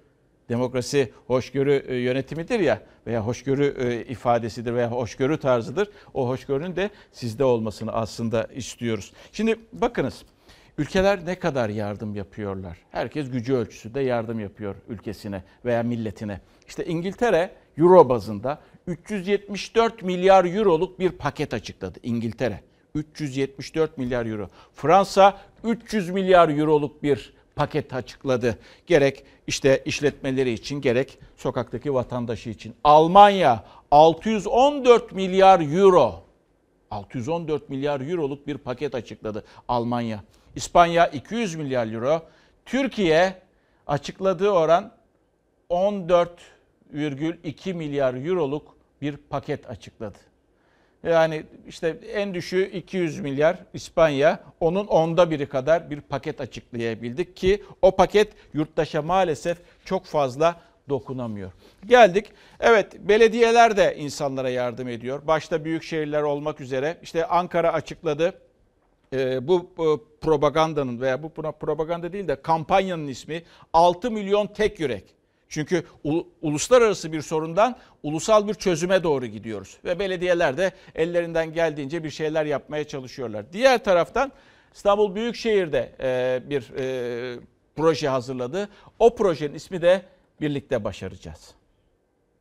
demokrasi 0.49 1.13
hoşgörü 1.27 1.95
yönetimidir 1.95 2.61
ya 2.61 2.83
veya 3.07 3.27
hoşgörü 3.27 4.05
ifadesidir 4.09 4.75
veya 4.75 4.91
hoşgörü 4.91 5.41
tarzıdır. 5.41 5.89
O 6.15 6.29
hoşgörünün 6.29 6.77
de 6.77 6.91
sizde 7.13 7.45
olmasını 7.45 7.93
aslında 7.93 8.45
istiyoruz. 8.45 9.13
Şimdi 9.33 9.57
bakınız 9.73 10.23
ülkeler 10.79 11.27
ne 11.27 11.39
kadar 11.39 11.69
yardım 11.69 12.15
yapıyorlar? 12.15 12.79
Herkes 12.91 13.31
gücü 13.31 13.55
ölçüsünde 13.55 14.01
yardım 14.01 14.41
yapıyor 14.41 14.75
ülkesine 14.89 15.43
veya 15.65 15.83
milletine. 15.83 16.41
İşte 16.69 16.85
İngiltere 16.85 17.51
euro 17.79 18.09
bazında 18.09 18.61
374 18.87 20.03
milyar 20.03 20.45
euroluk 20.45 20.99
bir 20.99 21.11
paket 21.11 21.55
açıkladı 21.55 21.99
İngiltere. 22.03 22.61
374 22.95 23.99
milyar 23.99 24.27
euro. 24.27 24.49
Fransa 24.73 25.39
300 25.65 26.11
milyar 26.11 26.49
euroluk 26.49 27.03
bir 27.03 27.35
paket 27.57 27.95
açıkladı. 27.95 28.59
Gerek 28.87 29.25
işte 29.47 29.83
işletmeleri 29.85 30.53
için 30.53 30.81
gerek 30.81 31.19
sokaktaki 31.37 31.95
vatandaşı 31.95 32.51
için. 32.51 32.75
Almanya 32.85 33.65
614 33.91 35.13
milyar 35.13 35.61
euro. 35.61 36.25
614 36.91 37.69
milyar 37.69 38.01
euroluk 38.01 38.47
bir 38.47 38.59
paket 38.59 38.95
açıkladı 38.95 39.45
Almanya. 39.69 40.25
İspanya 40.57 41.07
200 41.07 41.55
milyar 41.55 41.93
euro. 41.93 42.23
Türkiye 42.67 43.35
açıkladığı 43.87 44.51
oran 44.51 44.93
14,2 45.71 47.75
milyar 47.75 48.27
euroluk 48.27 48.77
bir 49.03 49.17
paket 49.17 49.71
açıkladı. 49.71 50.19
Yani 51.03 51.43
işte 51.69 51.99
en 52.13 52.35
düşüğü 52.35 52.71
200 52.71 53.21
milyar 53.21 53.57
İspanya 53.75 54.41
onun 54.61 54.87
onda 54.87 55.31
biri 55.31 55.49
kadar 55.49 55.91
bir 55.91 56.01
paket 56.01 56.41
açıklayabildik 56.41 57.37
ki 57.37 57.65
o 57.83 57.97
paket 57.97 58.33
yurttaşa 58.55 59.03
maalesef 59.03 59.59
çok 59.85 60.05
fazla 60.05 60.61
dokunamıyor. 60.89 61.53
Geldik. 61.87 62.33
Evet 62.61 62.99
belediyeler 62.99 63.77
de 63.77 63.97
insanlara 63.97 64.51
yardım 64.51 64.89
ediyor. 64.89 65.27
Başta 65.27 65.65
büyük 65.65 65.83
şehirler 65.83 66.23
olmak 66.23 66.61
üzere. 66.61 66.97
İşte 67.03 67.27
Ankara 67.27 67.73
açıkladı. 67.73 68.35
Ee, 69.15 69.49
bu, 69.49 69.71
propagandanın 70.21 71.01
veya 71.01 71.23
bu 71.23 71.31
propaganda 71.61 72.13
değil 72.13 72.29
de 72.29 72.43
kampanyanın 72.43 73.07
ismi 73.07 73.43
6 73.73 74.11
milyon 74.11 74.47
tek 74.47 74.81
yürek. 74.81 75.05
Çünkü 75.49 75.85
uluslararası 76.43 77.13
bir 77.13 77.23
sorundan 77.23 77.77
ulusal 78.03 78.49
bir 78.49 78.55
çözüme 78.55 79.03
doğru 79.03 79.27
gidiyoruz. 79.27 79.79
Ve 79.85 79.99
belediyeler 79.99 80.57
de 80.57 80.73
ellerinden 80.95 81.53
geldiğince 81.53 82.05
bir 82.05 82.11
şeyler 82.11 82.45
yapmaya 82.45 82.85
çalışıyorlar. 82.85 83.53
Diğer 83.53 83.85
taraftan 83.85 84.33
İstanbul 84.75 85.15
Büyükşehir'de 85.15 85.93
e, 86.01 86.43
bir 86.51 86.73
e, 86.79 87.39
proje 87.77 88.09
hazırladı. 88.09 88.69
O 88.99 89.15
projenin 89.15 89.55
ismi 89.55 89.83
de 89.83 90.03
Birlikte 90.41 90.85
Başaracağız. 90.85 91.55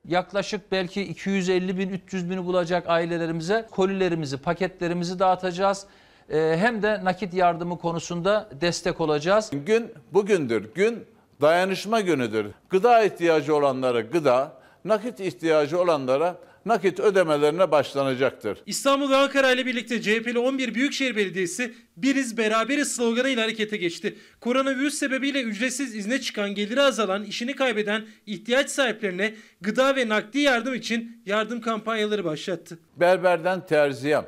yaklaşık 0.07 0.71
belki 0.71 1.01
250 1.03 1.78
bin 1.78 1.89
300 1.89 2.30
bini 2.30 2.45
bulacak 2.45 2.89
ailelerimize 2.89 3.67
kolilerimizi 3.71 4.38
paketlerimizi 4.38 5.19
dağıtacağız. 5.19 5.88
Ee, 6.30 6.55
Hem 6.59 6.82
de 6.84 7.03
nakit 7.03 7.34
yardımı 7.34 7.78
konusunda 7.78 8.49
destek 8.61 9.01
olacağız. 9.01 9.51
Gün 9.65 9.91
bugündür. 10.13 10.74
Gün 10.76 11.05
dayanışma 11.41 12.01
günüdür. 12.01 12.45
Gıda 12.69 13.03
ihtiyacı 13.03 13.55
olanlara 13.55 14.01
gıda, 14.01 14.57
nakit 14.86 15.19
ihtiyacı 15.19 15.80
olanlara 15.80 16.38
nakit 16.65 16.99
ödemelerine 16.99 17.71
başlanacaktır. 17.71 18.57
İstanbul 18.65 19.09
ve 19.09 19.15
Ankara 19.15 19.51
ile 19.51 19.65
birlikte 19.65 20.01
CHP'li 20.01 20.39
11 20.39 20.76
Büyükşehir 20.76 21.15
Belediyesi 21.15 21.74
biriz 21.97 22.38
beraberiz 22.38 22.95
sloganıyla 22.95 23.43
harekete 23.43 23.78
geçti. 23.78 24.15
Koronavirüs 24.39 24.93
sebebiyle 24.93 25.41
ücretsiz 25.41 25.95
izne 25.95 26.21
çıkan, 26.21 26.55
geliri 26.55 26.82
azalan, 26.82 27.24
işini 27.24 27.55
kaybeden 27.55 28.05
ihtiyaç 28.26 28.69
sahiplerine 28.69 29.34
gıda 29.61 29.95
ve 29.95 30.09
nakdi 30.09 30.39
yardım 30.39 30.74
için 30.74 31.21
yardım 31.26 31.61
kampanyaları 31.61 32.26
başlattı. 32.26 32.80
Berberden 32.95 33.65
terziye, 33.65 34.21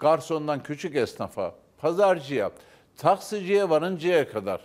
garsondan 0.00 0.62
küçük 0.62 0.96
esnafa, 0.96 1.54
pazarcıya, 1.78 2.50
taksiciye 2.96 3.68
varıncaya 3.68 4.28
kadar 4.28 4.60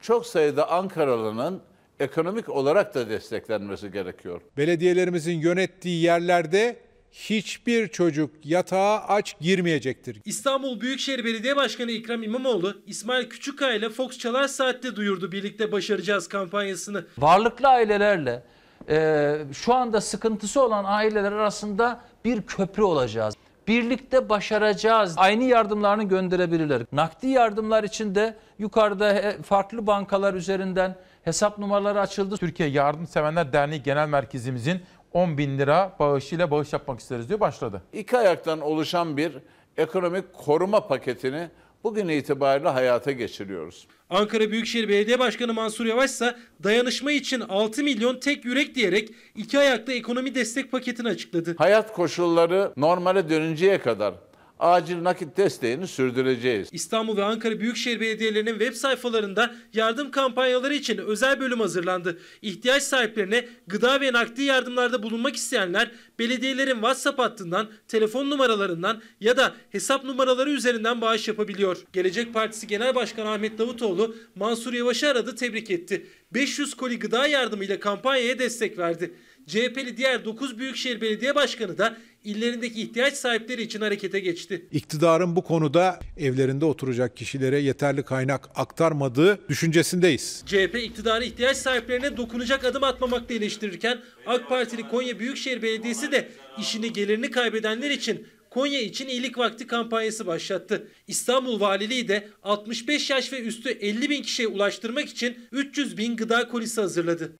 çok 0.00 0.26
sayıda 0.26 0.70
Ankaralı'nın 0.70 1.62
ekonomik 2.00 2.48
olarak 2.48 2.94
da 2.94 3.08
desteklenmesi 3.08 3.92
gerekiyor. 3.92 4.40
Belediyelerimizin 4.56 5.38
yönettiği 5.40 6.02
yerlerde 6.02 6.76
hiçbir 7.12 7.88
çocuk 7.88 8.30
yatağa 8.44 9.04
aç 9.08 9.40
girmeyecektir. 9.40 10.20
İstanbul 10.24 10.80
Büyükşehir 10.80 11.24
Belediye 11.24 11.56
Başkanı 11.56 11.90
İkram 11.90 12.22
İmamoğlu, 12.22 12.76
İsmail 12.86 13.28
Küçükkaya 13.28 13.74
ile 13.74 13.88
Fox 13.90 14.18
Çalar 14.18 14.48
Saat'te 14.48 14.96
duyurdu 14.96 15.32
birlikte 15.32 15.72
başaracağız 15.72 16.28
kampanyasını. 16.28 17.04
Varlıklı 17.18 17.68
ailelerle 17.68 18.42
e, 18.88 19.38
şu 19.52 19.74
anda 19.74 20.00
sıkıntısı 20.00 20.62
olan 20.62 20.84
aileler 20.86 21.32
arasında 21.32 22.00
bir 22.24 22.42
köprü 22.42 22.82
olacağız. 22.82 23.34
Birlikte 23.68 24.28
başaracağız. 24.28 25.14
Aynı 25.16 25.44
yardımlarını 25.44 26.02
gönderebilirler. 26.02 26.82
Nakdi 26.92 27.26
yardımlar 27.26 27.84
için 27.84 28.14
de 28.14 28.36
yukarıda 28.58 29.34
farklı 29.42 29.86
bankalar 29.86 30.34
üzerinden 30.34 30.96
hesap 31.22 31.58
numaraları 31.58 32.00
açıldı. 32.00 32.36
Türkiye 32.36 32.68
Yardımsevenler 32.68 33.52
Derneği 33.52 33.82
Genel 33.82 34.08
Merkezimizin 34.08 34.82
10 35.12 35.38
bin 35.38 35.58
lira 35.58 35.96
bağışıyla 35.98 36.50
bağış 36.50 36.72
yapmak 36.72 37.00
isteriz 37.00 37.28
diyor 37.28 37.40
başladı. 37.40 37.82
İki 37.92 38.18
ayaktan 38.18 38.60
oluşan 38.60 39.16
bir 39.16 39.38
ekonomik 39.76 40.32
koruma 40.32 40.86
paketini 40.88 41.48
bugün 41.84 42.08
itibariyle 42.08 42.68
hayata 42.68 43.12
geçiriyoruz. 43.12 43.86
Ankara 44.10 44.50
Büyükşehir 44.50 44.88
Belediye 44.88 45.18
Başkanı 45.18 45.54
Mansur 45.54 45.86
Yavaş 45.86 46.10
ise 46.10 46.36
dayanışma 46.64 47.12
için 47.12 47.40
6 47.40 47.82
milyon 47.82 48.20
tek 48.20 48.44
yürek 48.44 48.74
diyerek 48.74 49.10
iki 49.36 49.58
ayaklı 49.58 49.92
ekonomi 49.92 50.34
destek 50.34 50.72
paketini 50.72 51.08
açıkladı. 51.08 51.54
Hayat 51.58 51.92
koşulları 51.92 52.72
normale 52.76 53.28
dönünceye 53.28 53.78
kadar 53.78 54.14
acil 54.62 55.04
nakit 55.04 55.36
desteğini 55.36 55.86
sürdüreceğiz. 55.86 56.68
İstanbul 56.72 57.16
ve 57.16 57.24
Ankara 57.24 57.60
Büyükşehir 57.60 58.00
Belediyelerinin 58.00 58.58
web 58.58 58.74
sayfalarında 58.74 59.54
yardım 59.72 60.10
kampanyaları 60.10 60.74
için 60.74 60.98
özel 60.98 61.40
bölüm 61.40 61.60
hazırlandı. 61.60 62.18
İhtiyaç 62.42 62.82
sahiplerine 62.82 63.48
gıda 63.66 64.00
ve 64.00 64.12
nakdi 64.12 64.42
yardımlarda 64.42 65.02
bulunmak 65.02 65.36
isteyenler 65.36 65.90
belediyelerin 66.18 66.74
WhatsApp 66.74 67.18
hattından, 67.18 67.68
telefon 67.88 68.30
numaralarından 68.30 69.02
ya 69.20 69.36
da 69.36 69.54
hesap 69.70 70.04
numaraları 70.04 70.50
üzerinden 70.50 71.00
bağış 71.00 71.28
yapabiliyor. 71.28 71.76
Gelecek 71.92 72.34
Partisi 72.34 72.66
Genel 72.66 72.94
Başkanı 72.94 73.30
Ahmet 73.30 73.58
Davutoğlu 73.58 74.16
Mansur 74.34 74.72
Yavaş'ı 74.72 75.08
aradı, 75.08 75.34
tebrik 75.34 75.70
etti. 75.70 76.06
500 76.34 76.74
koli 76.74 76.98
gıda 76.98 77.26
yardımıyla 77.26 77.80
kampanyaya 77.80 78.38
destek 78.38 78.78
verdi. 78.78 79.14
CHP'li 79.46 79.96
diğer 79.96 80.24
9 80.24 80.58
Büyükşehir 80.58 81.00
Belediye 81.00 81.34
Başkanı 81.34 81.78
da 81.78 81.96
illerindeki 82.24 82.82
ihtiyaç 82.82 83.14
sahipleri 83.14 83.62
için 83.62 83.80
harekete 83.80 84.20
geçti. 84.20 84.66
İktidarın 84.70 85.36
bu 85.36 85.44
konuda 85.44 86.00
evlerinde 86.16 86.64
oturacak 86.64 87.16
kişilere 87.16 87.58
yeterli 87.58 88.02
kaynak 88.02 88.50
aktarmadığı 88.54 89.48
düşüncesindeyiz. 89.48 90.42
CHP 90.46 90.74
iktidarı 90.82 91.24
ihtiyaç 91.24 91.56
sahiplerine 91.56 92.16
dokunacak 92.16 92.64
adım 92.64 92.84
atmamakla 92.84 93.34
eleştirirken 93.34 93.98
AK 94.26 94.48
Partili 94.48 94.88
Konya 94.88 95.18
Büyükşehir 95.18 95.62
Belediyesi 95.62 96.12
de 96.12 96.28
işini 96.58 96.92
gelirini 96.92 97.30
kaybedenler 97.30 97.90
için 97.90 98.26
Konya 98.50 98.80
için 98.80 99.08
iyilik 99.08 99.38
vakti 99.38 99.66
kampanyası 99.66 100.26
başlattı. 100.26 100.88
İstanbul 101.06 101.60
Valiliği 101.60 102.08
de 102.08 102.28
65 102.42 103.10
yaş 103.10 103.32
ve 103.32 103.40
üstü 103.40 103.70
50 103.70 104.10
bin 104.10 104.22
kişiye 104.22 104.48
ulaştırmak 104.48 105.08
için 105.08 105.48
300 105.52 105.98
bin 105.98 106.16
gıda 106.16 106.48
kolisi 106.48 106.80
hazırladı. 106.80 107.36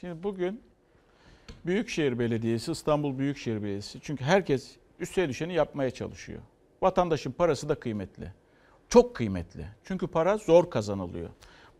Şimdi 0.00 0.22
bugün 0.22 0.60
Büyükşehir 1.66 2.18
Belediyesi, 2.18 2.72
İstanbul 2.72 3.18
Büyükşehir 3.18 3.62
Belediyesi 3.62 4.00
çünkü 4.00 4.24
herkes 4.24 4.76
üstüne 5.00 5.28
düşeni 5.28 5.54
yapmaya 5.54 5.90
çalışıyor. 5.90 6.40
Vatandaşın 6.82 7.32
parası 7.32 7.68
da 7.68 7.74
kıymetli. 7.74 8.32
Çok 8.88 9.16
kıymetli. 9.16 9.66
Çünkü 9.84 10.06
para 10.06 10.36
zor 10.36 10.70
kazanılıyor. 10.70 11.28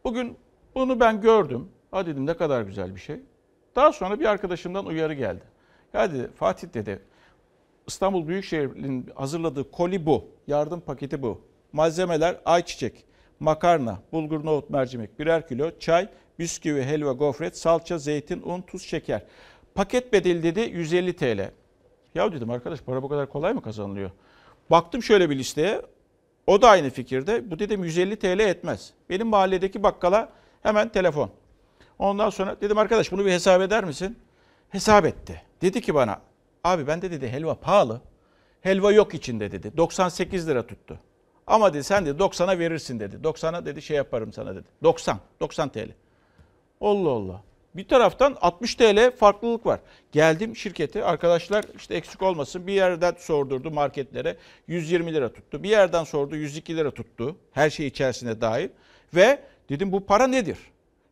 Bugün 0.05 0.37
bunu 0.75 1.01
ben 1.01 1.21
gördüm. 1.21 1.69
Ha 1.91 2.07
dedim 2.07 2.27
ne 2.27 2.37
kadar 2.37 2.63
güzel 2.63 2.95
bir 2.95 3.01
şey. 3.01 3.21
Daha 3.77 3.93
sonra 3.93 4.21
bir 4.21 4.25
arkadaşımdan 4.25 4.87
uyarı 4.87 5.15
geldi. 5.15 5.43
Ya 5.93 6.13
dedi 6.13 6.31
Fatih 6.35 6.75
dedi 6.75 7.03
İstanbul 7.87 8.29
Büyükşehir'in 8.29 9.11
hazırladığı 9.15 9.71
koli 9.71 10.07
bu. 10.07 10.25
Yardım 10.47 10.81
paketi 10.81 11.23
bu. 11.23 11.41
Malzemeler 11.73 12.41
ayçiçek, 12.45 13.05
makarna, 13.41 14.03
bulgur, 14.13 14.45
nohut, 14.45 14.71
mercimek, 14.71 15.19
birer 15.19 15.49
kilo, 15.49 15.79
çay, 15.79 16.09
bisküvi, 16.39 16.83
helva, 16.83 17.13
gofret, 17.13 17.59
salça, 17.59 17.99
zeytin, 17.99 18.43
un, 18.43 18.61
tuz, 18.61 18.83
şeker. 18.83 19.23
Paket 19.75 20.13
bedeli 20.13 20.43
dedi 20.43 20.61
150 20.61 21.17
TL. 21.17 21.51
Ya 22.15 22.33
dedim 22.33 22.51
arkadaş 22.51 22.81
para 22.81 23.03
bu 23.03 23.09
kadar 23.09 23.29
kolay 23.29 23.53
mı 23.53 23.63
kazanılıyor? 23.63 24.11
Baktım 24.71 25.03
şöyle 25.03 25.31
bir 25.31 25.39
listeye. 25.39 25.83
O 26.47 26.63
da 26.63 26.69
aynı 26.69 26.91
fikirde. 26.91 27.51
Bu 27.51 27.59
dedim 27.59 27.85
150 27.85 28.17
TL 28.17 28.39
etmez. 28.39 28.93
Benim 29.11 29.27
mahalledeki 29.27 29.83
bakkala 29.83 30.29
hemen 30.63 30.89
telefon. 30.89 31.31
Ondan 31.99 32.31
sonra 32.31 32.61
dedim 32.61 32.79
arkadaş 32.79 33.13
bunu 33.13 33.25
bir 33.27 33.31
hesap 33.31 33.63
eder 33.63 33.85
misin? 33.85 34.19
Hesap 34.69 35.05
etti. 35.05 35.43
Dedi 35.63 35.81
ki 35.81 35.95
bana 35.95 36.21
abi 36.65 36.87
bende 36.87 37.11
dedi 37.11 37.29
helva 37.29 37.55
pahalı. 37.55 38.01
Helva 38.61 38.93
yok 38.93 39.15
içinde 39.15 39.53
dedi. 39.53 39.77
98 39.77 40.49
lira 40.49 40.67
tuttu. 40.67 40.99
Ama 41.47 41.75
dedi 41.75 41.85
sen 41.85 42.07
dedi 42.07 42.23
90'a 42.23 42.59
verirsin 42.59 43.01
dedi. 43.01 43.17
90'a 43.17 43.67
dedi 43.67 43.83
şey 43.83 43.97
yaparım 43.97 44.33
sana 44.33 44.55
dedi. 44.55 44.65
90. 44.83 45.19
90 45.41 45.69
TL. 45.69 45.89
Allah 46.81 47.11
Allah. 47.11 47.43
Bir 47.75 47.89
taraftan 47.89 48.37
60 48.41 48.75
TL 48.75 49.11
farklılık 49.17 49.67
var. 49.67 49.81
Geldim 50.13 50.57
şirkete 50.57 51.05
arkadaşlar 51.05 51.65
işte 51.77 51.95
eksik 51.95 52.23
olmasın 52.23 52.67
bir 52.67 52.73
yerden 52.73 53.15
sordurdu 53.19 53.71
marketlere 53.71 54.37
120 54.67 55.15
lira 55.15 55.33
tuttu. 55.33 55.63
Bir 55.63 55.71
yerden 55.71 56.05
sordu 56.05 56.37
102 56.37 56.77
lira 56.77 56.91
tuttu. 56.91 57.37
Her 57.53 57.71
şey 57.71 57.87
içerisine 57.87 58.41
dahil. 58.41 58.69
Ve 59.15 59.43
dedim 59.69 59.93
bu 59.93 60.07
para 60.07 60.27
nedir? 60.27 60.59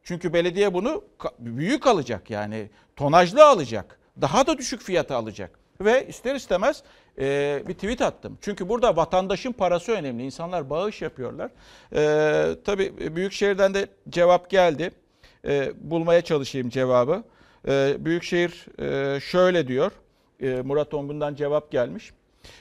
Çünkü 0.02 0.32
belediye 0.32 0.74
bunu 0.74 1.04
büyük 1.38 1.86
alacak 1.86 2.30
yani 2.30 2.70
tonajlı 2.96 3.44
alacak. 3.44 3.98
Daha 4.20 4.46
da 4.46 4.58
düşük 4.58 4.82
fiyata 4.82 5.16
alacak. 5.16 5.58
Ve 5.80 6.06
ister 6.08 6.34
istemez 6.34 6.82
e, 7.18 7.62
bir 7.68 7.74
tweet 7.74 8.02
attım. 8.02 8.38
Çünkü 8.40 8.68
burada 8.68 8.96
vatandaşın 8.96 9.52
parası 9.52 9.92
önemli. 9.92 10.22
İnsanlar 10.22 10.70
bağış 10.70 11.02
yapıyorlar. 11.02 11.50
E, 11.94 12.54
tabii 12.64 13.16
Büyükşehir'den 13.16 13.74
de 13.74 13.86
cevap 14.08 14.50
geldi. 14.50 14.90
E, 15.44 15.72
bulmaya 15.80 16.22
çalışayım 16.22 16.70
cevabı. 16.70 17.24
E, 17.68 17.96
Büyükşehir 17.98 18.66
e, 18.80 19.20
şöyle 19.20 19.68
diyor. 19.68 19.92
e, 20.40 20.62
Murat 20.62 20.94
Ongun'dan 20.94 21.34
cevap 21.34 21.70
gelmiş. 21.70 22.12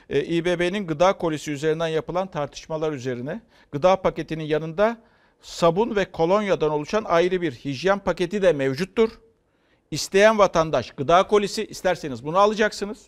E, 0.09 0.23
İBB'nin 0.23 0.88
gıda 0.88 1.13
kolisi 1.13 1.51
üzerinden 1.51 1.88
yapılan 1.88 2.27
tartışmalar 2.27 2.91
üzerine 2.91 3.41
gıda 3.71 4.01
paketinin 4.01 4.43
yanında 4.43 4.97
sabun 5.41 5.95
ve 5.95 6.11
kolonyadan 6.11 6.71
oluşan 6.71 7.03
ayrı 7.03 7.41
bir 7.41 7.51
hijyen 7.51 7.99
paketi 7.99 8.41
de 8.41 8.53
mevcuttur. 8.53 9.09
İsteyen 9.91 10.38
vatandaş 10.38 10.91
gıda 10.91 11.27
kolisi 11.27 11.65
isterseniz 11.65 12.25
bunu 12.25 12.38
alacaksınız. 12.38 13.07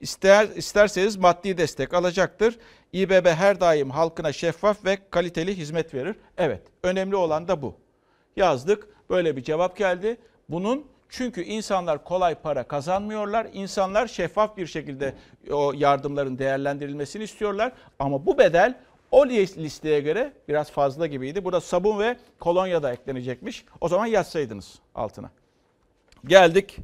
İster, 0.00 0.48
isterseniz 0.48 1.16
maddi 1.16 1.58
destek 1.58 1.94
alacaktır. 1.94 2.58
İBB 2.92 3.26
her 3.26 3.60
daim 3.60 3.90
halkına 3.90 4.32
şeffaf 4.32 4.84
ve 4.84 4.98
kaliteli 5.10 5.56
hizmet 5.56 5.94
verir. 5.94 6.16
Evet, 6.38 6.62
önemli 6.82 7.16
olan 7.16 7.48
da 7.48 7.62
bu. 7.62 7.76
Yazdık, 8.36 8.88
böyle 9.10 9.36
bir 9.36 9.42
cevap 9.42 9.76
geldi. 9.76 10.16
Bunun 10.48 10.86
çünkü 11.08 11.42
insanlar 11.42 12.04
kolay 12.04 12.34
para 12.34 12.62
kazanmıyorlar. 12.62 13.46
İnsanlar 13.52 14.06
şeffaf 14.06 14.56
bir 14.56 14.66
şekilde 14.66 15.14
o 15.50 15.72
yardımların 15.76 16.38
değerlendirilmesini 16.38 17.22
istiyorlar. 17.22 17.72
Ama 17.98 18.26
bu 18.26 18.38
bedel 18.38 18.78
o 19.10 19.26
listeye 19.26 20.00
göre 20.00 20.32
biraz 20.48 20.70
fazla 20.70 21.06
gibiydi. 21.06 21.44
Burada 21.44 21.60
sabun 21.60 21.98
ve 21.98 22.16
kolonya 22.38 22.82
da 22.82 22.92
eklenecekmiş. 22.92 23.64
O 23.80 23.88
zaman 23.88 24.06
yazsaydınız 24.06 24.78
altına. 24.94 25.30
Geldik. 26.26 26.76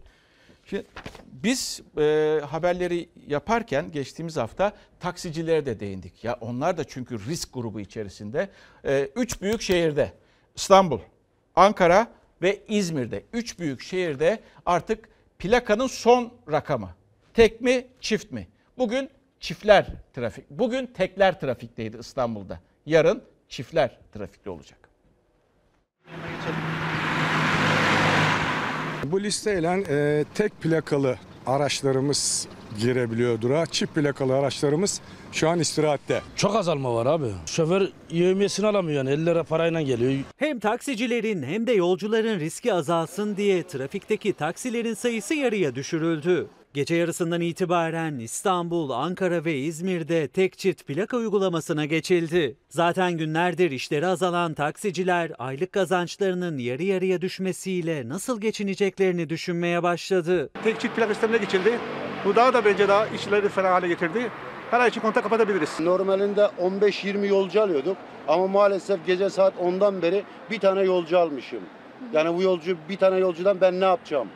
Şimdi 0.67 0.85
biz 1.27 1.83
e, 1.99 2.41
haberleri 2.51 3.09
yaparken 3.27 3.93
geçtiğimiz 3.93 4.37
hafta 4.37 4.73
taksicilere 5.01 5.67
de 5.67 5.81
değindik. 5.81 6.25
Ya 6.25 6.39
onlar 6.41 6.77
da 6.77 6.85
çünkü 6.85 7.19
risk 7.27 7.55
grubu 7.55 7.81
içerisinde. 7.81 8.49
E, 8.85 9.09
üç 9.17 9.43
büyük 9.43 9.63
şehirde 9.63 10.13
İstanbul, 10.57 11.01
Ankara 11.57 12.07
ve 12.43 12.63
İzmir'de 12.69 13.23
üç 13.33 13.59
büyük 13.59 13.81
şehirde 13.81 14.41
artık 14.67 15.09
plakanın 15.39 15.87
son 15.87 16.33
rakamı. 16.51 16.91
Tek 17.35 17.61
mi 17.61 17.87
çift 18.01 18.33
mi? 18.33 18.49
Bugün 18.79 19.11
çiftler 19.41 19.87
trafik. 20.15 20.51
Bugün 20.51 20.87
tekler 20.87 21.41
trafikteydi 21.41 21.97
İstanbul'da. 21.97 22.61
Yarın 22.87 23.23
çiftler 23.49 23.99
trafikte 24.13 24.51
olacak. 24.51 24.89
Bu 29.05 29.23
listeyle 29.23 29.85
e, 29.89 30.25
tek 30.35 30.61
plakalı 30.61 31.19
araçlarımız 31.47 32.49
girebiliyor 32.79 33.41
durağa. 33.41 33.67
Çift 33.67 33.95
plakalı 33.95 34.35
araçlarımız 34.35 35.01
şu 35.33 35.49
an 35.49 35.59
istirahatte. 35.59 36.23
Çok 36.37 36.57
azalma 36.57 36.95
var 36.95 37.07
abi. 37.07 37.27
Şoför 37.47 37.89
yevmiyesini 38.11 38.67
alamıyor 38.67 38.97
yani 38.97 39.11
50 39.11 39.27
lira 39.27 39.45
parayla 39.45 39.83
geliyor. 39.83 40.13
Hem 40.37 40.59
taksicilerin 40.59 41.43
hem 41.43 41.67
de 41.67 41.73
yolcuların 41.73 42.41
riski 42.41 42.73
azalsın 42.75 43.37
diye 43.37 43.67
trafikteki 43.67 44.33
taksilerin 44.33 44.95
sayısı 44.95 45.35
yarıya 45.35 45.75
düşürüldü. 45.75 46.47
Gece 46.77 46.95
yarısından 46.95 47.41
itibaren 47.41 48.19
İstanbul, 48.19 48.91
Ankara 48.91 49.45
ve 49.45 49.59
İzmir'de 49.59 50.29
tek 50.29 50.59
çift 50.59 50.87
plaka 50.87 51.17
uygulamasına 51.17 51.85
geçildi. 51.85 52.57
Zaten 52.69 53.13
günlerdir 53.19 53.71
işleri 53.71 54.07
azalan 54.07 54.55
taksiciler 54.55 55.33
aylık 55.39 55.73
kazançlarının 55.73 56.59
yarı 56.59 56.85
yarıya 56.85 57.21
düşmesiyle 57.21 58.09
nasıl 58.09 58.41
geçineceklerini 58.41 59.29
düşünmeye 59.29 59.83
başladı. 59.83 60.51
Tek 60.65 60.81
çift 60.81 60.97
plaka 60.97 61.15
sistemine 61.15 61.39
geçildi. 61.39 61.79
Bu 62.27 62.37
daha 62.37 62.55
da 62.55 62.65
bence 62.65 62.89
daha 62.89 63.07
işleri 63.07 63.49
ferah 63.49 63.71
hale 63.71 63.89
getirdi. 63.89 64.31
Her 64.71 64.81
ay 64.81 64.89
için 64.89 65.01
kontak 65.01 65.23
kapatabiliriz. 65.23 65.81
Normalinde 65.81 66.51
15-20 66.61 67.27
yolcu 67.27 67.63
alıyorduk 67.63 67.97
ama 68.29 68.47
maalesef 68.47 69.07
gece 69.07 69.31
saat 69.31 69.55
10'dan 69.55 70.03
beri 70.03 70.25
bir 70.51 70.61
tane 70.61 70.83
yolcu 70.83 71.19
almışım. 71.19 71.61
Yani 72.13 72.37
bu 72.37 72.43
yolcu 72.43 72.77
bir 72.89 72.97
tane 72.97 73.19
yolcudan 73.19 73.61
ben 73.61 73.81
ne 73.81 73.85
yapacağım? 73.85 74.29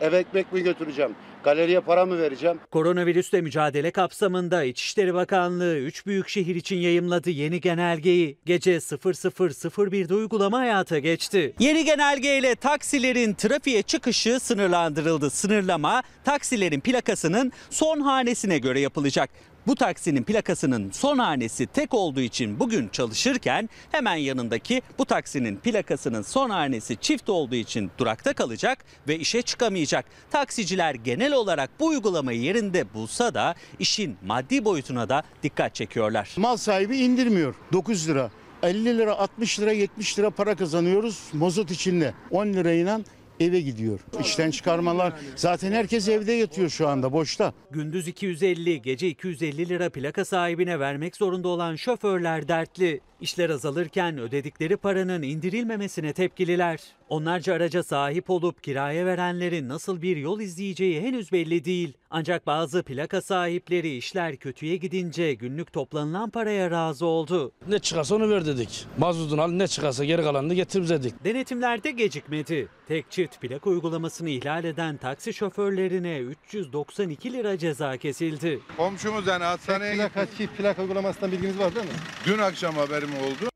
Eve 0.00 0.16
ekmek 0.16 0.52
mi 0.52 0.62
götüreceğim? 0.62 1.14
Galeriye 1.44 1.80
para 1.80 2.06
mı 2.06 2.18
vereceğim? 2.18 2.58
Koronavirüsle 2.70 3.40
mücadele 3.40 3.90
kapsamında 3.90 4.64
İçişleri 4.64 5.14
Bakanlığı 5.14 5.76
3 5.78 6.06
büyük 6.06 6.28
şehir 6.28 6.56
için 6.56 6.76
yayımladı 6.76 7.30
yeni 7.30 7.60
genelgeyi. 7.60 8.38
Gece 8.46 8.76
00.01'de 8.76 10.14
uygulama 10.14 10.58
hayata 10.58 10.98
geçti. 10.98 11.54
Yeni 11.58 11.84
genelgeyle 11.84 12.54
taksilerin 12.54 13.34
trafiğe 13.34 13.82
çıkışı 13.82 14.40
sınırlandırıldı. 14.40 15.30
Sınırlama 15.30 16.02
taksilerin 16.24 16.80
plakasının 16.80 17.52
son 17.70 18.00
hanesine 18.00 18.58
göre 18.58 18.80
yapılacak. 18.80 19.30
Bu 19.68 19.74
taksinin 19.74 20.22
plakasının 20.22 20.90
son 20.90 21.18
hanesi 21.18 21.66
tek 21.66 21.94
olduğu 21.94 22.20
için 22.20 22.60
bugün 22.60 22.88
çalışırken 22.88 23.68
hemen 23.92 24.16
yanındaki 24.16 24.82
bu 24.98 25.04
taksinin 25.04 25.56
plakasının 25.56 26.22
son 26.22 26.50
hanesi 26.50 26.96
çift 26.96 27.28
olduğu 27.28 27.54
için 27.54 27.90
durakta 27.98 28.32
kalacak 28.32 28.84
ve 29.08 29.18
işe 29.18 29.42
çıkamayacak. 29.42 30.04
Taksiciler 30.30 30.94
genel 30.94 31.32
olarak 31.32 31.70
bu 31.80 31.86
uygulamayı 31.86 32.40
yerinde 32.40 32.94
bulsa 32.94 33.34
da 33.34 33.54
işin 33.78 34.16
maddi 34.26 34.64
boyutuna 34.64 35.08
da 35.08 35.22
dikkat 35.42 35.74
çekiyorlar. 35.74 36.34
Mal 36.36 36.56
sahibi 36.56 36.96
indirmiyor 36.96 37.54
9 37.72 38.08
lira. 38.08 38.30
50 38.62 38.98
lira, 38.98 39.18
60 39.18 39.60
lira, 39.60 39.72
70 39.72 40.18
lira 40.18 40.30
para 40.30 40.54
kazanıyoruz 40.54 41.20
mazot 41.32 41.70
içinde. 41.70 42.14
10 42.30 42.46
lirayla 42.46 43.00
eve 43.40 43.60
gidiyor. 43.60 44.00
İşten 44.20 44.50
çıkarmalar 44.50 45.12
zaten 45.36 45.72
herkes 45.72 46.08
evde 46.08 46.32
yatıyor 46.32 46.68
şu 46.68 46.88
anda 46.88 47.12
boşta. 47.12 47.52
Gündüz 47.70 48.08
250, 48.08 48.82
gece 48.82 49.08
250 49.08 49.68
lira 49.68 49.90
plaka 49.90 50.24
sahibine 50.24 50.80
vermek 50.80 51.16
zorunda 51.16 51.48
olan 51.48 51.76
şoförler 51.76 52.48
dertli. 52.48 53.00
İşler 53.20 53.50
azalırken 53.50 54.18
ödedikleri 54.18 54.76
paranın 54.76 55.22
indirilmemesine 55.22 56.12
tepkililer. 56.12 56.80
Onlarca 57.08 57.54
araca 57.54 57.82
sahip 57.82 58.30
olup 58.30 58.62
kiraya 58.62 59.06
verenlerin 59.06 59.68
nasıl 59.68 60.02
bir 60.02 60.16
yol 60.16 60.40
izleyeceği 60.40 61.00
henüz 61.00 61.32
belli 61.32 61.64
değil. 61.64 61.92
Ancak 62.10 62.46
bazı 62.46 62.82
plaka 62.82 63.22
sahipleri 63.22 63.96
işler 63.96 64.36
kötüye 64.36 64.76
gidince 64.76 65.34
günlük 65.34 65.72
toplanılan 65.72 66.30
paraya 66.30 66.70
razı 66.70 67.06
oldu. 67.06 67.52
Ne 67.68 67.78
çıkarsa 67.78 68.14
onu 68.14 68.30
ver 68.30 68.46
dedik. 68.46 68.86
Mazotun 68.98 69.38
al 69.38 69.48
ne 69.50 69.68
çıkarsa 69.68 70.04
geri 70.04 70.22
kalanını 70.22 70.54
getir 70.54 70.82
bize 70.82 71.02
dedik. 71.02 71.24
Denetimlerde 71.24 71.90
gecikmedi. 71.90 72.68
Tek 72.88 73.10
çift 73.10 73.40
plaka 73.40 73.70
uygulamasını 73.70 74.30
ihlal 74.30 74.64
eden 74.64 74.96
taksi 74.96 75.34
şoförlerine 75.34 76.18
392 76.18 77.32
lira 77.32 77.58
ceza 77.58 77.96
kesildi. 77.96 78.60
Komşumuz 78.76 79.26
yani 79.26 79.44
hastaneye 79.44 79.96
Tek 79.96 80.12
plaka, 80.12 80.26
çift 80.38 80.56
plaka 80.56 80.82
uygulamasından 80.82 81.32
bilginiz 81.32 81.58
var 81.58 81.74
değil 81.74 81.86
mi? 81.86 81.92
Dün 82.26 82.38
akşam 82.38 82.74
haberim 82.74 83.07
oldu. 83.12 83.50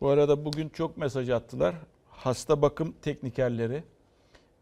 Bu 0.00 0.08
arada 0.08 0.44
bugün 0.44 0.68
çok 0.68 0.96
mesaj 0.96 1.30
attılar. 1.30 1.74
Hasta 2.10 2.62
bakım 2.62 2.94
teknikerleri. 3.02 3.82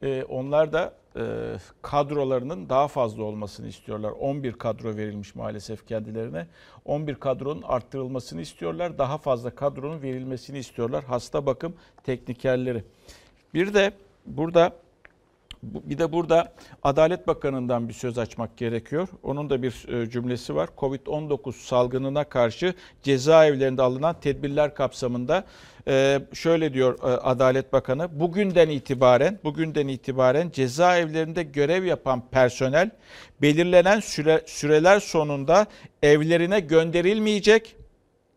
Ee, 0.02 0.24
onlar 0.28 0.72
da 0.72 0.94
e, 1.16 1.56
kadrolarının 1.82 2.68
daha 2.68 2.88
fazla 2.88 3.22
olmasını 3.22 3.68
istiyorlar. 3.68 4.10
11 4.10 4.52
kadro 4.52 4.96
verilmiş 4.96 5.34
maalesef 5.34 5.86
kendilerine. 5.86 6.46
11 6.84 7.14
kadronun 7.14 7.62
arttırılmasını 7.62 8.40
istiyorlar. 8.40 8.98
Daha 8.98 9.18
fazla 9.18 9.54
kadronun 9.54 10.02
verilmesini 10.02 10.58
istiyorlar. 10.58 11.04
Hasta 11.04 11.46
bakım 11.46 11.74
teknikerleri. 12.04 12.84
Bir 13.54 13.74
de 13.74 13.92
burada 14.26 14.72
bir 15.62 15.98
de 15.98 16.12
burada 16.12 16.52
Adalet 16.82 17.26
Bakanı'ndan 17.26 17.88
bir 17.88 17.94
söz 17.94 18.18
açmak 18.18 18.56
gerekiyor. 18.56 19.08
Onun 19.22 19.50
da 19.50 19.62
bir 19.62 19.88
e, 19.88 20.10
cümlesi 20.10 20.54
var. 20.54 20.68
Covid-19 20.78 21.52
salgınına 21.52 22.24
karşı 22.24 22.74
cezaevlerinde 23.02 23.82
alınan 23.82 24.20
tedbirler 24.20 24.74
kapsamında 24.74 25.44
e, 25.88 26.20
şöyle 26.34 26.74
diyor 26.74 26.98
e, 27.02 27.06
Adalet 27.06 27.72
Bakanı. 27.72 28.20
Bugünden 28.20 28.68
itibaren 28.68 29.38
bugünden 29.44 29.88
itibaren 29.88 30.50
cezaevlerinde 30.50 31.42
görev 31.42 31.84
yapan 31.84 32.22
personel 32.30 32.90
belirlenen 33.42 34.00
süre, 34.00 34.42
süreler 34.46 35.00
sonunda 35.00 35.66
evlerine 36.02 36.60
gönderilmeyecek 36.60 37.77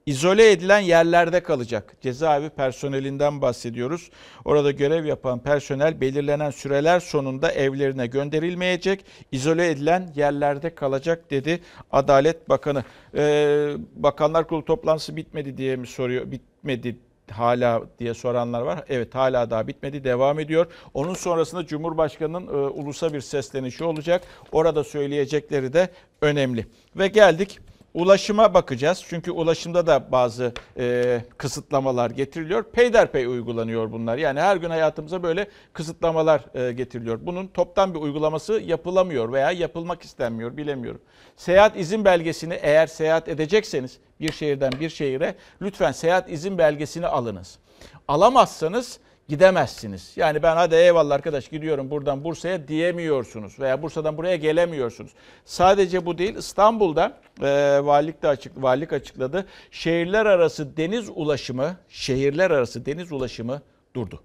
izole 0.06 0.52
edilen 0.52 0.80
yerlerde 0.80 1.43
kalacak. 1.43 1.95
Cezaevi 2.02 2.49
personelinden 2.49 3.41
bahsediyoruz. 3.41 4.10
Orada 4.45 4.72
görev 4.72 5.06
yapan 5.06 5.39
personel 5.39 6.02
belirlenen 6.02 6.52
süreler 6.52 6.99
sonunda 6.99 7.52
evlerine 7.52 8.08
gönderilmeyecek, 8.08 9.06
izole 9.32 9.70
edilen 9.70 10.10
yerlerde 10.16 10.76
kalacak 10.76 11.32
dedi 11.32 11.60
Adalet 11.91 12.49
Bakanı. 12.49 12.84
Ee, 13.16 13.74
Bakanlar 13.95 14.47
Kurulu 14.47 14.66
toplantısı 14.66 15.16
bitmedi 15.16 15.58
diye 15.58 15.76
mi 15.76 15.88
soruyor? 15.88 16.32
Bitmedi 16.32 16.97
hala 17.32 17.84
diye 17.99 18.14
soranlar 18.14 18.62
var. 18.62 18.84
Evet 18.89 19.16
hala 19.16 19.49
daha 19.49 19.68
bitmedi 19.68 20.04
devam 20.04 20.39
ediyor. 20.39 20.66
Onun 20.93 21.14
sonrasında 21.14 21.66
Cumhurbaşkanı'nın 21.66 22.47
e, 22.47 22.52
ulusa 22.52 23.14
bir 23.14 23.22
seslenişi 23.22 23.84
olacak. 23.84 24.24
Orada 24.52 24.84
söyleyecekleri 24.84 25.74
de 25.74 25.89
önemli. 26.22 26.66
Ve 26.95 27.08
geldik 27.08 27.60
Ulaşıma 27.94 28.54
bakacağız. 28.54 29.04
Çünkü 29.10 29.32
ulaşımda 29.32 29.88
da 29.88 30.12
bazı 30.12 30.54
e, 30.78 31.22
kısıtlamalar 31.38 32.10
getiriliyor. 32.12 32.64
Peyderpey 32.64 33.26
uygulanıyor 33.26 33.92
bunlar. 33.92 34.18
Yani 34.18 34.39
her 34.39 34.58
gün 34.58 34.70
hayatımıza 34.70 35.24
böyle 35.24 35.48
kısıtlamalar 35.74 36.42
e, 36.54 36.72
getiriliyor. 36.72 37.20
Bunun 37.22 37.48
toptan 37.48 37.94
bir 37.94 38.00
uygulaması 38.00 38.54
yapılamıyor 38.54 39.32
veya 39.32 39.52
yapılmak 39.52 40.04
istenmiyor 40.04 40.58
bilemiyorum. 40.58 41.02
Seyahat 41.36 41.78
izin 41.78 42.06
belgesini 42.06 42.54
eğer 42.62 42.88
seyahat 42.88 43.30
edecekseniz 43.30 43.98
bir 44.20 44.32
şehirden 44.32 44.72
bir 44.80 44.89
şehire 44.89 45.36
lütfen 45.62 45.92
seyahat 45.92 46.32
izin 46.32 46.58
belgesini 46.58 47.08
alınız. 47.08 47.60
Alamazsanız 48.08 49.00
gidemezsiniz. 49.30 50.11
Yani 50.15 50.43
ben 50.43 50.55
hadi 50.55 50.76
eyvallah 50.76 51.15
arkadaş 51.15 51.47
gidiyorum 51.47 51.89
buradan 51.91 52.24
Bursa'ya 52.24 52.67
diyemiyorsunuz 52.67 53.59
veya 53.59 53.82
Bursa'dan 53.82 54.17
buraya 54.17 54.36
gelemiyorsunuz. 54.36 55.11
Sadece 55.45 56.05
bu 56.05 56.17
değil 56.17 56.36
İstanbul'da 56.36 57.17
e, 57.41 57.80
valilik 57.86 58.22
de 58.24 58.28
açık 58.28 58.63
valilik 58.63 58.93
açıkladı. 58.93 59.45
Şehirler 59.72 60.26
arası 60.26 60.78
deniz 60.78 61.09
ulaşımı, 61.15 61.78
şehirler 61.89 62.51
arası 62.51 62.86
deniz 62.86 63.11
ulaşımı 63.11 63.61
durdu. 63.95 64.24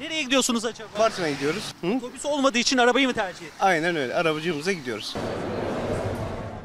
Nereye 0.00 0.22
gidiyorsunuz 0.22 0.64
acaba? 0.64 0.88
Bartın'a 0.98 1.30
gidiyoruz. 1.30 1.74
Otobüs 1.96 2.26
olmadığı 2.26 2.58
için 2.58 2.78
arabayı 2.78 3.06
mı 3.06 3.14
tercih 3.14 3.36
ediyorsunuz? 3.36 3.62
Aynen 3.62 3.96
öyle. 3.96 4.14
Arabacığımıza 4.14 4.72
gidiyoruz. 4.72 5.16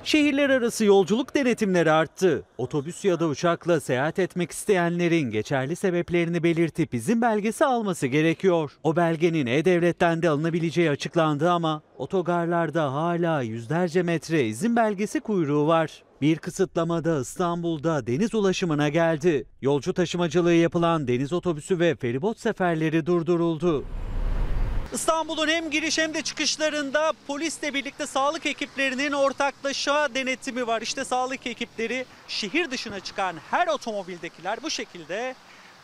Şehirler 0.04 0.50
arası 0.50 0.86
yolculuk 0.86 1.36
denetimleri 1.36 1.92
arttı. 1.92 2.44
Otobüs 2.58 3.06
ya 3.06 3.20
da 3.20 3.28
uçakla 3.28 3.80
seyahat 3.80 4.20
etmek 4.20 4.52
isteyenlerin 4.52 5.32
geçerli 5.32 5.76
sebeplerini 5.76 6.44
belirtip 6.44 6.94
izin 6.94 7.22
belgesi 7.22 7.66
alması 7.66 8.08
gerekiyor. 8.08 8.72
O 8.84 8.96
belgenin 8.96 9.46
E-Devlet'ten 9.46 10.22
de 10.22 10.30
alınabileceği 10.30 10.90
açıklandı 10.90 11.52
ama 11.52 11.82
otogarlarda 11.98 12.94
hala 12.94 13.42
yüzlerce 13.42 14.04
metre 14.04 14.46
izin 14.46 14.76
belgesi 14.76 15.20
kuyruğu 15.20 15.68
var. 15.68 16.04
Bir 16.22 16.38
kısıtlamada 16.38 17.22
İstanbul'da 17.22 18.08
deniz 18.08 18.36
ulaşımına 18.36 18.90
geldi. 18.90 19.48
Yolcu 19.62 19.94
taşımacılığı 19.94 20.54
yapılan 20.54 21.08
deniz 21.08 21.34
otobüsü 21.34 21.80
ve 21.80 21.96
feribot 21.96 22.40
seferleri 22.40 23.06
durduruldu. 23.06 23.86
İstanbul'un 24.94 25.48
hem 25.48 25.70
giriş 25.72 25.98
hem 25.98 26.14
de 26.14 26.22
çıkışlarında 26.22 27.14
polisle 27.28 27.74
birlikte 27.74 28.08
sağlık 28.08 28.46
ekiplerinin 28.46 29.12
ortaklaşa 29.12 30.16
denetimi 30.16 30.68
var. 30.68 30.82
İşte 30.82 31.06
sağlık 31.06 31.48
ekipleri 31.48 32.06
şehir 32.28 32.72
dışına 32.72 33.00
çıkan 33.00 33.36
her 33.52 33.68
otomobildekiler 33.68 34.64
bu 34.64 34.70
şekilde 34.70 35.36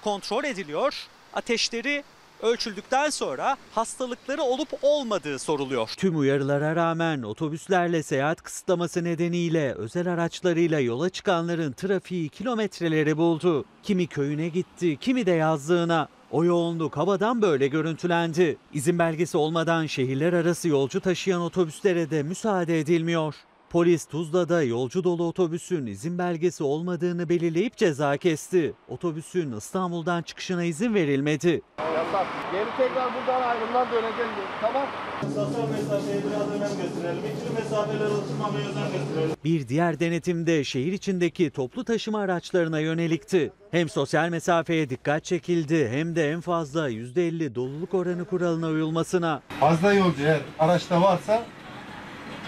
kontrol 0.04 0.44
ediliyor. 0.44 0.94
Ateşleri 1.34 2.04
ölçüldükten 2.42 3.10
sonra 3.10 3.58
hastalıkları 3.76 4.42
olup 4.42 4.70
olmadığı 4.82 5.40
soruluyor. 5.40 5.90
Tüm 5.98 6.20
uyarılara 6.20 6.76
rağmen 6.76 7.22
otobüslerle 7.22 8.04
seyahat 8.04 8.42
kısıtlaması 8.42 9.04
nedeniyle 9.04 9.74
özel 9.74 10.14
araçlarıyla 10.14 10.80
yola 10.80 11.10
çıkanların 11.10 11.72
trafiği 11.72 12.30
kilometreleri 12.30 13.18
buldu. 13.18 13.66
Kimi 13.84 14.08
köyüne 14.08 14.48
gitti, 14.48 14.98
kimi 14.98 15.26
de 15.26 15.32
yazlığına. 15.32 16.08
O 16.32 16.44
yoğunluk 16.44 16.98
havadan 16.98 17.42
böyle 17.42 17.68
görüntülendi. 17.68 18.58
İzin 18.74 19.00
belgesi 19.00 19.38
olmadan 19.38 19.86
şehirler 19.86 20.34
arası 20.34 20.68
yolcu 20.68 21.00
taşıyan 21.00 21.42
otobüslere 21.42 22.10
de 22.10 22.24
müsaade 22.24 22.80
edilmiyor. 22.80 23.36
Polis 23.76 24.06
Tuzla'da 24.06 24.64
yolcu 24.64 25.04
dolu 25.04 25.28
otobüsün 25.28 25.86
izin 25.86 26.18
belgesi 26.18 26.64
olmadığını 26.64 27.30
belirleyip 27.30 27.78
ceza 27.78 28.18
kesti. 28.18 28.74
Otobüsün 28.88 29.52
İstanbul'dan 29.52 30.22
çıkışına 30.22 30.64
izin 30.64 30.94
verilmedi. 30.94 31.62
Yasak. 31.80 32.28
Geri 32.52 32.70
tekrar 32.78 33.14
buradan 33.14 33.42
ayrımdan 33.42 33.88
döneceğiz. 33.92 34.32
Tamam. 34.62 34.88
Sosyal 35.22 35.70
mesafeye 35.70 36.22
biraz 36.24 36.50
önem 36.50 36.84
gösterelim. 36.84 37.24
İkili 37.26 37.54
mesafeler 37.54 38.10
oturmamaya 38.10 38.70
özen 38.70 38.92
gösterelim. 38.92 39.36
Bir 39.44 39.68
diğer 39.68 40.00
denetim 40.00 40.48
de 40.48 40.64
şehir 40.64 40.94
içindeki 40.94 41.50
toplu 41.50 41.84
taşıma 41.84 42.20
araçlarına 42.20 42.80
yönelikti. 42.80 43.52
Hem 43.72 43.90
sosyal 43.90 44.30
mesafeye 44.30 44.90
dikkat 44.90 45.24
çekildi 45.24 45.90
hem 45.90 46.16
de 46.16 46.32
en 46.32 46.42
fazla 46.42 46.90
%50 46.90 47.56
doluluk 47.56 47.94
oranı 47.94 48.26
kuralına 48.26 48.68
uyulmasına. 48.68 49.42
Fazla 49.60 49.94
yolcu 49.94 50.24
eğer 50.24 50.42
araçta 50.60 51.02
varsa 51.02 51.46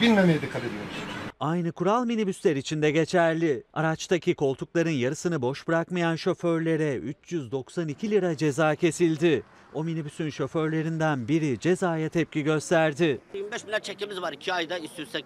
binmemeye 0.02 0.42
dikkat 0.42 0.62
ediyoruz. 0.62 1.17
Aynı 1.40 1.72
kural 1.72 2.06
minibüsler 2.06 2.56
için 2.56 2.82
de 2.82 2.92
geçerli. 2.92 3.64
Araçtaki 3.74 4.36
koltukların 4.36 4.90
yarısını 4.90 5.42
boş 5.42 5.68
bırakmayan 5.68 6.16
şoförlere 6.16 6.96
392 6.96 8.12
lira 8.12 8.38
ceza 8.38 8.76
kesildi. 8.76 9.44
O 9.74 9.84
minibüsün 9.84 10.30
şoförlerinden 10.30 11.28
biri 11.28 11.60
cezaya 11.60 12.10
tepki 12.10 12.44
gösterdi. 12.44 13.20
25 13.34 13.66
milyar 13.66 13.80
çekimiz 13.80 14.22
var 14.22 14.34
2 14.34 14.54
ayda 14.54 14.80
üst 14.80 15.00
üste. 15.00 15.20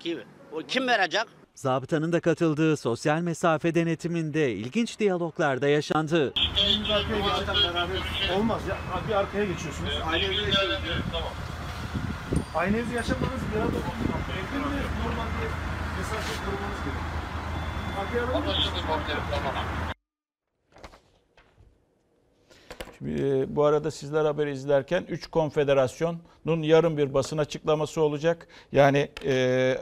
O 0.51 0.57
kim 0.67 0.87
verecek? 0.87 1.23
Zabıtanın 1.55 2.11
da 2.11 2.19
katıldığı 2.19 2.77
sosyal 2.77 3.21
mesafe 3.21 3.75
denetiminde 3.75 4.51
ilginç 4.53 4.99
diyaloglar 4.99 5.61
da 5.61 5.67
yaşandı. 5.67 6.33
Olmaz 8.37 8.61
ya. 8.69 8.77
Bir 9.07 9.13
arkaya 9.13 9.45
geçiyorsunuz. 9.45 9.93
Aynı 10.11 10.23
evde 10.25 10.35
yaşıyorsunuz. 10.35 10.79
Tamam. 11.11 11.29
Aynı 12.55 12.77
evde 12.77 12.95
yaşamanız 12.95 13.41
bir 13.55 13.59
arada 13.59 13.77
Evde 14.31 15.70
e, 23.05 23.55
bu 23.55 23.63
arada 23.63 23.91
sizler 23.91 24.25
haberi 24.25 24.51
izlerken 24.51 25.05
3 25.09 25.27
konfederasyonun 25.27 26.61
yarın 26.61 26.97
bir 26.97 27.13
basın 27.13 27.37
açıklaması 27.37 28.01
olacak. 28.01 28.47
Yani 28.71 29.09
e, 29.25 29.77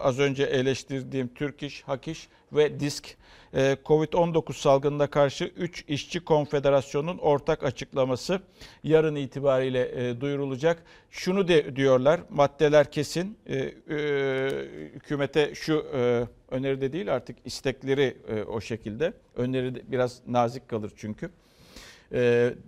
az 0.00 0.18
önce 0.18 0.42
eleştirdiğim 0.42 1.34
Türk 1.34 1.62
İş, 1.62 1.82
Hak 1.82 2.08
İş 2.08 2.28
ve 2.52 2.80
DİSK 2.80 3.16
e, 3.54 3.76
Covid-19 3.84 4.52
salgınına 4.52 5.06
karşı 5.06 5.44
3 5.44 5.84
işçi 5.88 6.20
konfederasyonun 6.20 7.18
ortak 7.18 7.64
açıklaması 7.64 8.40
yarın 8.84 9.14
itibariyle 9.14 10.08
e, 10.08 10.20
duyurulacak. 10.20 10.82
Şunu 11.10 11.48
de 11.48 11.76
diyorlar, 11.76 12.20
maddeler 12.30 12.90
kesin. 12.90 13.38
E, 13.48 13.74
hükümete 14.94 15.54
şu 15.54 15.86
öneride 16.50 16.92
değil 16.92 17.14
artık 17.14 17.36
istekleri 17.44 18.16
o 18.48 18.60
şekilde. 18.60 19.12
Öneri 19.36 19.82
biraz 19.92 20.20
nazik 20.26 20.68
kalır 20.68 20.92
çünkü. 20.96 21.30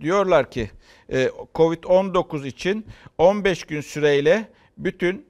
Diyorlar 0.01 0.51
ki 0.51 0.71
e, 1.11 1.29
Covid-19 1.55 2.47
için 2.47 2.85
15 3.17 3.63
gün 3.63 3.81
süreyle 3.81 4.47
bütün 4.77 5.25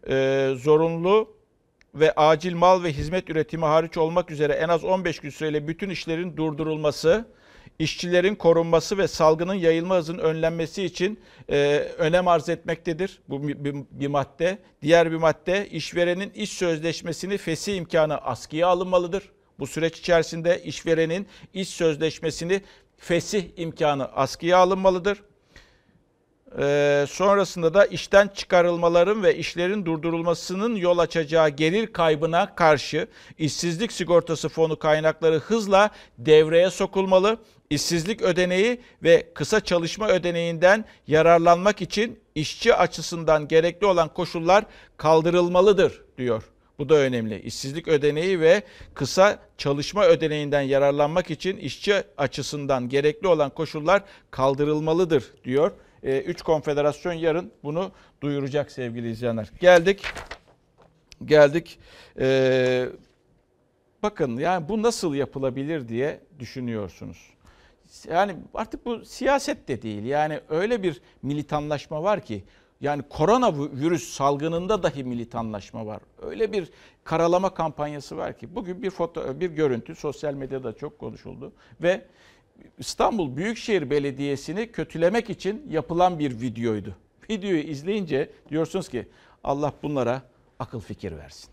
zorunlu 0.56 1.37
ve 2.00 2.12
acil 2.16 2.56
mal 2.56 2.84
ve 2.84 2.94
hizmet 2.94 3.30
üretimi 3.30 3.66
hariç 3.66 3.98
olmak 3.98 4.32
üzere 4.32 4.54
en 4.54 4.70
az 4.70 4.84
15 4.84 5.20
gün 5.20 5.30
süreyle 5.30 5.68
bütün 5.68 5.90
işlerin 5.90 6.38
durdurulması, 6.38 7.26
işçilerin 7.80 8.36
korunması 8.36 8.98
ve 8.98 9.08
salgının 9.08 9.54
yayılma 9.54 9.96
hızının 9.96 10.20
önlenmesi 10.20 10.84
için 10.84 11.20
e, 11.50 11.78
önem 11.98 12.28
arz 12.28 12.50
etmektedir. 12.50 13.20
Bu 13.30 13.48
bir, 13.48 13.64
bir, 13.64 13.76
bir 13.92 14.08
madde. 14.08 14.58
Diğer 14.82 15.12
bir 15.12 15.18
madde 15.18 15.70
işverenin 15.70 16.30
iş 16.30 16.50
sözleşmesini 16.50 17.38
fesih 17.38 17.78
imkanı 17.78 18.18
askıya 18.18 18.68
alınmalıdır. 18.68 19.32
Bu 19.60 19.68
süreç 19.68 20.00
içerisinde 20.00 20.64
işverenin 20.64 21.28
iş 21.54 21.70
sözleşmesini 21.70 22.62
fesih 22.98 23.46
imkanı 23.58 24.06
askıya 24.06 24.58
alınmalıdır. 24.58 25.24
Ee, 26.60 27.06
sonrasında 27.10 27.74
da 27.74 27.86
işten 27.86 28.28
çıkarılmaların 28.28 29.24
ve 29.24 29.38
işlerin 29.38 29.86
durdurulmasının 29.86 30.76
yol 30.76 30.98
açacağı 30.98 31.50
gelir 31.50 31.94
kaybına 31.94 32.56
karşı 32.56 33.08
işsizlik 33.38 33.92
sigortası 33.92 34.50
fonu 34.50 34.80
kaynakları 34.80 35.40
hızla 35.40 35.90
devreye 36.18 36.70
sokulmalı. 36.70 37.38
İşsizlik 37.70 38.22
ödeneği 38.22 38.82
ve 39.04 39.28
kısa 39.34 39.60
çalışma 39.60 40.08
ödeneğinden 40.08 40.86
yararlanmak 41.08 41.82
için 41.82 42.20
işçi 42.36 42.76
açısından 42.76 43.48
gerekli 43.48 43.86
olan 43.86 44.14
koşullar 44.14 44.66
kaldırılmalıdır 44.98 46.02
diyor. 46.18 46.44
Bu 46.80 46.90
da 46.90 46.96
önemli. 46.96 47.42
İşsizlik 47.42 47.88
ödeneği 47.88 48.40
ve 48.40 48.64
kısa 48.94 49.40
çalışma 49.58 50.06
ödeneğinden 50.06 50.62
yararlanmak 50.62 51.32
için 51.32 51.58
işçi 51.58 52.04
açısından 52.18 52.90
gerekli 52.90 53.28
olan 53.28 53.50
koşullar 53.50 54.04
kaldırılmalıdır 54.32 55.24
diyor. 55.44 55.72
3 56.04 56.42
konfederasyon 56.42 57.14
yarın 57.14 57.52
bunu 57.64 57.92
duyuracak 58.22 58.72
sevgili 58.72 59.10
izleyenler. 59.10 59.52
Geldik. 59.60 60.04
Geldik. 61.26 61.80
Ee, 62.20 62.90
bakın 64.04 64.38
yani 64.38 64.70
bu 64.70 64.82
nasıl 64.84 65.16
yapılabilir 65.16 65.88
diye 65.88 66.20
düşünüyorsunuz. 66.40 67.18
Yani 68.10 68.36
artık 68.54 68.86
bu 68.86 69.06
siyaset 69.06 69.68
de 69.68 69.82
değil. 69.82 70.04
Yani 70.04 70.40
öyle 70.50 70.84
bir 70.84 71.02
militanlaşma 71.22 72.04
var 72.04 72.22
ki 72.22 72.44
yani 72.82 73.04
koronavirüs 73.10 74.10
salgınında 74.14 74.84
dahi 74.84 75.04
militanlaşma 75.04 75.86
var. 75.86 76.02
Öyle 76.22 76.52
bir 76.52 76.70
karalama 77.04 77.54
kampanyası 77.54 78.18
var 78.18 78.38
ki 78.38 78.56
bugün 78.56 78.84
bir 78.84 78.90
foto 78.90 79.40
bir 79.40 79.52
görüntü 79.52 79.96
sosyal 79.96 80.34
medyada 80.34 80.74
çok 80.74 81.00
konuşuldu 81.00 81.54
ve 81.82 82.06
İstanbul 82.78 83.36
Büyükşehir 83.38 83.90
Belediyesi'ni 83.90 84.72
kötülemek 84.72 85.30
için 85.30 85.64
yapılan 85.70 86.20
bir 86.20 86.42
videoydu. 86.42 86.96
Videoyu 87.30 87.60
izleyince 87.60 88.32
diyorsunuz 88.50 88.90
ki 88.90 89.08
Allah 89.44 89.74
bunlara 89.84 90.22
akıl 90.60 90.80
fikir 90.80 91.18
versin. 91.18 91.50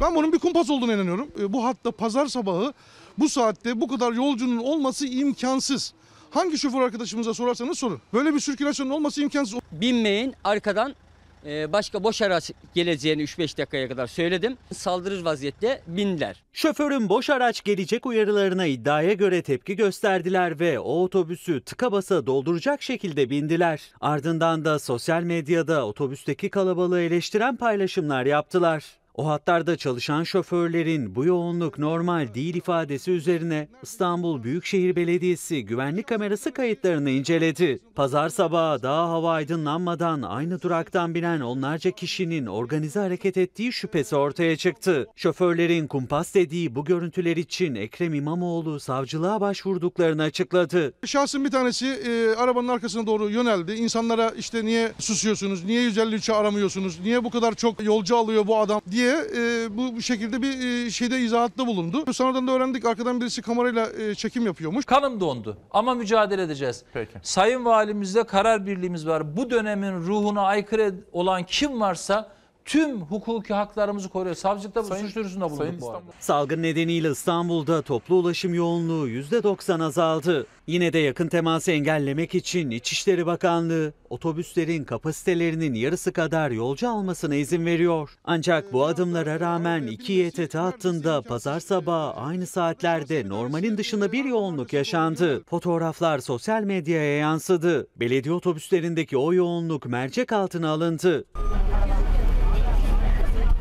Ben 0.00 0.14
bunun 0.14 0.32
bir 0.32 0.38
kumpas 0.38 0.70
olduğuna 0.70 0.92
inanıyorum. 0.92 1.28
E, 1.40 1.52
Bu 1.52 1.64
hatta 1.64 1.90
pazar 1.90 2.26
sabahı 2.26 2.72
bu 3.18 3.28
saatte 3.28 3.80
bu 3.80 3.88
kadar 3.88 4.12
yolcunun 4.12 4.58
olması 4.58 5.06
imkansız. 5.06 5.92
Hangi 6.30 6.58
şoför 6.58 6.80
arkadaşımıza 6.82 7.34
sorarsanız 7.34 7.78
sorun. 7.78 8.00
Böyle 8.12 8.34
bir 8.34 8.40
sirkülasyonun 8.40 8.90
olması 8.90 9.22
imkansız. 9.22 9.58
Binmeyin 9.72 10.34
arkadan 10.44 10.90
Ee, 10.90 11.05
başka 11.46 12.04
boş 12.04 12.22
araç 12.22 12.50
geleceğini 12.74 13.22
3-5 13.22 13.58
dakikaya 13.58 13.88
kadar 13.88 14.06
söyledim. 14.06 14.56
Saldırır 14.72 15.24
vaziyette 15.24 15.82
bindiler. 15.86 16.42
Şoförün 16.52 17.08
boş 17.08 17.30
araç 17.30 17.64
gelecek 17.64 18.06
uyarılarına 18.06 18.66
iddiaya 18.66 19.12
göre 19.12 19.42
tepki 19.42 19.76
gösterdiler 19.76 20.60
ve 20.60 20.78
o 20.78 21.02
otobüsü 21.02 21.60
tıka 21.60 21.92
basa 21.92 22.26
dolduracak 22.26 22.82
şekilde 22.82 23.30
bindiler. 23.30 23.80
Ardından 24.00 24.64
da 24.64 24.78
sosyal 24.78 25.22
medyada 25.22 25.86
otobüsteki 25.86 26.50
kalabalığı 26.50 27.00
eleştiren 27.00 27.56
paylaşımlar 27.56 28.26
yaptılar. 28.26 28.84
O 29.16 29.26
hatlarda 29.26 29.76
çalışan 29.76 30.22
şoförlerin 30.22 31.14
bu 31.14 31.24
yoğunluk 31.24 31.78
normal 31.78 32.34
değil 32.34 32.54
ifadesi 32.54 33.10
üzerine 33.10 33.68
İstanbul 33.82 34.42
Büyükşehir 34.42 34.96
Belediyesi 34.96 35.64
güvenlik 35.64 36.06
kamerası 36.06 36.52
kayıtlarını 36.52 37.10
inceledi. 37.10 37.78
Pazar 37.94 38.28
sabahı 38.28 38.82
daha 38.82 39.08
hava 39.08 39.32
aydınlanmadan 39.32 40.22
aynı 40.22 40.62
duraktan 40.62 41.14
binen 41.14 41.40
onlarca 41.40 41.90
kişinin 41.90 42.46
organize 42.46 43.00
hareket 43.00 43.36
ettiği 43.36 43.72
şüphesi 43.72 44.16
ortaya 44.16 44.56
çıktı. 44.56 45.06
Şoförlerin 45.16 45.86
kumpas 45.86 46.34
dediği 46.34 46.74
bu 46.74 46.84
görüntüler 46.84 47.36
için 47.36 47.74
Ekrem 47.74 48.14
İmamoğlu 48.14 48.80
savcılığa 48.80 49.40
başvurduklarını 49.40 50.22
açıkladı. 50.22 50.92
Şahsın 51.04 51.44
bir 51.44 51.50
tanesi 51.50 51.86
e, 51.86 52.34
arabanın 52.34 52.68
arkasına 52.68 53.06
doğru 53.06 53.30
yöneldi. 53.30 53.72
İnsanlara 53.72 54.30
işte 54.30 54.64
niye 54.64 54.92
susuyorsunuz, 54.98 55.64
niye 55.64 55.88
153'ü 55.88 56.32
aramıyorsunuz, 56.32 57.00
niye 57.00 57.24
bu 57.24 57.30
kadar 57.30 57.54
çok 57.54 57.84
yolcu 57.84 58.16
alıyor 58.16 58.46
bu 58.46 58.58
adam 58.58 58.80
diye 58.90 59.05
e, 59.12 59.76
bu, 59.76 59.96
bu 59.96 60.02
şekilde 60.02 60.42
bir 60.42 60.86
e, 60.86 60.90
şeyde 60.90 61.18
izahatta 61.18 61.66
bulundu. 61.66 62.12
Sonradan 62.12 62.48
da 62.48 62.52
öğrendik 62.52 62.84
arkadan 62.84 63.20
birisi 63.20 63.42
kamerayla 63.42 63.88
e, 63.98 64.14
çekim 64.14 64.46
yapıyormuş. 64.46 64.84
Kanım 64.84 65.20
dondu 65.20 65.58
ama 65.70 65.94
mücadele 65.94 66.42
edeceğiz. 66.42 66.84
Peki. 66.92 67.12
Sayın 67.22 67.64
Valimizde 67.64 68.24
karar 68.24 68.66
birliğimiz 68.66 69.06
var. 69.06 69.36
Bu 69.36 69.50
dönemin 69.50 69.92
ruhuna 69.92 70.42
aykırı 70.42 70.94
olan 71.12 71.42
kim 71.42 71.80
varsa 71.80 72.36
tüm 72.66 73.00
hukuki 73.00 73.54
haklarımızı 73.54 74.08
koruyor. 74.08 74.34
Savcılıkta 74.34 74.90
bu 74.90 74.94
suç 74.94 75.14
duyurusunda 75.14 75.44
bulunduk 75.44 75.58
Sayın 75.58 75.80
bu 75.80 75.90
arada. 75.90 76.02
Salgın 76.20 76.62
nedeniyle 76.62 77.10
İstanbul'da 77.10 77.82
toplu 77.82 78.14
ulaşım 78.14 78.54
yoğunluğu 78.54 79.08
%90 79.08 79.84
azaldı. 79.84 80.46
Yine 80.66 80.92
de 80.92 80.98
yakın 80.98 81.28
teması 81.28 81.72
engellemek 81.72 82.34
için 82.34 82.70
İçişleri 82.70 83.26
Bakanlığı 83.26 83.92
otobüslerin 84.10 84.84
kapasitelerinin 84.84 85.74
yarısı 85.74 86.12
kadar 86.12 86.50
yolcu 86.50 86.88
almasına 86.88 87.34
izin 87.34 87.66
veriyor. 87.66 88.10
Ancak 88.24 88.72
bu 88.72 88.86
adımlara 88.86 89.40
rağmen 89.40 89.86
iki 89.86 90.12
YTT 90.12 90.54
hattında 90.54 91.22
pazar 91.22 91.60
sabahı 91.60 92.20
aynı 92.20 92.46
saatlerde 92.46 93.28
normalin 93.28 93.78
dışında 93.78 94.12
bir 94.12 94.24
yoğunluk 94.24 94.72
yaşandı. 94.72 95.44
Fotoğraflar 95.44 96.18
sosyal 96.18 96.62
medyaya 96.62 97.18
yansıdı. 97.18 97.86
Belediye 97.96 98.34
otobüslerindeki 98.34 99.16
o 99.16 99.32
yoğunluk 99.32 99.86
mercek 99.86 100.32
altına 100.32 100.68
alındı. 100.70 101.24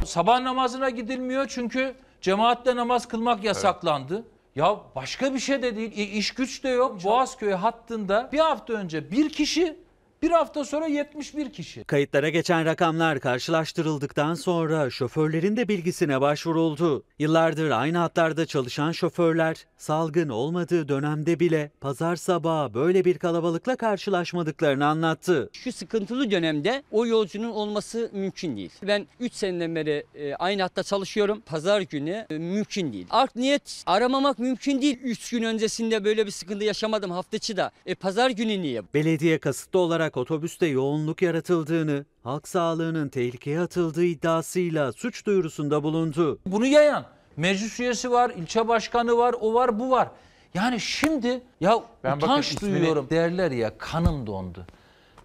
Sabah 0.06 0.41
namazına 0.41 0.90
gidilmiyor 0.90 1.45
çünkü 1.49 1.95
cemaatle 2.22 2.76
namaz 2.76 3.07
kılmak 3.07 3.44
yasaklandı. 3.44 4.23
Ya 4.56 4.80
başka 4.95 5.34
bir 5.34 5.40
şey 5.40 5.61
de 5.61 5.76
değil. 5.76 5.91
E, 5.98 6.03
iş 6.03 6.32
güç 6.32 6.64
de 6.64 6.69
yok. 6.69 7.03
Boğazköy 7.03 7.53
hattında 7.53 8.30
bir 8.32 8.40
hafta 8.40 8.73
önce 8.73 9.11
bir 9.11 9.30
kişi, 9.30 9.80
bir 10.26 10.31
hafta 10.31 10.65
sonra 10.65 10.88
71 10.88 11.53
kişi. 11.53 11.84
Kayıtlara 11.84 12.30
geçen 12.30 12.65
rakamlar 12.65 13.19
karşılaştırıldıktan 13.19 14.34
sonra 14.34 14.89
şoförlerin 14.89 15.57
de 15.57 15.68
bilgisine 15.68 16.22
başvuruldu. 16.22 17.03
Yıllardır 17.19 17.69
aynı 17.69 17.97
hatlarda 17.97 18.45
çalışan 18.45 18.91
şoförler 18.91 19.65
salgın 19.77 20.30
olmadığı 20.30 20.88
dönemde 20.88 21.39
bile 21.39 21.72
pazar 21.81 22.15
sabahı 22.15 22.73
böyle 22.73 23.06
bir 23.06 23.18
kalabalıkla 23.18 23.76
karşılaşmadıklarını 23.76 24.85
anlattı. 24.85 25.49
Şu 25.53 25.72
sıkıntılı 25.72 26.31
dönemde 26.31 26.84
o 26.91 27.06
yolcunun 27.06 27.52
olması 27.52 28.10
mümkün 28.14 28.57
değil. 28.57 28.72
Ben 28.84 29.07
3 29.19 29.34
seneden 29.34 29.76
beri 29.76 30.06
e, 30.15 30.35
aynı 30.35 30.61
hatta 30.61 30.84
çalışıyorum. 30.84 31.41
Pazar 31.45 31.81
günü 31.81 32.26
e, 32.30 32.38
mümkün 32.38 32.93
değil. 32.93 33.07
Art 33.10 33.35
niyet 33.35 33.84
aramamak 33.85 34.39
mümkün 34.39 34.81
değil. 34.81 34.99
3 35.03 35.30
gün 35.30 35.43
öncesinde 35.43 36.03
böyle 36.03 36.26
bir 36.26 36.31
sıkıntı 36.31 36.64
yaşamadım 36.64 37.11
hafta 37.11 37.38
içi 37.38 37.57
de. 37.57 37.72
E, 37.85 37.95
pazar 37.95 38.30
günü 38.30 38.61
niye? 38.61 38.81
Belediye 38.93 39.38
kasıtlı 39.38 39.80
olarak 39.80 40.14
otobüste 40.17 40.65
yoğunluk 40.65 41.21
yaratıldığını, 41.21 42.05
halk 42.23 42.47
sağlığının 42.47 43.09
tehlikeye 43.09 43.59
atıldığı 43.59 44.05
iddiasıyla 44.05 44.91
suç 44.91 45.25
duyurusunda 45.25 45.83
bulundu. 45.83 46.39
Bunu 46.45 46.65
yayan 46.65 47.05
meclis 47.37 47.79
üyesi 47.79 48.11
var, 48.11 48.29
ilçe 48.29 48.67
başkanı 48.67 49.17
var, 49.17 49.35
o 49.41 49.53
var, 49.53 49.79
bu 49.79 49.91
var. 49.91 50.07
Yani 50.53 50.79
şimdi 50.79 51.41
ya 51.61 51.83
Ben 52.03 52.21
bakın 52.21 52.27
utanç 52.27 52.51
ismini- 52.51 52.61
duyuyorum 52.61 53.07
derler 53.09 53.51
ya 53.51 53.77
kanım 53.77 54.27
dondu. 54.27 54.65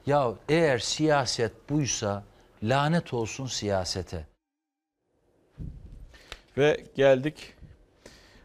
Ya 0.07 0.33
eğer 0.49 0.79
siyaset 0.79 1.53
buysa 1.71 2.25
lanet 2.63 3.15
olsun 3.15 3.47
siyasete. 3.47 4.27
Ve 6.59 6.85
geldik 6.97 7.55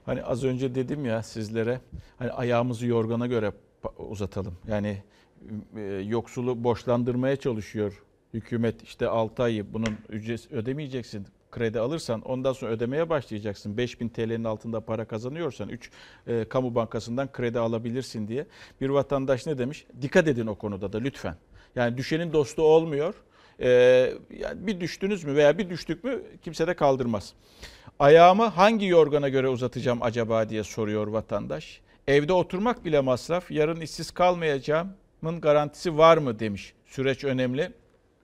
hani 0.05 0.23
az 0.23 0.43
önce 0.43 0.76
dedim 0.76 1.05
ya 1.05 1.23
sizlere 1.23 1.81
hani 2.19 2.31
ayağımızı 2.31 2.85
yorgana 2.88 3.27
göre 3.27 3.51
uzatalım. 3.97 4.57
Yani 4.67 5.03
yoksulu 6.03 6.63
borçlandırmaya 6.63 7.35
çalışıyor 7.35 8.01
hükümet 8.35 8.84
işte 8.84 9.07
6 9.07 9.43
ayı 9.43 9.73
bunun 9.73 9.97
ücret 10.09 10.51
ödemeyeceksin. 10.51 11.27
Kredi 11.51 11.80
alırsan 11.80 12.22
ondan 12.22 12.53
sonra 12.53 12.72
ödemeye 12.72 13.09
başlayacaksın. 13.09 13.77
5000 13.77 14.09
TL'nin 14.09 14.43
altında 14.43 14.81
para 14.81 15.05
kazanıyorsan 15.05 15.69
3 15.69 15.91
kamu 16.49 16.76
bankasından 16.76 17.31
kredi 17.31 17.59
alabilirsin 17.59 18.27
diye. 18.27 18.45
Bir 18.81 18.89
vatandaş 18.89 19.45
ne 19.45 19.57
demiş? 19.57 19.85
Dikkat 20.01 20.27
edin 20.27 20.47
o 20.47 20.55
konuda 20.55 20.93
da 20.93 20.97
lütfen. 20.97 21.35
Yani 21.76 21.97
düşenin 21.97 22.34
dostu 22.34 22.61
olmuyor. 22.61 23.13
Ee, 23.59 23.67
yani 24.39 24.67
bir 24.67 24.80
düştünüz 24.80 25.23
mü 25.23 25.35
veya 25.35 25.57
bir 25.57 25.69
düştük 25.69 26.03
mü 26.03 26.22
kimse 26.41 26.67
de 26.67 26.73
kaldırmaz. 26.73 27.34
Ayağımı 27.99 28.45
hangi 28.45 28.85
yorgana 28.85 29.30
göre 29.30 29.47
uzatacağım 29.47 29.99
acaba 30.01 30.49
diye 30.49 30.63
soruyor 30.63 31.07
vatandaş. 31.07 31.81
Evde 32.07 32.34
oturmak 32.34 32.85
bile 32.85 32.99
masraf. 32.99 33.51
Yarın 33.51 33.81
işsiz 33.81 34.11
kalmayacağımın 34.11 34.95
garantisi 35.34 35.97
var 35.97 36.18
mı 36.18 36.39
demiş. 36.39 36.73
Süreç 36.85 37.23
önemli. 37.23 37.72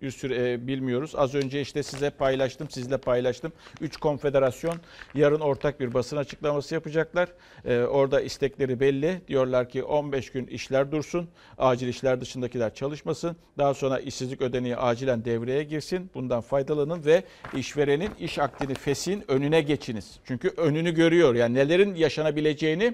Bir 0.01 0.29
e, 0.29 0.67
bilmiyoruz. 0.67 1.13
Az 1.15 1.35
önce 1.35 1.61
işte 1.61 1.83
size 1.83 2.09
paylaştım, 2.09 2.69
sizle 2.69 2.97
paylaştım. 2.97 3.53
Üç 3.81 3.97
konfederasyon 3.97 4.75
yarın 5.13 5.39
ortak 5.39 5.79
bir 5.79 5.93
basın 5.93 6.17
açıklaması 6.17 6.73
yapacaklar. 6.73 7.29
E, 7.65 7.79
orada 7.79 8.21
istekleri 8.21 8.79
belli. 8.79 9.21
Diyorlar 9.27 9.69
ki 9.69 9.83
15 9.83 10.31
gün 10.31 10.47
işler 10.47 10.91
dursun, 10.91 11.29
acil 11.57 11.87
işler 11.87 12.21
dışındakiler 12.21 12.73
çalışmasın. 12.73 13.35
Daha 13.57 13.73
sonra 13.73 13.99
işsizlik 13.99 14.41
ödeneği 14.41 14.77
acilen 14.77 15.25
devreye 15.25 15.63
girsin. 15.63 16.09
Bundan 16.13 16.41
faydalanın 16.41 17.05
ve 17.05 17.23
işverenin 17.55 18.09
iş 18.19 18.39
akdini 18.39 18.73
fesin 18.73 19.23
önüne 19.27 19.61
geçiniz. 19.61 20.19
Çünkü 20.25 20.49
önünü 20.57 20.91
görüyor. 20.91 21.35
Yani 21.35 21.53
nelerin 21.55 21.95
yaşanabileceğini 21.95 22.93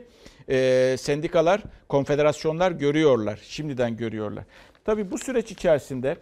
e, 0.49 0.95
sendikalar, 0.99 1.63
konfederasyonlar 1.89 2.71
görüyorlar. 2.71 3.39
Şimdiden 3.43 3.97
görüyorlar. 3.97 4.43
Tabii 4.85 5.11
bu 5.11 5.17
süreç 5.17 5.51
içerisinde 5.51 6.17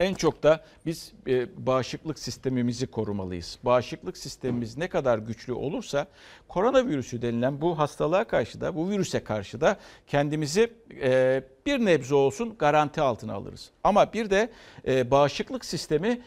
en 0.00 0.14
çok 0.14 0.42
da 0.42 0.64
biz 0.86 1.12
e, 1.26 1.66
bağışıklık 1.66 2.18
sistemimizi 2.18 2.86
korumalıyız. 2.86 3.58
Bağışıklık 3.62 4.16
sistemimiz 4.16 4.76
ne 4.76 4.88
kadar 4.88 5.18
güçlü 5.18 5.52
olursa 5.52 6.06
koronavirüsü 6.48 7.22
denilen 7.22 7.60
bu 7.60 7.78
hastalığa 7.78 8.24
karşı 8.24 8.60
da 8.60 8.74
bu 8.74 8.90
virüse 8.90 9.24
karşı 9.24 9.60
da 9.60 9.76
kendimizi 10.06 10.72
e, 11.02 11.42
bir 11.66 11.84
nebze 11.84 12.14
olsun 12.14 12.56
garanti 12.58 13.00
altına 13.00 13.34
alırız. 13.34 13.70
Ama 13.84 14.12
bir 14.12 14.30
de 14.30 14.50
e, 14.86 15.10
bağışıklık 15.10 15.64
sistemi 15.64 16.20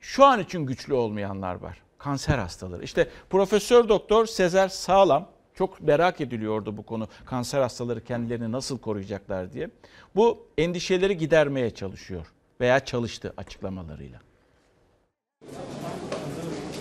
şu 0.00 0.24
an 0.24 0.40
için 0.40 0.66
güçlü 0.66 0.94
olmayanlar 0.94 1.54
var. 1.54 1.82
Kanser 1.98 2.38
hastaları. 2.38 2.84
İşte 2.84 3.08
Profesör 3.30 3.88
Doktor 3.88 4.26
Sezer 4.26 4.68
Sağlam 4.68 5.28
çok 5.54 5.80
merak 5.80 6.20
ediliyordu 6.20 6.76
bu 6.76 6.82
konu. 6.82 7.08
Kanser 7.24 7.60
hastaları 7.60 8.04
kendilerini 8.04 8.52
nasıl 8.52 8.78
koruyacaklar 8.78 9.52
diye. 9.52 9.70
Bu 10.16 10.46
endişeleri 10.58 11.16
gidermeye 11.16 11.70
çalışıyor 11.70 12.33
veya 12.60 12.84
çalıştı 12.84 13.34
açıklamalarıyla. 13.36 14.20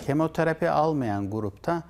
Kemoterapi 0.06 0.70
almayan 0.70 1.32
grupta 1.32 1.84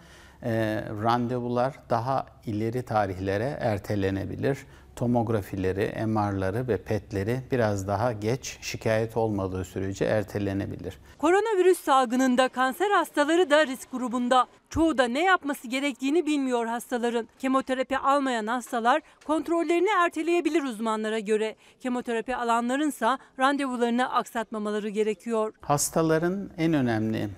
e, 0.43 0.83
randevular 1.03 1.73
daha 1.89 2.25
ileri 2.45 2.83
tarihlere 2.83 3.57
ertelenebilir. 3.59 4.57
Tomografileri, 4.95 6.05
MR'ları 6.05 6.67
ve 6.67 6.77
PET'leri 6.77 7.39
biraz 7.51 7.87
daha 7.87 8.11
geç 8.11 8.57
şikayet 8.61 9.17
olmadığı 9.17 9.65
sürece 9.65 10.05
ertelenebilir. 10.05 10.97
Koronavirüs 11.17 11.79
salgınında 11.79 12.49
kanser 12.49 12.91
hastaları 12.91 13.49
da 13.49 13.67
risk 13.67 13.91
grubunda. 13.91 14.47
Çoğu 14.69 14.97
da 14.97 15.03
ne 15.03 15.23
yapması 15.23 15.67
gerektiğini 15.67 16.25
bilmiyor 16.25 16.65
hastaların. 16.65 17.27
Kemoterapi 17.39 17.97
almayan 17.97 18.47
hastalar 18.47 19.01
kontrollerini 19.25 19.89
erteleyebilir 20.03 20.63
uzmanlara 20.63 21.19
göre. 21.19 21.55
Kemoterapi 21.79 22.35
alanlarınsa 22.35 23.17
randevularını 23.39 24.13
aksatmamaları 24.13 24.89
gerekiyor. 24.89 25.53
Hastaların 25.61 26.49
en 26.57 26.73
önemli 26.73 27.29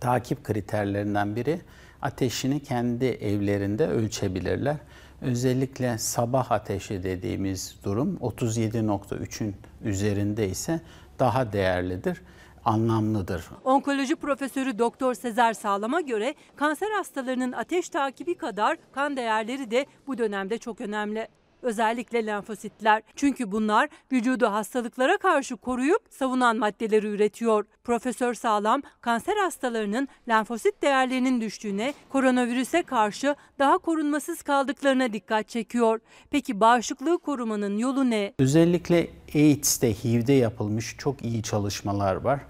takip 0.00 0.44
kriterlerinden 0.44 1.36
biri 1.36 1.60
ateşini 2.02 2.62
kendi 2.62 3.04
evlerinde 3.04 3.86
ölçebilirler. 3.86 4.76
Özellikle 5.24 5.98
sabah 5.98 6.52
ateşi 6.52 7.02
dediğimiz 7.02 7.76
durum 7.84 8.16
37.3'ün 8.16 9.56
üzerinde 9.84 10.48
ise 10.48 10.80
daha 11.18 11.52
değerlidir, 11.52 12.22
anlamlıdır. 12.64 13.44
Onkoloji 13.64 14.16
profesörü 14.16 14.78
Doktor 14.78 15.14
Sezer 15.14 15.52
Sağlam'a 15.52 16.00
göre 16.00 16.34
kanser 16.56 16.90
hastalarının 16.90 17.52
ateş 17.52 17.88
takibi 17.88 18.34
kadar 18.34 18.76
kan 18.92 19.16
değerleri 19.16 19.70
de 19.70 19.86
bu 20.06 20.18
dönemde 20.18 20.58
çok 20.58 20.80
önemli. 20.80 21.28
Özellikle 21.64 22.26
lenfositler. 22.26 23.02
Çünkü 23.16 23.52
bunlar 23.52 23.88
vücudu 24.12 24.46
hastalıklara 24.46 25.16
karşı 25.18 25.56
koruyup 25.56 26.02
savunan 26.10 26.56
maddeleri 26.56 27.06
üretiyor. 27.06 27.64
Profesör 27.84 28.34
Sağlam 28.34 28.82
kanser 29.00 29.36
hastalarının 29.36 30.08
lenfosit 30.28 30.82
değerlerinin 30.82 31.40
düştüğüne, 31.40 31.94
koronavirüse 32.08 32.82
karşı 32.82 33.36
daha 33.58 33.78
korunmasız 33.78 34.42
kaldıklarına 34.42 35.12
dikkat 35.12 35.48
çekiyor. 35.48 36.00
Peki 36.30 36.60
bağışıklığı 36.60 37.18
korumanın 37.18 37.78
yolu 37.78 38.10
ne? 38.10 38.34
Özellikle 38.38 39.10
AIDS'te, 39.34 39.94
HIV'de 39.94 40.32
yapılmış 40.32 40.96
çok 40.98 41.24
iyi 41.24 41.42
çalışmalar 41.42 42.14
var. 42.14 42.40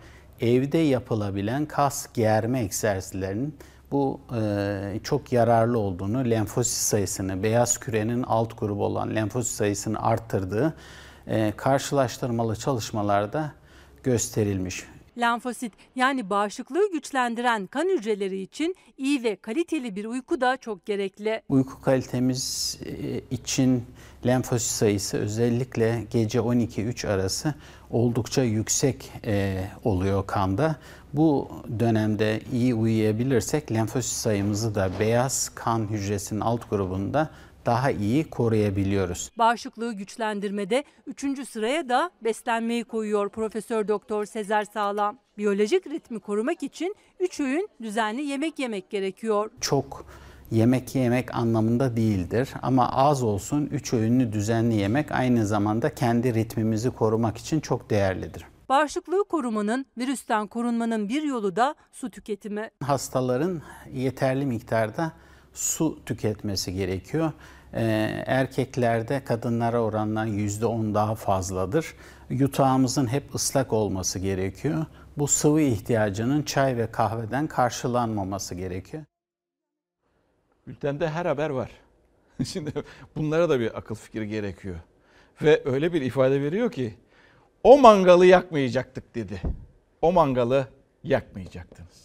Evde 0.41 0.79
yapılabilen 0.79 1.67
kas 1.67 2.13
germe 2.15 2.61
egzersizlerinin 2.61 3.55
bu 3.93 4.21
e, 4.37 5.01
çok 5.03 5.33
yararlı 5.33 5.79
olduğunu, 5.79 6.31
lenfosit 6.31 6.75
sayısını, 6.75 7.43
beyaz 7.43 7.79
kürenin 7.79 8.23
alt 8.23 8.61
grubu 8.61 8.85
olan 8.85 9.15
lenfosit 9.15 9.53
sayısını 9.53 10.03
arttırdığı 10.03 10.75
e, 11.27 11.53
karşılaştırmalı 11.57 12.57
çalışmalarda 12.57 13.53
gösterilmiş. 14.03 14.85
Lenfosit 15.21 15.73
yani 15.97 16.31
bağışıklığı 16.31 16.93
güçlendiren 16.93 17.67
kan 17.67 17.89
hücreleri 17.89 18.41
için 18.41 18.77
iyi 18.99 19.23
ve 19.23 19.37
kaliteli 19.37 19.97
bir 19.97 20.05
uyku 20.05 20.41
da 20.41 20.57
çok 20.57 20.87
gerekli. 20.87 21.43
Uyku 21.49 21.83
kalitemiz 21.83 22.79
e, 22.85 23.21
için 23.31 23.85
lenfosit 24.27 24.71
sayısı 24.71 25.19
özellikle 25.19 26.05
gece 26.11 26.39
12-3 26.39 27.09
arası 27.09 27.55
oldukça 27.91 28.43
yüksek 28.43 29.13
e, 29.25 29.65
oluyor 29.85 30.27
kanda. 30.27 30.77
Bu 31.17 31.49
dönemde 31.79 32.41
iyi 32.53 32.75
uyuyabilirsek 32.75 33.73
lenfosit 33.73 34.13
sayımızı 34.13 34.75
da 34.75 34.91
beyaz 35.01 35.51
kan 35.55 35.91
hücresinin 35.91 36.41
alt 36.41 36.71
grubunda 36.71 37.31
daha 37.67 37.91
iyi 37.91 38.31
koruyabiliyoruz. 38.31 39.31
Bağışıklığı 39.39 39.93
güçlendirmede 39.93 40.85
3. 41.07 41.49
sıraya 41.49 41.89
da 41.89 42.11
beslenmeyi 42.25 42.85
koyuyor 42.85 43.29
Profesör 43.29 43.89
Doktor 43.89 44.25
Sezer 44.25 44.65
Sağlam. 44.65 45.19
Biyolojik 45.39 45.87
ritmi 45.87 46.21
korumak 46.21 46.63
için 46.63 46.97
3 47.21 47.41
öğün 47.41 47.69
düzenli 47.83 48.23
yemek 48.23 48.59
yemek 48.59 48.91
gerekiyor. 48.91 49.51
Çok 49.61 50.07
yemek 50.51 50.95
yemek 50.95 51.35
anlamında 51.35 51.97
değildir 51.97 52.49
ama 52.63 52.93
az 52.93 53.23
olsun 53.23 53.67
3 53.67 53.93
öğünlü 53.93 54.33
düzenli 54.33 54.75
yemek 54.75 55.13
aynı 55.13 55.47
zamanda 55.47 55.95
kendi 55.95 56.35
ritmimizi 56.35 56.91
korumak 56.91 57.37
için 57.37 57.61
çok 57.61 57.91
değerlidir. 57.91 58.45
Bağışıklığı 58.69 59.25
korumanın, 59.25 59.87
virüsten 59.99 60.47
korunmanın 60.47 61.09
bir 61.09 61.23
yolu 61.23 61.57
da 61.57 61.75
su 61.93 62.11
tüketimi. 62.11 62.71
Hastaların 62.83 63.63
yeterli 63.93 64.47
miktarda 64.47 65.13
su 65.53 66.05
tüketmesi 66.05 66.73
gerekiyor. 66.75 67.33
Ee, 67.73 67.83
erkeklerde 68.27 69.25
kadınlara 69.25 69.83
oranla 69.83 70.27
%10 70.27 70.95
daha 70.95 71.15
fazladır. 71.15 71.95
Yutağımızın 72.31 73.07
hep 73.07 73.35
ıslak 73.35 73.73
olması 73.73 74.19
gerekiyor. 74.19 74.87
Bu 75.17 75.29
sıvı 75.29 75.61
ihtiyacının 75.61 76.43
çay 76.43 76.77
ve 76.77 76.91
kahveden 76.91 77.47
karşılanmaması 77.47 78.55
gerekiyor. 78.55 79.05
Bültende 80.67 81.09
her 81.11 81.27
haber 81.27 81.51
var. 81.51 81.71
Şimdi 82.45 82.73
bunlara 83.17 83.49
da 83.49 83.61
bir 83.61 83.79
akıl 83.79 83.95
fikir 83.95 84.23
gerekiyor. 84.23 84.77
Ve 85.43 85.63
öyle 85.65 85.93
bir 85.93 86.03
ifade 86.03 86.43
veriyor 86.43 86.73
ki 86.73 86.95
o 87.65 87.79
mangalı 87.79 88.27
yakmayacaktık 88.27 89.15
dedi. 89.15 89.43
O 90.03 90.13
mangalı 90.13 90.69
yakmayacaktınız. 91.05 92.04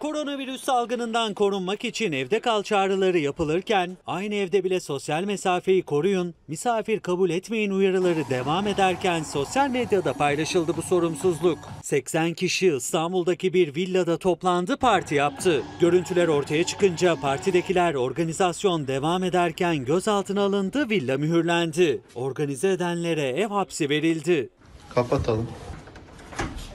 Koronavirüs 0.00 0.64
salgınından 0.64 1.34
korunmak 1.34 1.84
için 1.84 2.12
evde 2.12 2.40
kal 2.40 2.62
çağrıları 2.62 3.18
yapılırken 3.18 3.96
aynı 4.06 4.34
evde 4.34 4.64
bile 4.64 4.80
sosyal 4.80 5.24
mesafeyi 5.24 5.82
koruyun, 5.82 6.34
misafir 6.48 7.00
kabul 7.00 7.30
etmeyin 7.30 7.70
uyarıları 7.70 8.28
devam 8.30 8.66
ederken 8.66 9.22
sosyal 9.22 9.68
medyada 9.68 10.12
paylaşıldı 10.12 10.76
bu 10.76 10.82
sorumsuzluk. 10.82 11.58
80 11.82 12.34
kişi 12.34 12.74
İstanbul'daki 12.76 13.52
bir 13.52 13.74
villada 13.74 14.18
toplandı 14.18 14.76
parti 14.76 15.14
yaptı. 15.14 15.62
Görüntüler 15.80 16.28
ortaya 16.28 16.64
çıkınca 16.64 17.16
partidekiler 17.16 17.94
organizasyon 17.94 18.86
devam 18.86 19.24
ederken 19.24 19.84
gözaltına 19.84 20.42
alındı 20.42 20.90
villa 20.90 21.18
mühürlendi. 21.18 22.00
Organize 22.14 22.68
edenlere 22.68 23.28
ev 23.28 23.48
hapsi 23.48 23.88
verildi. 23.88 24.48
Kapatalım. 24.94 25.48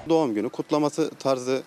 Doğum 0.09 0.33
günü 0.33 0.49
kutlaması 0.49 1.11
tarzı 1.19 1.63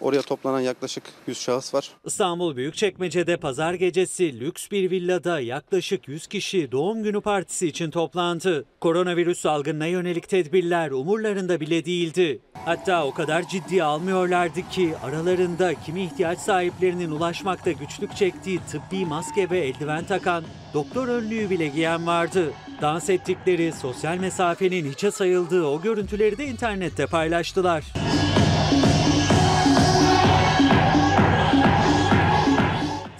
oraya 0.00 0.22
toplanan 0.22 0.60
yaklaşık 0.60 1.04
100 1.26 1.38
şahıs 1.40 1.74
var. 1.74 1.90
İstanbul 2.04 2.56
Büyükçekmece'de 2.56 3.36
pazar 3.36 3.74
gecesi 3.74 4.40
lüks 4.40 4.70
bir 4.70 4.90
villada 4.90 5.40
yaklaşık 5.40 6.08
100 6.08 6.26
kişi 6.26 6.72
doğum 6.72 7.02
günü 7.02 7.20
partisi 7.20 7.66
için 7.66 7.90
toplandı. 7.90 8.64
Koronavirüs 8.80 9.40
salgınına 9.40 9.86
yönelik 9.86 10.28
tedbirler 10.28 10.90
umurlarında 10.90 11.60
bile 11.60 11.84
değildi. 11.84 12.40
Hatta 12.64 13.06
o 13.06 13.14
kadar 13.14 13.48
ciddiye 13.48 13.84
almıyorlardı 13.84 14.68
ki 14.70 14.94
aralarında 15.02 15.74
kimi 15.74 16.02
ihtiyaç 16.02 16.38
sahiplerinin 16.38 17.10
ulaşmakta 17.10 17.72
güçlük 17.72 18.16
çektiği 18.16 18.60
tıbbi 18.70 19.06
maske 19.06 19.50
ve 19.50 19.58
eldiven 19.58 20.04
takan, 20.04 20.44
doktor 20.74 21.08
önlüğü 21.08 21.50
bile 21.50 21.68
giyen 21.68 22.06
vardı. 22.06 22.52
Dans 22.82 23.10
ettikleri, 23.10 23.72
sosyal 23.72 24.16
mesafenin 24.16 24.90
hiçe 24.92 25.10
sayıldığı 25.10 25.66
o 25.66 25.82
görüntüleri 25.82 26.38
de 26.38 26.46
internette 26.46 27.06
paylaştılar. 27.06 27.84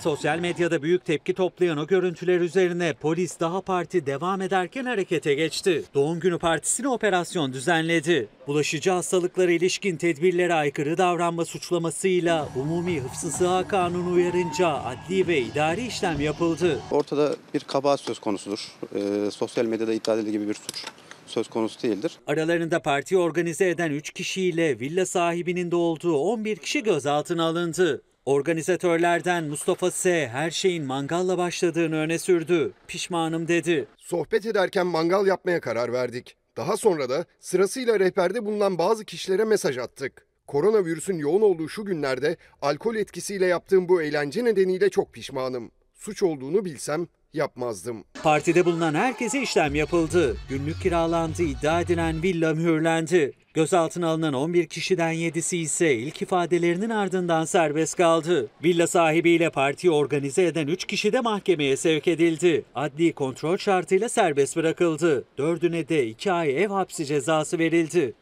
Sosyal 0.00 0.38
medyada 0.38 0.82
büyük 0.82 1.04
tepki 1.04 1.34
toplayan 1.34 1.78
o 1.78 1.86
görüntüler 1.86 2.40
üzerine 2.40 2.92
polis 2.92 3.40
daha 3.40 3.60
parti 3.60 4.06
devam 4.06 4.42
ederken 4.42 4.84
harekete 4.84 5.34
geçti. 5.34 5.84
Doğum 5.94 6.20
günü 6.20 6.38
partisine 6.38 6.88
operasyon 6.88 7.52
düzenledi. 7.52 8.28
Bulaşıcı 8.46 8.90
hastalıklara 8.90 9.52
ilişkin 9.52 9.96
tedbirlere 9.96 10.54
aykırı 10.54 10.98
davranma 10.98 11.44
suçlamasıyla 11.44 12.48
Umumi 12.56 13.00
Hıfzı 13.00 13.30
Sıha 13.30 13.68
Kanunu 13.68 14.12
uyarınca 14.12 14.68
adli 14.68 15.26
ve 15.26 15.40
idari 15.40 15.86
işlem 15.86 16.20
yapıldı. 16.20 16.80
Ortada 16.90 17.36
bir 17.54 17.60
kabahat 17.60 18.00
söz 18.00 18.18
konusudur. 18.18 18.72
Ee, 18.94 19.30
sosyal 19.30 19.64
medyada 19.64 19.92
iddia 19.92 20.14
edildiği 20.14 20.32
gibi 20.32 20.48
bir 20.48 20.54
suç 20.54 20.84
söz 21.26 21.48
konusu 21.48 21.82
değildir. 21.82 22.12
Aralarında 22.26 22.82
partiyi 22.82 23.20
organize 23.20 23.68
eden 23.68 23.90
3 23.90 24.10
kişiyle 24.10 24.80
villa 24.80 25.06
sahibinin 25.06 25.70
de 25.70 25.76
olduğu 25.76 26.16
11 26.16 26.56
kişi 26.56 26.82
gözaltına 26.82 27.44
alındı. 27.44 28.02
Organizatörlerden 28.28 29.44
Mustafa 29.44 29.90
S. 29.90 30.28
her 30.28 30.50
şeyin 30.50 30.84
mangalla 30.84 31.38
başladığını 31.38 31.96
öne 31.96 32.18
sürdü. 32.18 32.72
Pişmanım 32.88 33.48
dedi. 33.48 33.86
Sohbet 33.96 34.46
ederken 34.46 34.86
mangal 34.86 35.26
yapmaya 35.26 35.60
karar 35.60 35.92
verdik. 35.92 36.36
Daha 36.56 36.76
sonra 36.76 37.08
da 37.08 37.24
sırasıyla 37.40 38.00
rehberde 38.00 38.44
bulunan 38.44 38.78
bazı 38.78 39.04
kişilere 39.04 39.44
mesaj 39.44 39.78
attık. 39.78 40.26
Koronavirüsün 40.46 41.18
yoğun 41.18 41.42
olduğu 41.42 41.68
şu 41.68 41.84
günlerde 41.84 42.36
alkol 42.62 42.96
etkisiyle 42.96 43.46
yaptığım 43.46 43.88
bu 43.88 44.02
eğlence 44.02 44.44
nedeniyle 44.44 44.90
çok 44.90 45.12
pişmanım. 45.12 45.70
Suç 45.94 46.22
olduğunu 46.22 46.64
bilsem 46.64 47.06
yapmazdım. 47.32 48.04
Partide 48.22 48.64
bulunan 48.64 48.94
herkese 48.94 49.42
işlem 49.42 49.74
yapıldı. 49.74 50.36
Günlük 50.48 50.80
kiralandığı 50.82 51.42
iddia 51.42 51.80
edilen 51.80 52.22
villa 52.22 52.54
mühürlendi. 52.54 53.32
Gözaltına 53.54 54.08
alınan 54.08 54.34
11 54.34 54.66
kişiden 54.66 55.14
7'si 55.14 55.56
ise 55.56 55.94
ilk 55.94 56.22
ifadelerinin 56.22 56.90
ardından 56.90 57.44
serbest 57.44 57.96
kaldı. 57.96 58.48
Villa 58.64 58.86
sahibiyle 58.86 59.50
partiyi 59.50 59.90
organize 59.90 60.44
eden 60.44 60.66
3 60.66 60.84
kişi 60.84 61.12
de 61.12 61.20
mahkemeye 61.20 61.76
sevk 61.76 62.08
edildi. 62.08 62.64
Adli 62.74 63.12
kontrol 63.12 63.56
şartıyla 63.56 64.08
serbest 64.08 64.56
bırakıldı. 64.56 65.24
Dördüne 65.38 65.88
de 65.88 66.06
2 66.06 66.32
ay 66.32 66.62
ev 66.62 66.68
hapsi 66.68 67.06
cezası 67.06 67.58
verildi. 67.58 68.14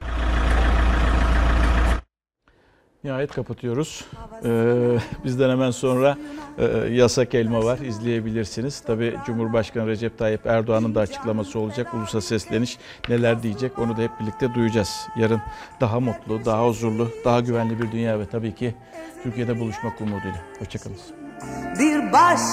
Nihayet 3.07 3.33
kapatıyoruz. 3.33 4.05
Ee, 4.45 4.99
bizden 5.25 5.51
hemen 5.51 5.71
sonra 5.71 6.17
e, 6.59 6.65
yasak 6.91 7.35
elma 7.35 7.65
var. 7.65 7.79
izleyebilirsiniz. 7.79 8.81
Tabii 8.81 9.17
Cumhurbaşkanı 9.27 9.87
Recep 9.87 10.19
Tayyip 10.19 10.47
Erdoğan'ın 10.47 10.95
da 10.95 11.01
açıklaması 11.01 11.59
olacak. 11.59 11.95
Ulusa 11.95 12.21
sesleniş 12.21 12.79
neler 13.09 13.43
diyecek 13.43 13.79
onu 13.79 13.97
da 13.97 14.03
hep 14.03 14.11
birlikte 14.21 14.55
duyacağız. 14.55 15.09
Yarın 15.17 15.41
daha 15.81 16.01
mutlu, 16.01 16.45
daha 16.45 16.67
huzurlu, 16.67 17.09
daha 17.25 17.41
güvenli 17.41 17.83
bir 17.83 17.93
dünya 17.93 18.21
ve 18.21 18.27
tabii 18.27 18.55
ki 18.55 18.75
Türkiye'de 19.23 19.61
buluşmak 19.61 20.01
umuduyla. 20.01 20.41
Hoşçakalın. 20.59 20.97
Bir 21.79 22.13
başka 22.13 22.47